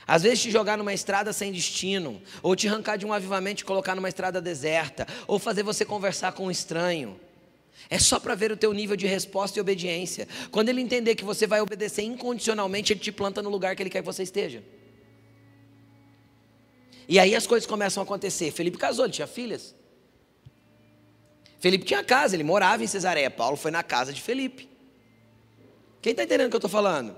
Às 0.08 0.24
vezes 0.24 0.42
te 0.42 0.52
jogar 0.52 0.78
numa 0.78 0.94
estrada 0.94 1.32
sem 1.32 1.52
destino, 1.52 2.22
ou 2.42 2.56
te 2.56 2.68
arrancar 2.68 2.98
de 2.98 3.06
um 3.06 3.14
avivamento 3.14 3.62
e 3.62 3.66
colocar 3.66 3.96
numa 3.96 4.10
estrada 4.10 4.42
deserta, 4.42 5.08
ou 5.28 5.40
fazer 5.40 5.64
você 5.64 5.86
conversar 5.86 6.34
com 6.34 6.46
um 6.48 6.52
estranho. 6.52 7.20
É 7.90 8.00
só 8.00 8.20
para 8.20 8.36
ver 8.36 8.52
o 8.52 8.58
teu 8.58 8.74
nível 8.74 8.96
de 8.96 9.08
resposta 9.08 9.58
e 9.58 9.62
obediência. 9.62 10.28
Quando 10.52 10.70
ele 10.70 10.82
entender 10.82 11.16
que 11.16 11.24
você 11.24 11.46
vai 11.46 11.62
obedecer 11.62 12.04
incondicionalmente, 12.04 12.94
ele 12.94 13.00
te 13.00 13.12
planta 13.12 13.42
no 13.42 13.50
lugar 13.50 13.76
que 13.76 13.84
ele 13.84 13.90
quer 13.90 14.00
que 14.00 14.06
você 14.06 14.24
esteja. 14.24 14.64
E 17.08 17.20
aí 17.20 17.36
as 17.36 17.46
coisas 17.46 17.68
começam 17.68 18.02
a 18.02 18.06
acontecer. 18.06 18.52
Felipe 18.52 18.78
casou, 18.78 19.06
ele 19.06 19.14
tinha 19.14 19.28
filhas. 19.28 19.76
Felipe 21.60 21.86
tinha 21.86 22.04
casa, 22.04 22.36
ele 22.36 22.44
morava 22.44 22.84
em 22.84 22.88
Cesareia. 22.88 23.30
Paulo 23.30 23.58
foi 23.58 23.72
na 23.72 23.84
casa 23.84 24.14
de 24.14 24.22
Felipe. 24.22 24.70
Quem 26.02 26.12
está 26.12 26.24
entendendo 26.24 26.48
o 26.48 26.50
que 26.50 26.56
eu 26.56 26.60
estou 26.60 26.72
falando? 26.72 27.16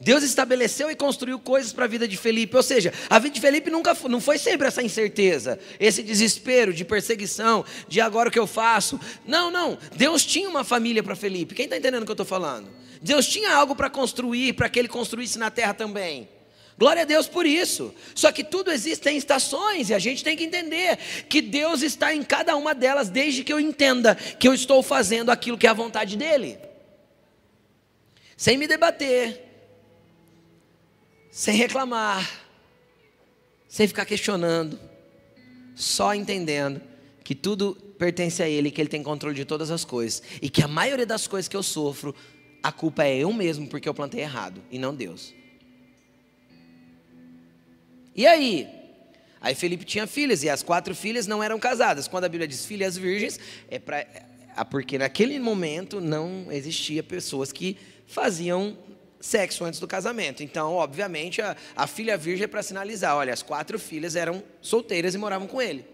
Deus 0.00 0.22
estabeleceu 0.22 0.90
e 0.90 0.94
construiu 0.94 1.40
coisas 1.40 1.72
para 1.72 1.84
a 1.84 1.88
vida 1.88 2.06
de 2.06 2.16
Felipe. 2.16 2.56
Ou 2.56 2.62
seja, 2.62 2.92
a 3.10 3.18
vida 3.18 3.34
de 3.34 3.40
Felipe 3.40 3.68
nunca 3.68 3.94
foi, 3.94 4.10
não 4.10 4.20
foi 4.20 4.38
sempre 4.38 4.68
essa 4.68 4.82
incerteza, 4.82 5.58
esse 5.80 6.02
desespero 6.02 6.72
de 6.72 6.84
perseguição, 6.84 7.64
de 7.88 8.00
agora 8.00 8.28
o 8.28 8.32
que 8.32 8.38
eu 8.38 8.46
faço. 8.46 8.98
Não, 9.26 9.50
não. 9.50 9.76
Deus 9.96 10.24
tinha 10.24 10.48
uma 10.48 10.62
família 10.62 11.02
para 11.02 11.16
Felipe. 11.16 11.54
Quem 11.54 11.64
está 11.64 11.76
entendendo 11.76 12.02
o 12.02 12.04
que 12.04 12.12
eu 12.12 12.14
estou 12.14 12.26
falando? 12.26 12.70
Deus 13.02 13.26
tinha 13.26 13.52
algo 13.52 13.74
para 13.74 13.90
construir, 13.90 14.52
para 14.52 14.68
que 14.68 14.78
ele 14.78 14.88
construísse 14.88 15.38
na 15.38 15.50
terra 15.50 15.74
também. 15.74 16.28
Glória 16.78 17.02
a 17.02 17.04
Deus 17.04 17.26
por 17.26 17.44
isso. 17.44 17.92
Só 18.14 18.30
que 18.30 18.44
tudo 18.44 18.70
existe 18.70 19.08
em 19.10 19.16
estações 19.16 19.90
e 19.90 19.94
a 19.94 19.98
gente 19.98 20.22
tem 20.22 20.36
que 20.36 20.44
entender 20.44 20.96
que 21.28 21.40
Deus 21.42 21.82
está 21.82 22.14
em 22.14 22.22
cada 22.22 22.54
uma 22.56 22.72
delas, 22.72 23.08
desde 23.08 23.42
que 23.42 23.52
eu 23.52 23.58
entenda 23.58 24.14
que 24.14 24.46
eu 24.46 24.54
estou 24.54 24.80
fazendo 24.80 25.30
aquilo 25.30 25.58
que 25.58 25.66
é 25.66 25.70
a 25.70 25.74
vontade 25.74 26.16
dEle. 26.16 26.56
Sem 28.36 28.56
me 28.56 28.68
debater, 28.68 29.47
sem 31.38 31.54
reclamar, 31.54 32.28
sem 33.68 33.86
ficar 33.86 34.04
questionando, 34.04 34.76
só 35.76 36.12
entendendo 36.12 36.82
que 37.22 37.32
tudo 37.32 37.76
pertence 37.96 38.42
a 38.42 38.48
Ele, 38.48 38.72
que 38.72 38.80
Ele 38.80 38.88
tem 38.88 39.04
controle 39.04 39.36
de 39.36 39.44
todas 39.44 39.70
as 39.70 39.84
coisas 39.84 40.20
e 40.42 40.50
que 40.50 40.64
a 40.64 40.66
maioria 40.66 41.06
das 41.06 41.28
coisas 41.28 41.46
que 41.46 41.56
eu 41.56 41.62
sofro, 41.62 42.12
a 42.60 42.72
culpa 42.72 43.04
é 43.04 43.18
eu 43.18 43.32
mesmo 43.32 43.68
porque 43.68 43.88
eu 43.88 43.94
plantei 43.94 44.20
errado 44.20 44.60
e 44.68 44.80
não 44.80 44.92
Deus. 44.92 45.32
E 48.16 48.26
aí? 48.26 48.66
Aí 49.40 49.54
Felipe 49.54 49.84
tinha 49.84 50.08
filhas 50.08 50.42
e 50.42 50.50
as 50.50 50.64
quatro 50.64 50.92
filhas 50.92 51.28
não 51.28 51.40
eram 51.40 51.60
casadas. 51.60 52.08
Quando 52.08 52.24
a 52.24 52.28
Bíblia 52.28 52.48
diz 52.48 52.66
filhas 52.66 52.96
virgens, 52.96 53.38
é 53.70 53.78
para 53.78 53.98
é 54.00 54.64
porque 54.64 54.98
naquele 54.98 55.38
momento 55.38 56.00
não 56.00 56.50
existia 56.50 57.00
pessoas 57.00 57.52
que 57.52 57.76
faziam 58.08 58.76
sexo 59.20 59.64
antes 59.64 59.80
do 59.80 59.86
casamento. 59.86 60.42
Então, 60.42 60.74
obviamente, 60.74 61.42
a, 61.42 61.56
a 61.76 61.86
filha 61.86 62.16
virgem 62.16 62.44
é 62.44 62.48
para 62.48 62.62
sinalizar: 62.62 63.16
olha, 63.16 63.32
as 63.32 63.42
quatro 63.42 63.78
filhas 63.78 64.16
eram 64.16 64.42
solteiras 64.60 65.14
e 65.14 65.18
moravam 65.18 65.46
com 65.46 65.60
ele. 65.60 65.84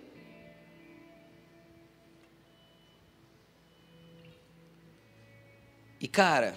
E 6.00 6.08
cara, 6.08 6.54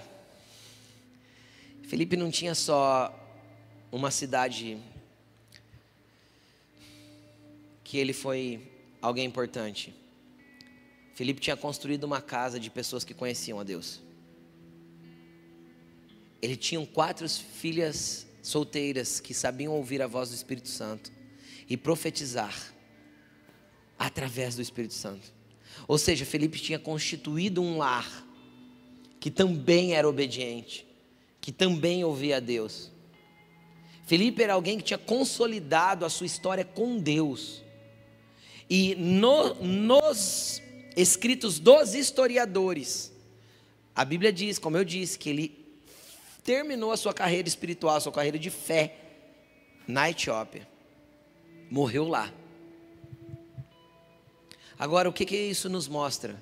Felipe 1.83 2.17
não 2.17 2.29
tinha 2.29 2.53
só 2.53 3.17
uma 3.89 4.11
cidade 4.11 4.77
que 7.81 7.97
ele 7.97 8.11
foi 8.11 8.69
alguém 9.01 9.25
importante. 9.25 9.95
Felipe 11.15 11.39
tinha 11.39 11.55
construído 11.55 12.03
uma 12.03 12.21
casa 12.21 12.59
de 12.59 12.69
pessoas 12.69 13.05
que 13.05 13.13
conheciam 13.13 13.57
a 13.57 13.63
Deus. 13.63 14.01
Ele 16.41 16.55
tinha 16.55 16.85
quatro 16.85 17.27
filhas 17.27 18.27
solteiras 18.41 19.19
que 19.19 19.33
sabiam 19.33 19.73
ouvir 19.73 20.01
a 20.01 20.07
voz 20.07 20.29
do 20.29 20.35
Espírito 20.35 20.69
Santo 20.69 21.11
e 21.69 21.75
profetizar 21.75 22.73
através 23.97 24.55
do 24.55 24.61
Espírito 24.61 24.93
Santo. 24.93 25.33
Ou 25.87 25.97
seja, 25.97 26.25
Felipe 26.25 26.59
tinha 26.59 26.79
constituído 26.79 27.61
um 27.61 27.77
lar 27.77 28.25
que 29.19 29.31
também 29.31 29.93
era 29.93 30.07
obediente, 30.07 30.87
que 31.41 31.51
também 31.51 32.03
ouvia 32.03 32.37
a 32.37 32.39
Deus. 32.39 32.91
Felipe 34.05 34.41
era 34.41 34.53
alguém 34.53 34.77
que 34.77 34.83
tinha 34.83 34.97
consolidado 34.97 36.05
a 36.05 36.09
sua 36.09 36.25
história 36.25 36.63
com 36.63 36.97
Deus. 36.97 37.63
E 38.69 38.95
no, 38.95 39.55
nos 39.55 40.61
escritos 40.95 41.59
dos 41.59 41.93
historiadores, 41.93 43.11
a 43.93 44.05
Bíblia 44.05 44.31
diz, 44.31 44.59
como 44.59 44.77
eu 44.77 44.85
disse, 44.85 45.19
que 45.19 45.29
ele 45.29 45.66
terminou 46.47 46.93
a 46.93 46.97
sua 46.97 47.13
carreira 47.13 47.45
espiritual, 47.45 47.97
a 47.97 47.99
sua 47.99 48.11
carreira 48.13 48.39
de 48.39 48.49
fé 48.49 48.95
na 49.85 50.09
Etiópia. 50.09 50.65
Morreu 51.69 52.07
lá. 52.07 52.33
Agora, 54.79 55.09
o 55.09 55.13
que, 55.13 55.25
que 55.25 55.35
isso 55.35 55.67
nos 55.67 55.89
mostra? 55.89 56.41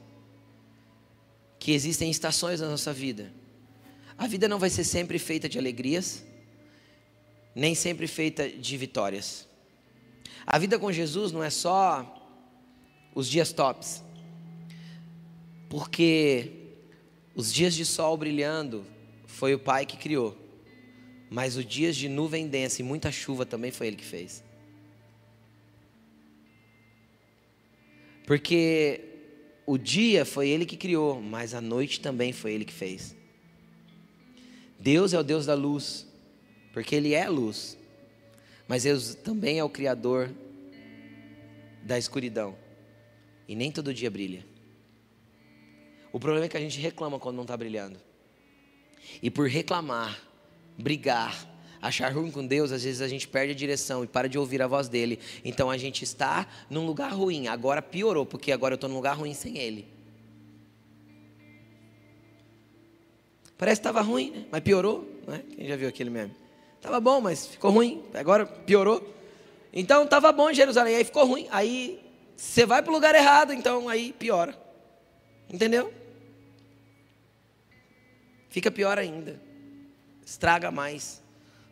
Que 1.58 1.72
existem 1.72 2.12
estações 2.12 2.62
na 2.62 2.70
nossa 2.70 2.94
vida. 2.94 3.34
A 4.16 4.28
vida 4.28 4.48
não 4.48 4.60
vai 4.60 4.70
ser 4.70 4.84
sempre 4.84 5.18
feita 5.18 5.50
de 5.50 5.58
alegrias, 5.58 6.24
nem 7.56 7.74
sempre 7.74 8.06
feita 8.06 8.48
de 8.48 8.78
vitórias. 8.78 9.48
A 10.46 10.60
vida 10.60 10.78
com 10.78 10.92
Jesus 10.92 11.32
não 11.32 11.44
é 11.44 11.50
só 11.50 12.14
os 13.16 13.28
dias 13.28 13.52
tops, 13.52 14.04
porque 15.68 16.52
os 17.34 17.52
dias 17.52 17.74
de 17.74 17.84
sol 17.84 18.16
brilhando 18.16 18.94
foi 19.36 19.54
o 19.54 19.60
Pai 19.60 19.86
que 19.86 19.98
criou. 19.98 20.38
Mas 21.30 21.58
os 21.58 21.66
dias 21.66 21.96
de 21.96 22.08
nuvem 22.08 22.48
densa 22.48 22.82
e 22.82 22.86
muita 22.86 23.12
chuva 23.12 23.46
também 23.46 23.70
foi 23.70 23.88
Ele 23.88 23.98
que 23.98 24.06
fez. 24.06 24.42
Porque 28.26 29.02
o 29.66 29.78
dia 29.78 30.24
foi 30.24 30.48
Ele 30.48 30.66
que 30.66 30.78
criou, 30.78 31.22
mas 31.22 31.54
a 31.54 31.60
noite 31.60 32.00
também 32.00 32.32
foi 32.32 32.54
Ele 32.54 32.64
que 32.64 32.72
fez. 32.72 33.14
Deus 34.80 35.14
é 35.14 35.20
o 35.20 35.24
Deus 35.24 35.46
da 35.46 35.54
luz, 35.54 36.08
porque 36.72 36.96
Ele 36.96 37.14
é 37.14 37.28
luz. 37.28 37.78
Mas 38.70 38.84
Deus 38.84 39.16
também 39.16 39.60
é 39.60 39.64
o 39.64 39.70
Criador 39.70 40.34
da 41.84 41.98
escuridão. 41.98 42.56
E 43.50 43.56
nem 43.56 43.70
todo 43.70 43.94
dia 43.94 44.10
brilha. 44.10 44.46
O 46.14 46.20
problema 46.22 46.46
é 46.46 46.50
que 46.50 46.58
a 46.58 46.62
gente 46.62 46.80
reclama 46.80 47.20
quando 47.20 47.36
não 47.36 47.44
está 47.44 47.58
brilhando. 47.58 48.00
E 49.22 49.30
por 49.30 49.48
reclamar, 49.48 50.20
brigar, 50.78 51.48
achar 51.82 52.12
ruim 52.14 52.32
com 52.32 52.46
Deus, 52.46 52.72
às 52.72 52.84
vezes 52.84 53.02
a 53.02 53.08
gente 53.08 53.28
perde 53.28 53.52
a 53.52 53.56
direção 53.56 54.04
e 54.04 54.08
para 54.08 54.28
de 54.28 54.38
ouvir 54.38 54.62
a 54.62 54.68
voz 54.68 54.88
dele. 54.88 55.20
Então 55.44 55.70
a 55.70 55.78
gente 55.78 56.04
está 56.04 56.48
num 56.70 56.86
lugar 56.86 57.12
ruim. 57.14 57.48
Agora 57.48 57.82
piorou, 57.82 58.26
porque 58.26 58.52
agora 58.52 58.74
eu 58.74 58.76
estou 58.76 58.90
num 58.90 58.96
lugar 58.96 59.16
ruim 59.16 59.34
sem 59.34 59.58
ele. 59.58 59.88
Parece 63.58 63.80
que 63.80 63.88
estava 63.88 64.02
ruim, 64.02 64.32
né? 64.32 64.46
mas 64.52 64.62
piorou. 64.62 65.08
Né? 65.28 65.42
Quem 65.56 65.68
já 65.68 65.76
viu 65.76 65.88
aquele 65.88 66.10
meme? 66.10 66.34
Estava 66.78 67.00
bom, 67.00 67.22
mas 67.22 67.48
ficou 67.48 67.72
ruim. 67.72 68.04
Agora 68.14 68.46
piorou. 68.46 69.14
Então 69.72 70.04
estava 70.04 70.32
bom 70.32 70.50
em 70.50 70.54
Jerusalém, 70.54 70.96
aí 70.96 71.04
ficou 71.04 71.26
ruim. 71.26 71.48
Aí 71.52 72.02
você 72.36 72.66
vai 72.66 72.82
para 72.82 72.92
o 72.92 72.94
lugar 72.94 73.16
errado, 73.16 73.54
então 73.54 73.88
aí 73.88 74.14
piora. 74.14 74.58
Entendeu? 75.50 75.94
Fica 78.56 78.72
pior 78.72 78.98
ainda. 78.98 79.38
Estraga 80.26 80.72
mais. 80.72 81.22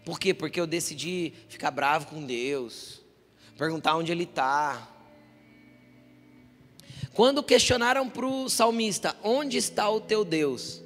Por 0.03 0.19
quê? 0.19 0.33
Porque 0.33 0.59
eu 0.59 0.67
decidi 0.67 1.31
ficar 1.47 1.71
bravo 1.71 2.07
com 2.07 2.25
Deus, 2.25 2.99
perguntar 3.57 3.95
onde 3.95 4.11
Ele 4.11 4.25
está. 4.25 4.89
Quando 7.13 7.41
questionaram 7.41 8.09
para 8.09 8.25
o 8.25 8.49
salmista: 8.49 9.15
Onde 9.23 9.55
está 9.55 9.89
o 9.89 10.01
teu 10.01 10.25
Deus? 10.25 10.81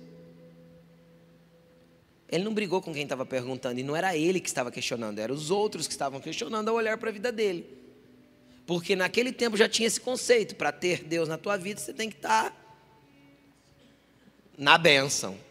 Ele 2.30 2.44
não 2.44 2.54
brigou 2.54 2.80
com 2.80 2.94
quem 2.94 3.02
estava 3.02 3.26
perguntando, 3.26 3.80
e 3.80 3.84
não 3.84 3.96
era 3.96 4.16
ele 4.16 4.40
que 4.40 4.50
estava 4.50 4.70
questionando, 4.70 5.18
eram 5.18 5.34
os 5.34 5.50
outros 5.50 5.88
que 5.88 5.94
estavam 5.94 6.20
questionando 6.20 6.70
ao 6.70 6.76
olhar 6.76 7.00
para 7.00 7.10
a 7.10 7.12
vida 7.12 7.32
dele. 7.32 7.66
Porque 8.68 8.96
naquele 8.96 9.32
tempo 9.32 9.58
já 9.58 9.68
tinha 9.68 9.88
esse 9.88 10.00
conceito: 10.00 10.56
para 10.56 10.72
ter 10.72 11.04
Deus 11.04 11.28
na 11.28 11.40
tua 11.40 11.58
vida, 11.58 11.80
você 11.80 11.92
tem 11.92 12.08
que 12.08 12.18
estar 12.18 12.52
tá 12.52 12.56
na 14.56 14.78
bênção. 14.78 15.47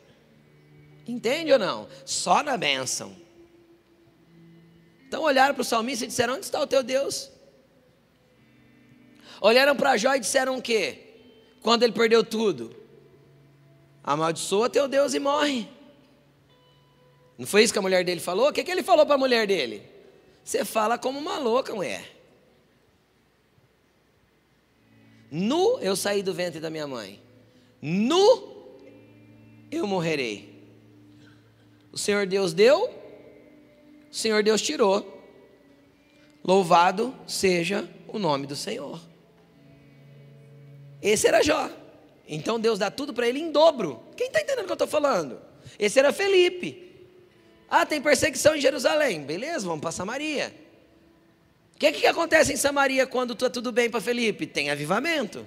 Entende 1.07 1.53
ou 1.53 1.59
não? 1.59 1.89
Só 2.05 2.43
na 2.43 2.57
bênção. 2.57 3.15
Então 5.07 5.23
olharam 5.23 5.55
para 5.55 5.63
o 5.63 5.65
salmista 5.65 6.05
e 6.05 6.09
disseram: 6.09 6.35
Onde 6.35 6.45
está 6.45 6.61
o 6.61 6.67
teu 6.67 6.83
Deus? 6.83 7.31
Olharam 9.41 9.77
para 9.77 9.97
Jó 9.97 10.15
e 10.15 10.21
disseram 10.21 10.57
o 10.57 10.63
quê? 10.63 10.99
Quando 11.63 11.85
ele 11.85 11.93
perdeu 11.93 12.25
tudo: 12.25 12.75
Amaldiçoa 14.03 14.69
teu 14.69 14.89
Deus 14.89 15.15
e 15.15 15.21
morre. 15.21 15.69
Não 17.39 17.47
foi 17.47 17.63
isso 17.63 17.73
que 17.73 17.79
a 17.79 17.83
mulher 17.83 18.05
dele 18.05 18.21
falou? 18.21 18.49
O 18.49 18.53
que, 18.53 18.65
que 18.65 18.71
ele 18.71 18.83
falou 18.83 19.05
para 19.05 19.15
a 19.15 19.19
mulher 19.19 19.47
dele? 19.47 19.83
Você 20.43 20.65
fala 20.65 20.97
como 20.97 21.19
uma 21.19 21.39
louca, 21.39 21.75
mulher. 21.75 22.17
Nu 25.31 25.79
eu 25.81 25.95
saí 25.95 26.23
do 26.23 26.33
ventre 26.33 26.61
da 26.61 26.71
minha 26.71 26.87
mãe. 26.87 27.21
Nu 27.83 28.79
eu 29.71 29.87
morrerei. 29.87 30.56
O 31.97 31.99
Senhor 31.99 32.27
Deus 32.27 32.53
deu, 32.53 32.91
o 34.13 34.15
Senhor 34.15 34.43
Deus 34.43 34.61
tirou. 34.61 35.19
Louvado 36.45 37.17
seja 37.27 37.89
o 38.07 38.19
nome 38.19 38.47
do 38.47 38.55
Senhor. 38.55 39.01
Esse 41.01 41.27
era 41.27 41.43
Jó. 41.43 41.71
Então 42.29 42.61
Deus 42.61 42.79
dá 42.79 42.91
tudo 42.91 43.15
para 43.15 43.27
ele 43.27 43.39
em 43.39 43.51
dobro. 43.51 44.03
Quem 44.15 44.27
está 44.27 44.43
entendendo 44.43 44.65
o 44.65 44.67
que 44.67 44.73
eu 44.73 44.75
estou 44.75 44.87
falando? 44.87 45.41
Esse 45.79 45.99
era 45.99 46.13
Felipe. 46.13 47.11
Ah, 47.67 47.87
tem 47.87 47.99
perseguição 48.03 48.55
em 48.55 48.61
Jerusalém. 48.61 49.23
Beleza, 49.23 49.67
vamos 49.67 49.81
para 49.81 49.91
Samaria. 49.91 50.55
O 51.75 51.79
que, 51.79 51.93
que 51.93 52.07
acontece 52.07 52.53
em 52.53 52.59
Samaria 52.59 53.07
quando 53.07 53.33
está 53.33 53.49
tudo 53.49 53.73
bem 53.73 53.89
para 53.89 54.03
Felipe? 54.03 54.47
Tem 54.47 54.69
avivamento. 54.69 55.47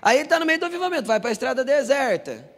Aí 0.00 0.18
ele 0.18 0.24
está 0.26 0.38
no 0.38 0.46
meio 0.46 0.60
do 0.60 0.66
avivamento, 0.66 1.08
vai 1.08 1.18
para 1.18 1.30
a 1.30 1.32
estrada 1.32 1.64
deserta. 1.64 2.51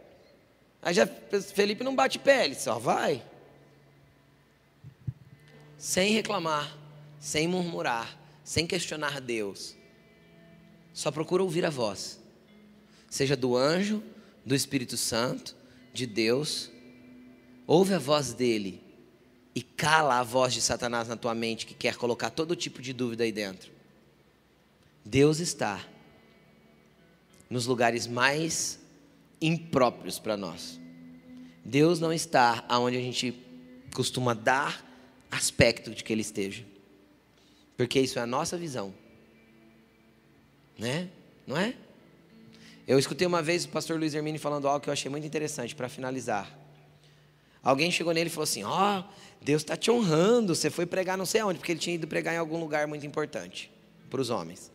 Aí 0.85 0.93
já 0.93 1.07
Felipe 1.07 1.83
não 1.83 1.95
bate 1.95 2.19
pele, 2.19 2.53
só 2.53 2.77
vai. 2.77 3.23
Sem 5.79 6.13
reclamar, 6.13 6.77
sem 7.19 7.47
murmurar, 7.47 8.15
sem 8.43 8.67
questionar 8.67 9.19
Deus. 9.19 9.75
Só 10.93 11.09
procura 11.09 11.41
ouvir 11.41 11.65
a 11.65 11.71
voz. 11.71 12.19
Seja 13.09 13.35
do 13.35 13.57
anjo, 13.57 14.03
do 14.45 14.53
Espírito 14.53 14.95
Santo, 14.95 15.55
de 15.91 16.05
Deus 16.05 16.69
ouve 17.65 17.95
a 17.95 17.99
voz 17.99 18.31
dele 18.33 18.79
e 19.55 19.63
cala 19.63 20.19
a 20.19 20.23
voz 20.23 20.53
de 20.53 20.61
Satanás 20.61 21.07
na 21.07 21.15
tua 21.15 21.33
mente 21.33 21.65
que 21.65 21.73
quer 21.73 21.95
colocar 21.95 22.29
todo 22.29 22.55
tipo 22.55 22.79
de 22.79 22.93
dúvida 22.93 23.23
aí 23.23 23.31
dentro. 23.31 23.71
Deus 25.03 25.39
está 25.39 25.83
nos 27.49 27.65
lugares 27.65 28.05
mais 28.05 28.84
impróprios 29.47 30.19
para 30.19 30.35
nós. 30.35 30.79
Deus 31.63 31.99
não 31.99 32.13
está 32.13 32.63
aonde 32.69 32.97
a 32.97 33.01
gente 33.01 33.33
costuma 33.93 34.33
dar 34.33 34.85
aspecto 35.31 35.91
de 35.91 36.03
que 36.03 36.13
ele 36.13 36.21
esteja. 36.21 36.63
Porque 37.75 37.99
isso 37.99 38.19
é 38.19 38.21
a 38.21 38.27
nossa 38.27 38.57
visão. 38.57 38.93
Né? 40.77 41.09
Não 41.47 41.57
é? 41.57 41.75
Eu 42.87 42.99
escutei 42.99 43.25
uma 43.25 43.41
vez 43.41 43.65
o 43.65 43.69
pastor 43.69 43.97
Luiz 43.97 44.13
Hermine 44.13 44.37
falando 44.37 44.67
algo 44.67 44.79
que 44.79 44.89
eu 44.89 44.93
achei 44.93 45.09
muito 45.09 45.25
interessante 45.25 45.75
para 45.75 45.89
finalizar. 45.89 46.55
Alguém 47.63 47.89
chegou 47.89 48.13
nele 48.13 48.29
e 48.29 48.31
falou 48.31 48.43
assim: 48.43 48.63
Ó, 48.63 48.99
oh, 48.99 49.03
Deus 49.41 49.63
está 49.63 49.75
te 49.75 49.89
honrando. 49.89 50.53
Você 50.53 50.69
foi 50.69 50.85
pregar 50.85 51.17
não 51.17 51.25
sei 51.25 51.41
aonde, 51.41 51.57
porque 51.57 51.71
ele 51.71 51.79
tinha 51.79 51.95
ido 51.95 52.07
pregar 52.07 52.35
em 52.35 52.37
algum 52.37 52.59
lugar 52.59 52.85
muito 52.85 53.05
importante 53.05 53.71
para 54.09 54.21
os 54.21 54.29
homens. 54.29 54.71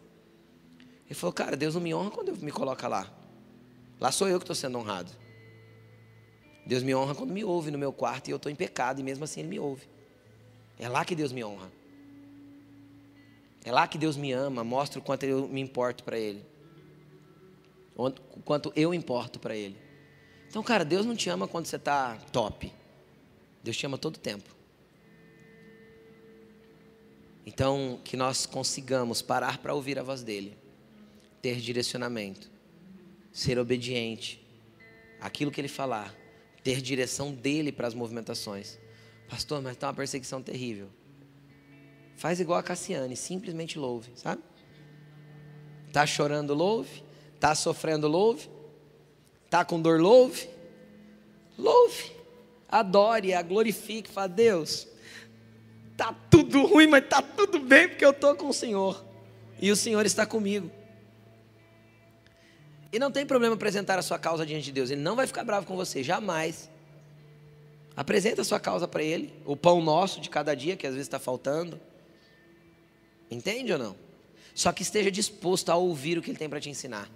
Ele 1.06 1.14
falou: 1.14 1.32
Cara, 1.32 1.56
Deus 1.56 1.74
não 1.74 1.80
me 1.80 1.94
honra 1.94 2.10
quando 2.10 2.36
me 2.42 2.50
coloca 2.50 2.88
lá. 2.88 3.19
Lá 4.00 4.10
sou 4.10 4.28
eu 4.28 4.38
que 4.38 4.44
estou 4.44 4.56
sendo 4.56 4.78
honrado. 4.78 5.12
Deus 6.64 6.82
me 6.82 6.94
honra 6.94 7.14
quando 7.14 7.32
me 7.32 7.44
ouve 7.44 7.70
no 7.70 7.78
meu 7.78 7.92
quarto 7.92 8.28
e 8.28 8.30
eu 8.30 8.36
estou 8.36 8.50
em 8.50 8.54
pecado 8.54 9.00
e 9.00 9.02
mesmo 9.02 9.24
assim 9.24 9.40
Ele 9.40 9.48
me 9.48 9.60
ouve. 9.60 9.86
É 10.78 10.88
lá 10.88 11.04
que 11.04 11.14
Deus 11.14 11.32
me 11.32 11.44
honra. 11.44 11.70
É 13.64 13.70
lá 13.70 13.86
que 13.86 13.98
Deus 13.98 14.16
me 14.16 14.32
ama, 14.32 14.64
mostra 14.64 14.98
o 14.98 15.02
quanto 15.02 15.24
eu 15.24 15.46
me 15.46 15.60
importo 15.60 16.02
para 16.02 16.18
Ele. 16.18 16.42
O 17.94 18.10
quanto 18.42 18.72
eu 18.74 18.94
importo 18.94 19.38
para 19.38 19.54
Ele. 19.54 19.76
Então, 20.48 20.62
cara, 20.62 20.84
Deus 20.84 21.04
não 21.04 21.14
te 21.14 21.28
ama 21.28 21.46
quando 21.46 21.66
você 21.66 21.76
está 21.76 22.16
top. 22.32 22.72
Deus 23.62 23.76
te 23.76 23.84
ama 23.84 23.98
todo 23.98 24.18
tempo. 24.18 24.48
Então, 27.44 28.00
que 28.04 28.16
nós 28.16 28.46
consigamos 28.46 29.20
parar 29.20 29.58
para 29.58 29.74
ouvir 29.74 29.98
a 29.98 30.02
voz 30.02 30.22
dele, 30.22 30.56
ter 31.42 31.56
direcionamento, 31.60 32.50
ser 33.32 33.58
obediente 33.58 34.44
àquilo 35.20 35.50
que 35.50 35.60
ele 35.60 35.68
falar, 35.68 36.14
ter 36.62 36.80
direção 36.80 37.32
dele 37.32 37.72
para 37.72 37.86
as 37.86 37.94
movimentações. 37.94 38.78
Pastor, 39.28 39.62
mas 39.62 39.72
está 39.72 39.88
uma 39.88 39.94
perseguição 39.94 40.42
terrível. 40.42 40.88
Faz 42.16 42.40
igual 42.40 42.58
a 42.58 42.62
Cassiane, 42.62 43.16
simplesmente 43.16 43.78
louve, 43.78 44.12
sabe? 44.14 44.42
Tá 45.92 46.06
chorando, 46.06 46.54
louve. 46.54 47.02
Tá 47.38 47.54
sofrendo, 47.54 48.06
louve. 48.06 48.50
Tá 49.48 49.64
com 49.64 49.80
dor, 49.80 50.00
louve. 50.00 50.48
Louve 51.56 52.20
adore, 52.70 53.34
a 53.34 53.42
glorifique, 53.42 54.08
fala, 54.08 54.28
Deus, 54.28 54.86
tá 55.96 56.14
tudo 56.30 56.64
ruim, 56.64 56.86
mas 56.86 57.06
tá 57.08 57.20
tudo 57.20 57.58
bem 57.58 57.88
porque 57.88 58.04
eu 58.04 58.12
estou 58.12 58.34
com 58.36 58.48
o 58.48 58.54
Senhor. 58.54 59.04
E 59.60 59.70
o 59.70 59.76
Senhor 59.76 60.06
está 60.06 60.24
comigo. 60.24 60.70
E 62.92 62.98
não 62.98 63.10
tem 63.10 63.24
problema 63.24 63.54
apresentar 63.54 63.98
a 63.98 64.02
sua 64.02 64.18
causa 64.18 64.44
diante 64.44 64.64
de 64.64 64.72
Deus. 64.72 64.90
Ele 64.90 65.00
não 65.00 65.14
vai 65.14 65.26
ficar 65.26 65.44
bravo 65.44 65.66
com 65.66 65.76
você, 65.76 66.02
jamais. 66.02 66.68
Apresenta 67.96 68.42
a 68.42 68.44
sua 68.44 68.58
causa 68.58 68.88
para 68.88 69.02
Ele. 69.02 69.32
O 69.44 69.56
pão 69.56 69.80
nosso 69.80 70.20
de 70.20 70.28
cada 70.28 70.54
dia, 70.54 70.76
que 70.76 70.86
às 70.86 70.94
vezes 70.94 71.06
está 71.06 71.18
faltando. 71.18 71.80
Entende 73.30 73.72
ou 73.72 73.78
não? 73.78 73.96
Só 74.54 74.72
que 74.72 74.82
esteja 74.82 75.10
disposto 75.10 75.70
a 75.70 75.76
ouvir 75.76 76.18
o 76.18 76.22
que 76.22 76.30
Ele 76.30 76.38
tem 76.38 76.48
para 76.48 76.60
te 76.60 76.68
ensinar. 76.68 77.08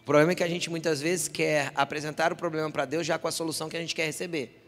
O 0.00 0.04
problema 0.04 0.32
é 0.32 0.34
que 0.34 0.42
a 0.42 0.48
gente 0.48 0.68
muitas 0.68 1.00
vezes 1.00 1.28
quer 1.28 1.70
apresentar 1.74 2.32
o 2.32 2.36
problema 2.36 2.70
para 2.70 2.84
Deus 2.84 3.06
já 3.06 3.18
com 3.18 3.28
a 3.28 3.32
solução 3.32 3.68
que 3.68 3.76
a 3.76 3.80
gente 3.80 3.94
quer 3.94 4.06
receber. 4.06 4.64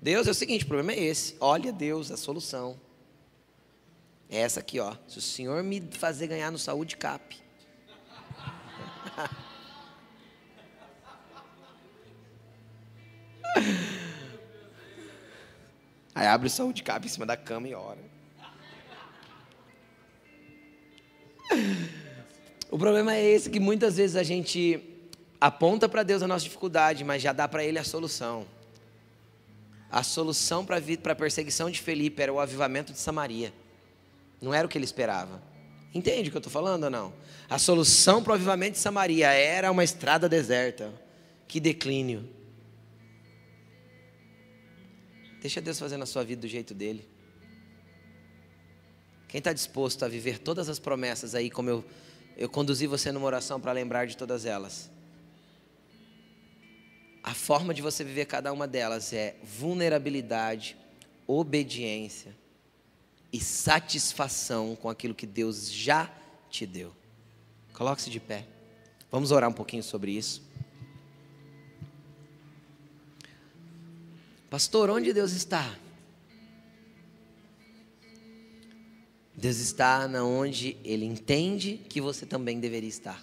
Deus 0.00 0.26
é 0.26 0.30
o 0.30 0.34
seguinte, 0.34 0.64
o 0.64 0.68
problema 0.68 0.92
é 0.92 1.04
esse. 1.04 1.36
Olha 1.40 1.72
Deus, 1.72 2.10
a 2.10 2.16
solução. 2.16 2.80
É 4.28 4.38
essa 4.38 4.60
aqui, 4.60 4.80
ó. 4.80 4.96
Se 5.06 5.18
o 5.18 5.22
Senhor 5.22 5.62
me 5.62 5.80
fazer 5.90 6.26
ganhar 6.26 6.50
no 6.50 6.58
saúde 6.58 6.96
cap. 6.96 7.36
Aí 16.14 16.26
abre 16.26 16.46
o 16.46 16.50
saúde 16.50 16.82
cap 16.82 17.04
em 17.04 17.08
cima 17.08 17.26
da 17.26 17.36
cama 17.36 17.68
e 17.68 17.74
ora. 17.74 18.00
O 22.70 22.78
problema 22.78 23.14
é 23.14 23.24
esse 23.24 23.50
que 23.50 23.60
muitas 23.60 23.96
vezes 23.96 24.16
a 24.16 24.22
gente 24.22 24.82
aponta 25.40 25.88
para 25.88 26.02
Deus 26.02 26.22
a 26.22 26.26
nossa 26.26 26.44
dificuldade, 26.44 27.04
mas 27.04 27.22
já 27.22 27.32
dá 27.32 27.46
para 27.46 27.64
Ele 27.64 27.78
a 27.78 27.84
solução. 27.84 28.46
A 29.90 30.02
solução 30.02 30.64
para 30.64 30.78
a 30.78 31.14
perseguição 31.14 31.70
de 31.70 31.80
Felipe 31.80 32.20
era 32.20 32.32
o 32.32 32.40
avivamento 32.40 32.92
de 32.92 32.98
Samaria. 32.98 33.52
Não 34.40 34.52
era 34.52 34.66
o 34.66 34.68
que 34.68 34.76
ele 34.76 34.84
esperava. 34.84 35.40
Entende 35.96 36.28
o 36.28 36.30
que 36.30 36.36
eu 36.36 36.40
estou 36.40 36.52
falando 36.52 36.84
ou 36.84 36.90
não? 36.90 37.14
A 37.48 37.58
solução 37.58 38.22
para 38.22 38.32
o 38.32 38.34
avivamento 38.34 38.72
de 38.72 38.78
Samaria 38.78 39.30
era 39.30 39.72
uma 39.72 39.82
estrada 39.82 40.28
deserta. 40.28 40.92
Que 41.48 41.58
declínio. 41.58 42.28
Deixa 45.40 45.58
Deus 45.58 45.78
fazer 45.78 45.96
na 45.96 46.04
sua 46.04 46.22
vida 46.22 46.42
do 46.42 46.48
jeito 46.48 46.74
dele. 46.74 47.08
Quem 49.26 49.38
está 49.38 49.54
disposto 49.54 50.04
a 50.04 50.08
viver 50.08 50.38
todas 50.38 50.68
as 50.68 50.78
promessas 50.78 51.34
aí, 51.34 51.48
como 51.48 51.70
eu 51.70 51.84
eu 52.36 52.50
conduzi 52.50 52.86
você 52.86 53.10
numa 53.10 53.24
oração 53.24 53.58
para 53.58 53.72
lembrar 53.72 54.06
de 54.06 54.14
todas 54.14 54.44
elas. 54.44 54.90
A 57.22 57.32
forma 57.32 57.72
de 57.72 57.80
você 57.80 58.04
viver 58.04 58.26
cada 58.26 58.52
uma 58.52 58.68
delas 58.68 59.10
é 59.14 59.36
vulnerabilidade, 59.42 60.76
obediência 61.26 62.36
e 63.32 63.40
satisfação 63.40 64.76
com 64.76 64.88
aquilo 64.88 65.14
que 65.14 65.26
Deus 65.26 65.70
já 65.70 66.10
te 66.48 66.66
deu. 66.66 66.94
Coloque-se 67.72 68.10
de 68.10 68.20
pé. 68.20 68.46
Vamos 69.10 69.30
orar 69.30 69.50
um 69.50 69.52
pouquinho 69.52 69.82
sobre 69.82 70.12
isso. 70.12 70.42
Pastor, 74.48 74.90
onde 74.90 75.12
Deus 75.12 75.32
está? 75.32 75.76
Deus 79.36 79.58
está 79.58 80.08
na 80.08 80.24
onde 80.24 80.78
Ele 80.82 81.04
entende 81.04 81.78
que 81.88 82.00
você 82.00 82.24
também 82.24 82.58
deveria 82.58 82.88
estar. 82.88 83.22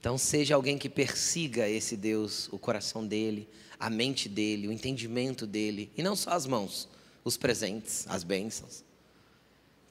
Então, 0.00 0.16
seja 0.16 0.54
alguém 0.54 0.78
que 0.78 0.88
persiga 0.88 1.68
esse 1.68 1.96
Deus, 1.96 2.48
o 2.52 2.58
coração 2.58 3.06
dele, 3.06 3.48
a 3.78 3.90
mente 3.90 4.28
dele, 4.28 4.68
o 4.68 4.72
entendimento 4.72 5.46
dele, 5.46 5.90
e 5.96 6.02
não 6.02 6.16
só 6.16 6.30
as 6.30 6.46
mãos, 6.46 6.88
os 7.24 7.36
presentes, 7.36 8.06
as 8.08 8.22
bênçãos. 8.22 8.84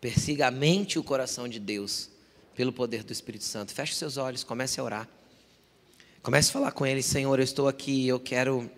Persiga 0.02 0.48
a 0.48 0.52
mente 0.52 0.94
e 0.94 1.00
o 1.00 1.04
coração 1.04 1.48
de 1.48 1.60
Deus 1.60 2.10
pelo 2.56 2.72
poder 2.72 3.04
do 3.04 3.12
Espírito 3.12 3.44
Santo. 3.44 3.74
Feche 3.74 3.94
seus 3.94 4.18
olhos, 4.18 4.44
comece 4.44 4.80
a 4.80 4.84
orar. 4.84 5.10
Comece 6.22 6.50
a 6.50 6.54
falar 6.54 6.72
com 6.72 6.86
ele, 6.86 7.04
Senhor, 7.04 7.38
eu 7.38 7.44
estou 7.44 7.68
aqui, 7.68 8.08
eu 8.08 8.20
quero 8.20 8.70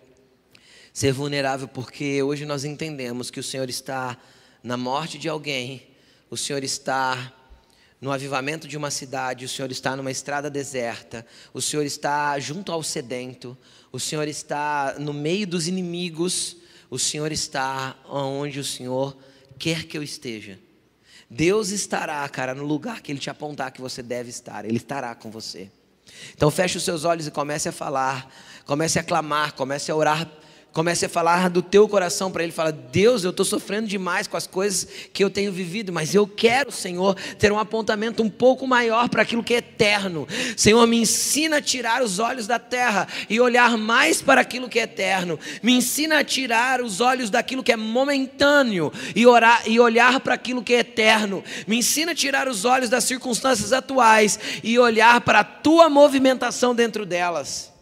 ser 0.91 1.13
vulnerável, 1.13 1.67
porque 1.67 2.21
hoje 2.23 2.45
nós 2.45 2.65
entendemos 2.65 3.29
que 3.29 3.39
o 3.39 3.43
Senhor 3.43 3.69
está 3.69 4.17
na 4.63 4.75
morte 4.75 5.17
de 5.17 5.29
alguém, 5.29 5.87
o 6.29 6.35
Senhor 6.35 6.63
está 6.63 7.33
no 7.99 8.11
avivamento 8.11 8.67
de 8.67 8.77
uma 8.77 8.91
cidade, 8.91 9.45
o 9.45 9.49
Senhor 9.49 9.71
está 9.71 9.95
numa 9.95 10.11
estrada 10.11 10.49
deserta, 10.49 11.25
o 11.53 11.61
Senhor 11.61 11.83
está 11.83 12.37
junto 12.39 12.71
ao 12.71 12.83
sedento, 12.83 13.57
o 13.91 13.99
Senhor 13.99 14.27
está 14.27 14.95
no 14.99 15.13
meio 15.13 15.47
dos 15.47 15.67
inimigos, 15.67 16.57
o 16.89 16.99
Senhor 16.99 17.31
está 17.31 17.95
onde 18.07 18.59
o 18.59 18.63
Senhor 18.63 19.17
quer 19.57 19.85
que 19.85 19.97
eu 19.97 20.03
esteja. 20.03 20.59
Deus 21.29 21.69
estará, 21.69 22.27
cara, 22.29 22.53
no 22.53 22.63
lugar 22.63 23.01
que 23.01 23.11
Ele 23.11 23.19
te 23.19 23.29
apontar 23.29 23.71
que 23.71 23.81
você 23.81 24.03
deve 24.03 24.29
estar, 24.29 24.63
Ele 24.63 24.77
estará 24.77 25.13
com 25.15 25.31
você. 25.31 25.69
Então 26.33 26.49
feche 26.49 26.77
os 26.77 26.83
seus 26.83 27.03
olhos 27.03 27.27
e 27.27 27.31
comece 27.31 27.67
a 27.67 27.71
falar, 27.71 28.31
comece 28.65 28.99
a 28.99 29.03
clamar, 29.03 29.53
comece 29.53 29.91
a 29.91 29.95
orar 29.95 30.29
Comece 30.73 31.07
a 31.07 31.09
falar 31.09 31.49
do 31.49 31.63
teu 31.63 31.87
coração 31.87 32.31
para 32.31 32.43
Ele. 32.43 32.51
Fala, 32.51 32.71
Deus, 32.71 33.23
eu 33.23 33.31
estou 33.31 33.43
sofrendo 33.43 33.87
demais 33.87 34.27
com 34.27 34.37
as 34.37 34.45
coisas 34.45 34.87
que 35.11 35.23
eu 35.23 35.29
tenho 35.29 35.51
vivido, 35.51 35.91
mas 35.91 36.13
eu 36.13 36.27
quero, 36.27 36.71
Senhor, 36.71 37.15
ter 37.39 37.51
um 37.51 37.57
apontamento 37.57 38.21
um 38.21 38.29
pouco 38.29 38.67
maior 38.67 39.09
para 39.09 39.23
aquilo 39.23 39.43
que 39.43 39.55
é 39.55 39.57
eterno. 39.57 40.27
Senhor, 40.55 40.85
me 40.85 40.97
ensina 40.97 41.57
a 41.57 41.61
tirar 41.61 42.03
os 42.03 42.19
olhos 42.19 42.45
da 42.45 42.59
terra 42.59 43.07
e 43.27 43.39
olhar 43.41 43.75
mais 43.75 44.21
para 44.21 44.41
aquilo 44.41 44.69
que 44.69 44.77
é 44.77 44.83
eterno. 44.83 45.39
Me 45.63 45.73
ensina 45.73 46.19
a 46.19 46.23
tirar 46.23 46.79
os 46.79 47.01
olhos 47.01 47.31
daquilo 47.31 47.63
que 47.63 47.71
é 47.71 47.75
momentâneo 47.75 48.93
e, 49.15 49.25
orar, 49.25 49.63
e 49.65 49.79
olhar 49.79 50.19
para 50.19 50.35
aquilo 50.35 50.61
que 50.61 50.75
é 50.75 50.79
eterno. 50.79 51.43
Me 51.65 51.77
ensina 51.77 52.11
a 52.11 52.15
tirar 52.15 52.47
os 52.47 52.65
olhos 52.65 52.89
das 52.89 53.03
circunstâncias 53.03 53.73
atuais 53.73 54.39
e 54.63 54.77
olhar 54.77 55.21
para 55.21 55.39
a 55.39 55.43
tua 55.43 55.89
movimentação 55.89 56.75
dentro 56.75 57.03
delas. 57.03 57.76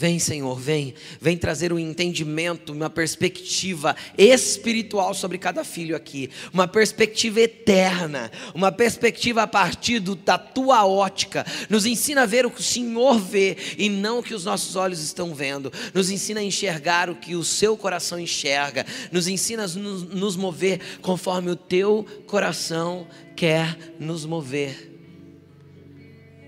Vem, 0.00 0.20
Senhor, 0.20 0.56
vem, 0.56 0.94
vem 1.20 1.36
trazer 1.36 1.72
um 1.72 1.78
entendimento, 1.78 2.72
uma 2.72 2.88
perspectiva 2.88 3.96
espiritual 4.16 5.12
sobre 5.12 5.38
cada 5.38 5.64
filho 5.64 5.96
aqui, 5.96 6.30
uma 6.52 6.68
perspectiva 6.68 7.40
eterna, 7.40 8.30
uma 8.54 8.70
perspectiva 8.70 9.42
a 9.42 9.46
partir 9.48 9.98
do, 9.98 10.14
da 10.14 10.38
tua 10.38 10.86
ótica. 10.86 11.44
Nos 11.68 11.84
ensina 11.84 12.22
a 12.22 12.26
ver 12.26 12.46
o 12.46 12.50
que 12.52 12.60
o 12.60 12.62
Senhor 12.62 13.18
vê 13.18 13.56
e 13.76 13.88
não 13.88 14.20
o 14.20 14.22
que 14.22 14.34
os 14.34 14.44
nossos 14.44 14.76
olhos 14.76 15.02
estão 15.02 15.34
vendo. 15.34 15.72
Nos 15.92 16.10
ensina 16.10 16.38
a 16.38 16.44
enxergar 16.44 17.10
o 17.10 17.16
que 17.16 17.34
o 17.34 17.42
seu 17.42 17.76
coração 17.76 18.20
enxerga. 18.20 18.86
Nos 19.10 19.26
ensina 19.26 19.64
a 19.64 19.66
nos, 19.66 20.04
nos 20.04 20.36
mover 20.36 20.80
conforme 21.02 21.50
o 21.50 21.56
teu 21.56 22.06
coração 22.24 23.04
quer 23.34 23.76
nos 23.98 24.24
mover. 24.24 24.92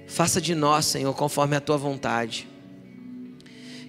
Faça 0.06 0.40
de 0.40 0.54
nós, 0.54 0.86
Senhor, 0.86 1.12
conforme 1.14 1.56
a 1.56 1.60
tua 1.60 1.76
vontade 1.76 2.49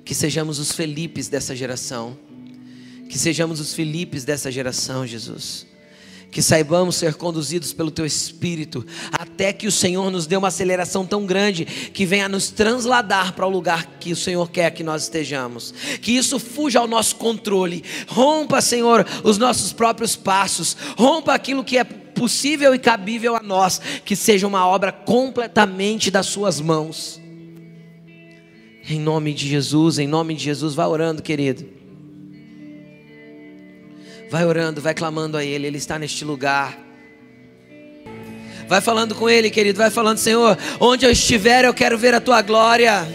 que 0.04 0.16
sejamos 0.16 0.60
os 0.60 0.72
Felipes 0.72 1.28
dessa 1.28 1.56
geração. 1.56 2.18
Que 3.10 3.18
sejamos 3.18 3.60
os 3.60 3.74
Filipes 3.74 4.24
dessa 4.24 4.52
geração, 4.52 5.06
Jesus. 5.06 5.68
Que 6.32 6.42
saibamos 6.42 6.96
ser 6.96 7.16
conduzidos 7.16 7.74
pelo 7.74 7.92
Teu 7.92 8.06
Espírito, 8.06 8.86
até 9.12 9.52
que 9.52 9.68
o 9.68 9.72
Senhor 9.72 10.10
nos 10.10 10.26
dê 10.26 10.38
uma 10.38 10.48
aceleração 10.48 11.06
tão 11.06 11.26
grande 11.26 11.66
que 11.66 12.06
venha 12.06 12.30
nos 12.30 12.50
transladar 12.50 13.34
para 13.34 13.46
o 13.46 13.50
lugar 13.50 13.98
que 14.00 14.14
o 14.14 14.16
Senhor 14.16 14.50
quer 14.50 14.72
que 14.72 14.82
nós 14.82 15.04
estejamos. 15.04 15.74
Que 16.02 16.14
isso 16.14 16.40
fuja 16.40 16.80
ao 16.80 16.88
nosso 16.88 17.18
controle. 17.18 17.84
Rompa, 18.08 18.62
Senhor, 18.62 19.06
os 19.26 19.38
nossos 19.38 19.74
próprios 19.74 20.16
passos. 20.16 20.78
Rompa 20.98 21.34
aquilo 21.34 21.66
que 21.66 21.78
é 21.78 21.84
possível 21.84 22.74
e 22.74 22.80
cabível 22.80 23.36
a 23.36 23.44
nós. 23.44 23.82
Que 24.06 24.16
seja 24.16 24.48
uma 24.48 24.66
obra 24.66 24.94
completamente 24.94 26.10
das 26.10 26.28
Suas 26.28 26.62
mãos. 26.62 27.21
Em 28.90 29.00
nome 29.00 29.34
de 29.34 29.48
Jesus, 29.48 30.00
em 30.00 30.08
nome 30.08 30.34
de 30.34 30.44
Jesus, 30.44 30.74
vai 30.74 30.88
orando, 30.88 31.22
querido. 31.22 31.66
Vai 34.30 34.46
orando, 34.46 34.82
vai 34.82 34.94
clamando 34.94 35.38
a 35.38 35.44
Ele, 35.44 35.68
Ele 35.68 35.78
está 35.78 36.00
neste 36.00 36.26
lugar. 36.26 36.78
Vai 38.68 38.82
falando 38.82 39.14
com 39.14 39.30
Ele, 39.30 39.50
querido, 39.50 39.78
vai 39.78 39.90
falando, 39.90 40.18
Senhor, 40.18 40.58
onde 40.80 41.06
eu 41.06 41.12
estiver, 41.12 41.66
eu 41.66 41.74
quero 41.74 41.98
ver 41.98 42.14
a 42.14 42.22
Tua 42.22 42.42
glória. 42.42 43.08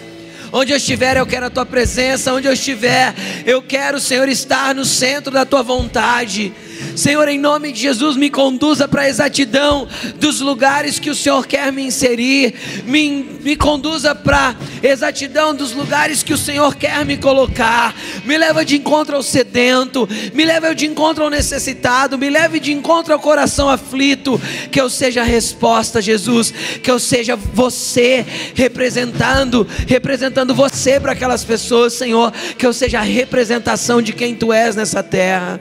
Onde 0.52 0.72
eu 0.72 0.76
estiver, 0.76 1.16
eu 1.16 1.26
quero 1.26 1.46
a 1.46 1.50
tua 1.50 1.66
presença. 1.66 2.32
Onde 2.32 2.46
eu 2.46 2.52
estiver, 2.52 3.14
eu 3.44 3.60
quero, 3.60 3.98
Senhor, 4.00 4.28
estar 4.28 4.74
no 4.74 4.84
centro 4.84 5.32
da 5.32 5.44
tua 5.44 5.62
vontade. 5.62 6.52
Senhor, 6.94 7.28
em 7.28 7.38
nome 7.38 7.72
de 7.72 7.80
Jesus, 7.80 8.16
me 8.16 8.30
conduza 8.30 8.88
para 8.88 9.02
a 9.02 9.08
exatidão 9.08 9.86
dos 10.18 10.40
lugares 10.40 10.98
que 10.98 11.10
o 11.10 11.14
Senhor 11.14 11.46
quer 11.46 11.70
me 11.72 11.82
inserir, 11.82 12.54
me, 12.86 13.38
me 13.42 13.54
conduza 13.54 14.14
para 14.14 14.56
a 14.82 14.86
exatidão 14.86 15.54
dos 15.54 15.72
lugares 15.72 16.22
que 16.22 16.32
o 16.32 16.38
Senhor 16.38 16.74
quer 16.74 17.04
me 17.04 17.16
colocar, 17.16 17.94
me 18.24 18.36
leva 18.38 18.64
de 18.64 18.76
encontro 18.76 19.16
ao 19.16 19.22
sedento, 19.22 20.08
me 20.32 20.44
leva 20.44 20.74
de 20.74 20.86
encontro 20.86 21.24
ao 21.24 21.30
necessitado, 21.30 22.18
me 22.18 22.30
leve 22.30 22.58
de 22.58 22.72
encontro 22.72 23.12
ao 23.12 23.20
coração 23.20 23.68
aflito, 23.68 24.40
que 24.70 24.80
eu 24.80 24.88
seja 24.88 25.20
a 25.20 25.24
resposta, 25.24 26.00
Jesus, 26.00 26.52
que 26.82 26.90
eu 26.90 26.98
seja 26.98 27.36
você 27.36 28.24
representando, 28.54 29.66
representando 29.86 30.54
você 30.54 30.98
para 30.98 31.12
aquelas 31.12 31.44
pessoas, 31.44 31.92
Senhor, 31.92 32.32
que 32.56 32.66
eu 32.66 32.72
seja 32.72 33.00
a 33.00 33.02
representação 33.02 34.00
de 34.00 34.12
quem 34.12 34.34
tu 34.34 34.52
és 34.52 34.74
nessa 34.74 35.02
terra. 35.02 35.60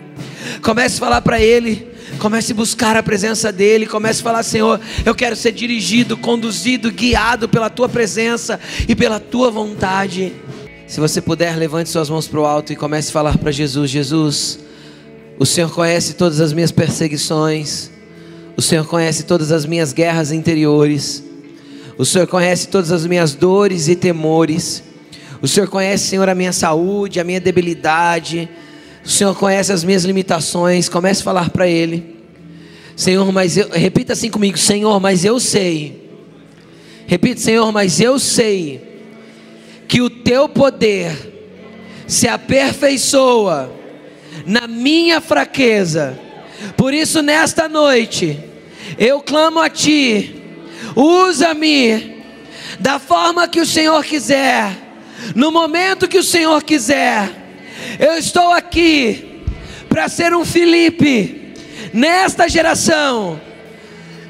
Comece 0.62 0.96
a 0.96 1.00
falar 1.00 1.22
para 1.22 1.40
Ele. 1.40 1.88
Comece 2.20 2.52
a 2.52 2.56
buscar 2.56 2.96
a 2.96 3.04
presença 3.04 3.52
dEle. 3.52 3.86
Comece 3.86 4.22
a 4.22 4.24
falar: 4.24 4.44
Senhor, 4.44 4.80
eu 5.06 5.14
quero 5.16 5.36
ser 5.36 5.52
dirigido, 5.52 6.18
conduzido, 6.18 6.92
guiado 6.92 7.50
pela 7.50 7.70
Tua 7.70 7.90
presença 7.90 8.60
e 8.88 8.96
pela 8.96 9.20
Tua 9.20 9.52
vontade. 9.52 10.34
Se 10.88 11.00
você 11.00 11.22
puder, 11.22 11.58
levante 11.58 11.90
suas 11.90 12.10
mãos 12.10 12.28
para 12.28 12.40
o 12.40 12.46
alto 12.46 12.72
e 12.72 12.76
comece 12.76 13.10
a 13.10 13.14
falar 13.14 13.38
para 13.38 13.52
Jesus: 13.52 13.90
Jesus, 13.90 14.60
o 15.38 15.46
Senhor 15.46 15.72
conhece 15.72 16.14
todas 16.14 16.40
as 16.40 16.54
minhas 16.54 16.72
perseguições. 16.72 17.92
O 18.56 18.62
Senhor 18.62 18.86
conhece 18.86 19.24
todas 19.24 19.52
as 19.52 19.66
minhas 19.66 19.92
guerras 19.92 20.32
interiores. 20.32 21.24
O 21.98 22.06
Senhor 22.06 22.28
conhece 22.28 22.68
todas 22.68 22.92
as 22.92 23.06
minhas 23.06 23.34
dores 23.34 23.88
e 23.88 23.96
temores. 23.96 24.84
O 25.42 25.48
Senhor 25.48 25.68
conhece, 25.68 26.08
Senhor, 26.08 26.30
a 26.30 26.36
minha 26.36 26.54
saúde, 26.54 27.20
a 27.20 27.24
minha 27.24 27.40
debilidade 27.42 28.50
o 29.06 29.10
Senhor 29.10 29.36
conhece 29.36 29.72
as 29.72 29.84
minhas 29.84 30.04
limitações. 30.04 30.90
Comece 30.90 31.22
a 31.22 31.24
falar 31.24 31.52
para 31.52 31.68
Ele. 31.68 32.16
Senhor, 32.96 33.32
mas 33.32 33.56
eu. 33.56 33.70
Repita 33.70 34.14
assim 34.14 34.32
comigo: 34.32 34.58
Senhor, 34.58 35.00
mas 35.00 35.24
eu 35.24 35.40
sei. 35.40 36.10
Repita, 37.06 37.40
Senhor, 37.40 37.72
mas 37.72 38.02
eu 38.02 38.18
sei 38.18 38.82
que 39.88 40.02
o 40.02 40.10
Teu 40.10 40.50
poder 40.50 41.16
se 42.08 42.28
aperfeiçoa 42.28 43.72
na 44.44 44.68
minha 44.68 45.22
fraqueza. 45.22 46.20
Por 46.76 46.92
isso, 46.92 47.22
nesta 47.22 47.70
noite, 47.70 48.40
eu 48.98 49.22
clamo 49.22 49.60
a 49.60 49.70
Ti. 49.70 50.42
Usa-me 50.96 52.24
da 52.80 52.98
forma 52.98 53.48
que 53.48 53.62
o 53.62 53.66
Senhor 53.66 54.04
quiser, 54.04 54.72
no 55.36 55.52
momento 55.52 56.08
que 56.08 56.18
o 56.18 56.24
Senhor 56.24 56.64
quiser 56.64 57.45
eu 58.00 58.18
estou 58.18 58.52
aqui 58.52 59.44
para 59.88 60.10
ser 60.10 60.34
um 60.34 60.44
Felipe 60.44 61.54
nesta 61.94 62.50
geração, 62.50 63.40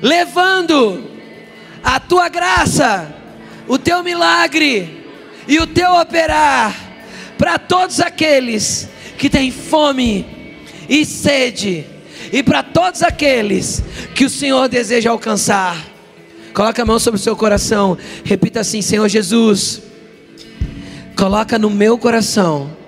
levando 0.02 1.12
a 1.84 2.00
tua 2.00 2.30
graça, 2.30 3.14
o 3.68 3.78
teu 3.78 4.04
milagre 4.04 5.04
e 5.48 5.60
o 5.60 5.66
teu 5.66 5.93
operar 5.93 6.76
para 7.38 7.58
todos 7.58 8.00
aqueles 8.00 8.88
que 9.18 9.30
têm 9.30 9.52
fome 9.52 10.26
e 10.88 11.06
sede, 11.06 11.86
e 12.32 12.43
para 12.43 12.62
todos 12.62 13.02
aqueles 13.02 13.84
que 14.14 14.26
o 14.26 14.30
Senhor 14.30 14.68
deseja 14.68 15.10
alcançar. 15.10 15.78
Coloca 16.54 16.82
a 16.82 16.86
mão 16.86 17.00
sobre 17.00 17.20
o 17.20 17.24
seu 17.24 17.36
coração, 17.36 17.98
repita 18.24 18.62
assim: 18.62 18.82
Senhor 18.82 19.08
Jesus, 19.10 19.82
coloca 21.16 21.58
no 21.58 21.70
meu 21.70 21.98
coração 21.98 22.85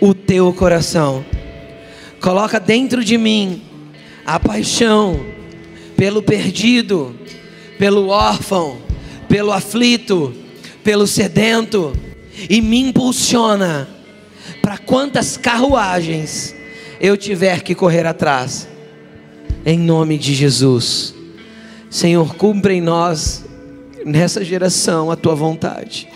o 0.00 0.14
teu 0.14 0.52
coração. 0.52 1.24
Coloca 2.20 2.58
dentro 2.58 3.04
de 3.04 3.16
mim 3.16 3.62
a 4.24 4.38
paixão 4.40 5.24
pelo 5.96 6.22
perdido, 6.22 7.14
pelo 7.78 8.08
órfão, 8.08 8.78
pelo 9.28 9.52
aflito, 9.52 10.34
pelo 10.82 11.06
sedento 11.06 11.92
e 12.48 12.60
me 12.60 12.80
impulsiona 12.80 13.88
para 14.60 14.78
quantas 14.78 15.36
carruagens 15.36 16.54
eu 17.00 17.16
tiver 17.16 17.62
que 17.62 17.74
correr 17.74 18.06
atrás. 18.06 18.68
Em 19.64 19.78
nome 19.78 20.18
de 20.18 20.34
Jesus. 20.34 21.14
Senhor, 21.90 22.34
cumpre 22.36 22.74
em 22.74 22.80
nós 22.80 23.44
nessa 24.04 24.44
geração 24.44 25.10
a 25.10 25.16
tua 25.16 25.34
vontade. 25.34 26.08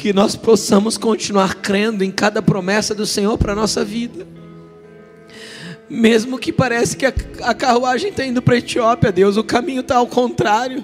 Que 0.00 0.14
nós 0.14 0.34
possamos 0.34 0.96
continuar 0.96 1.56
crendo 1.56 2.02
em 2.02 2.10
cada 2.10 2.40
promessa 2.40 2.94
do 2.94 3.04
Senhor 3.04 3.36
para 3.36 3.52
a 3.52 3.54
nossa 3.54 3.84
vida. 3.84 4.26
Mesmo 5.90 6.38
que 6.38 6.50
parece 6.50 6.96
que 6.96 7.04
a, 7.04 7.12
a 7.42 7.52
carruagem 7.52 8.08
está 8.08 8.24
indo 8.24 8.40
para 8.40 8.54
a 8.54 8.58
Etiópia, 8.58 9.12
Deus, 9.12 9.36
o 9.36 9.44
caminho 9.44 9.80
está 9.80 9.96
ao 9.96 10.06
contrário. 10.06 10.82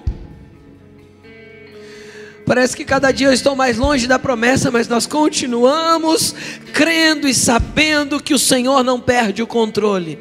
Parece 2.44 2.76
que 2.76 2.84
cada 2.84 3.10
dia 3.10 3.28
eu 3.28 3.32
estou 3.32 3.56
mais 3.56 3.78
longe 3.78 4.06
da 4.06 4.18
promessa, 4.18 4.70
mas 4.70 4.86
nós 4.86 5.06
continuamos 5.06 6.34
crendo 6.74 7.26
e 7.26 7.32
sabendo 7.32 8.22
que 8.22 8.34
o 8.34 8.38
Senhor 8.38 8.84
não 8.84 9.00
perde 9.00 9.42
o 9.42 9.46
controle. 9.46 10.18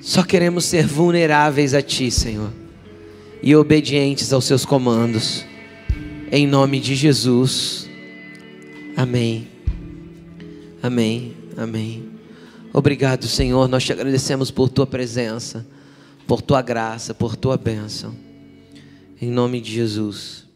Só 0.00 0.24
queremos 0.24 0.64
ser 0.64 0.84
vulneráveis 0.84 1.74
a 1.74 1.80
Ti, 1.80 2.10
Senhor, 2.10 2.50
e 3.40 3.54
obedientes 3.54 4.32
aos 4.32 4.46
Seus 4.46 4.64
comandos, 4.64 5.46
em 6.32 6.46
nome 6.46 6.80
de 6.80 6.94
Jesus. 6.94 7.88
Amém. 8.96 9.48
Amém. 10.82 11.36
Amém. 11.56 12.08
Obrigado, 12.72 13.26
Senhor. 13.26 13.68
Nós 13.68 13.84
te 13.84 13.92
agradecemos 13.92 14.50
por 14.50 14.68
Tua 14.68 14.86
presença, 14.86 15.66
por 16.26 16.42
Tua 16.42 16.62
graça, 16.62 17.14
por 17.14 17.36
Tua 17.36 17.56
bênção. 17.56 18.14
Em 19.20 19.30
nome 19.30 19.60
de 19.60 19.72
Jesus. 19.72 20.47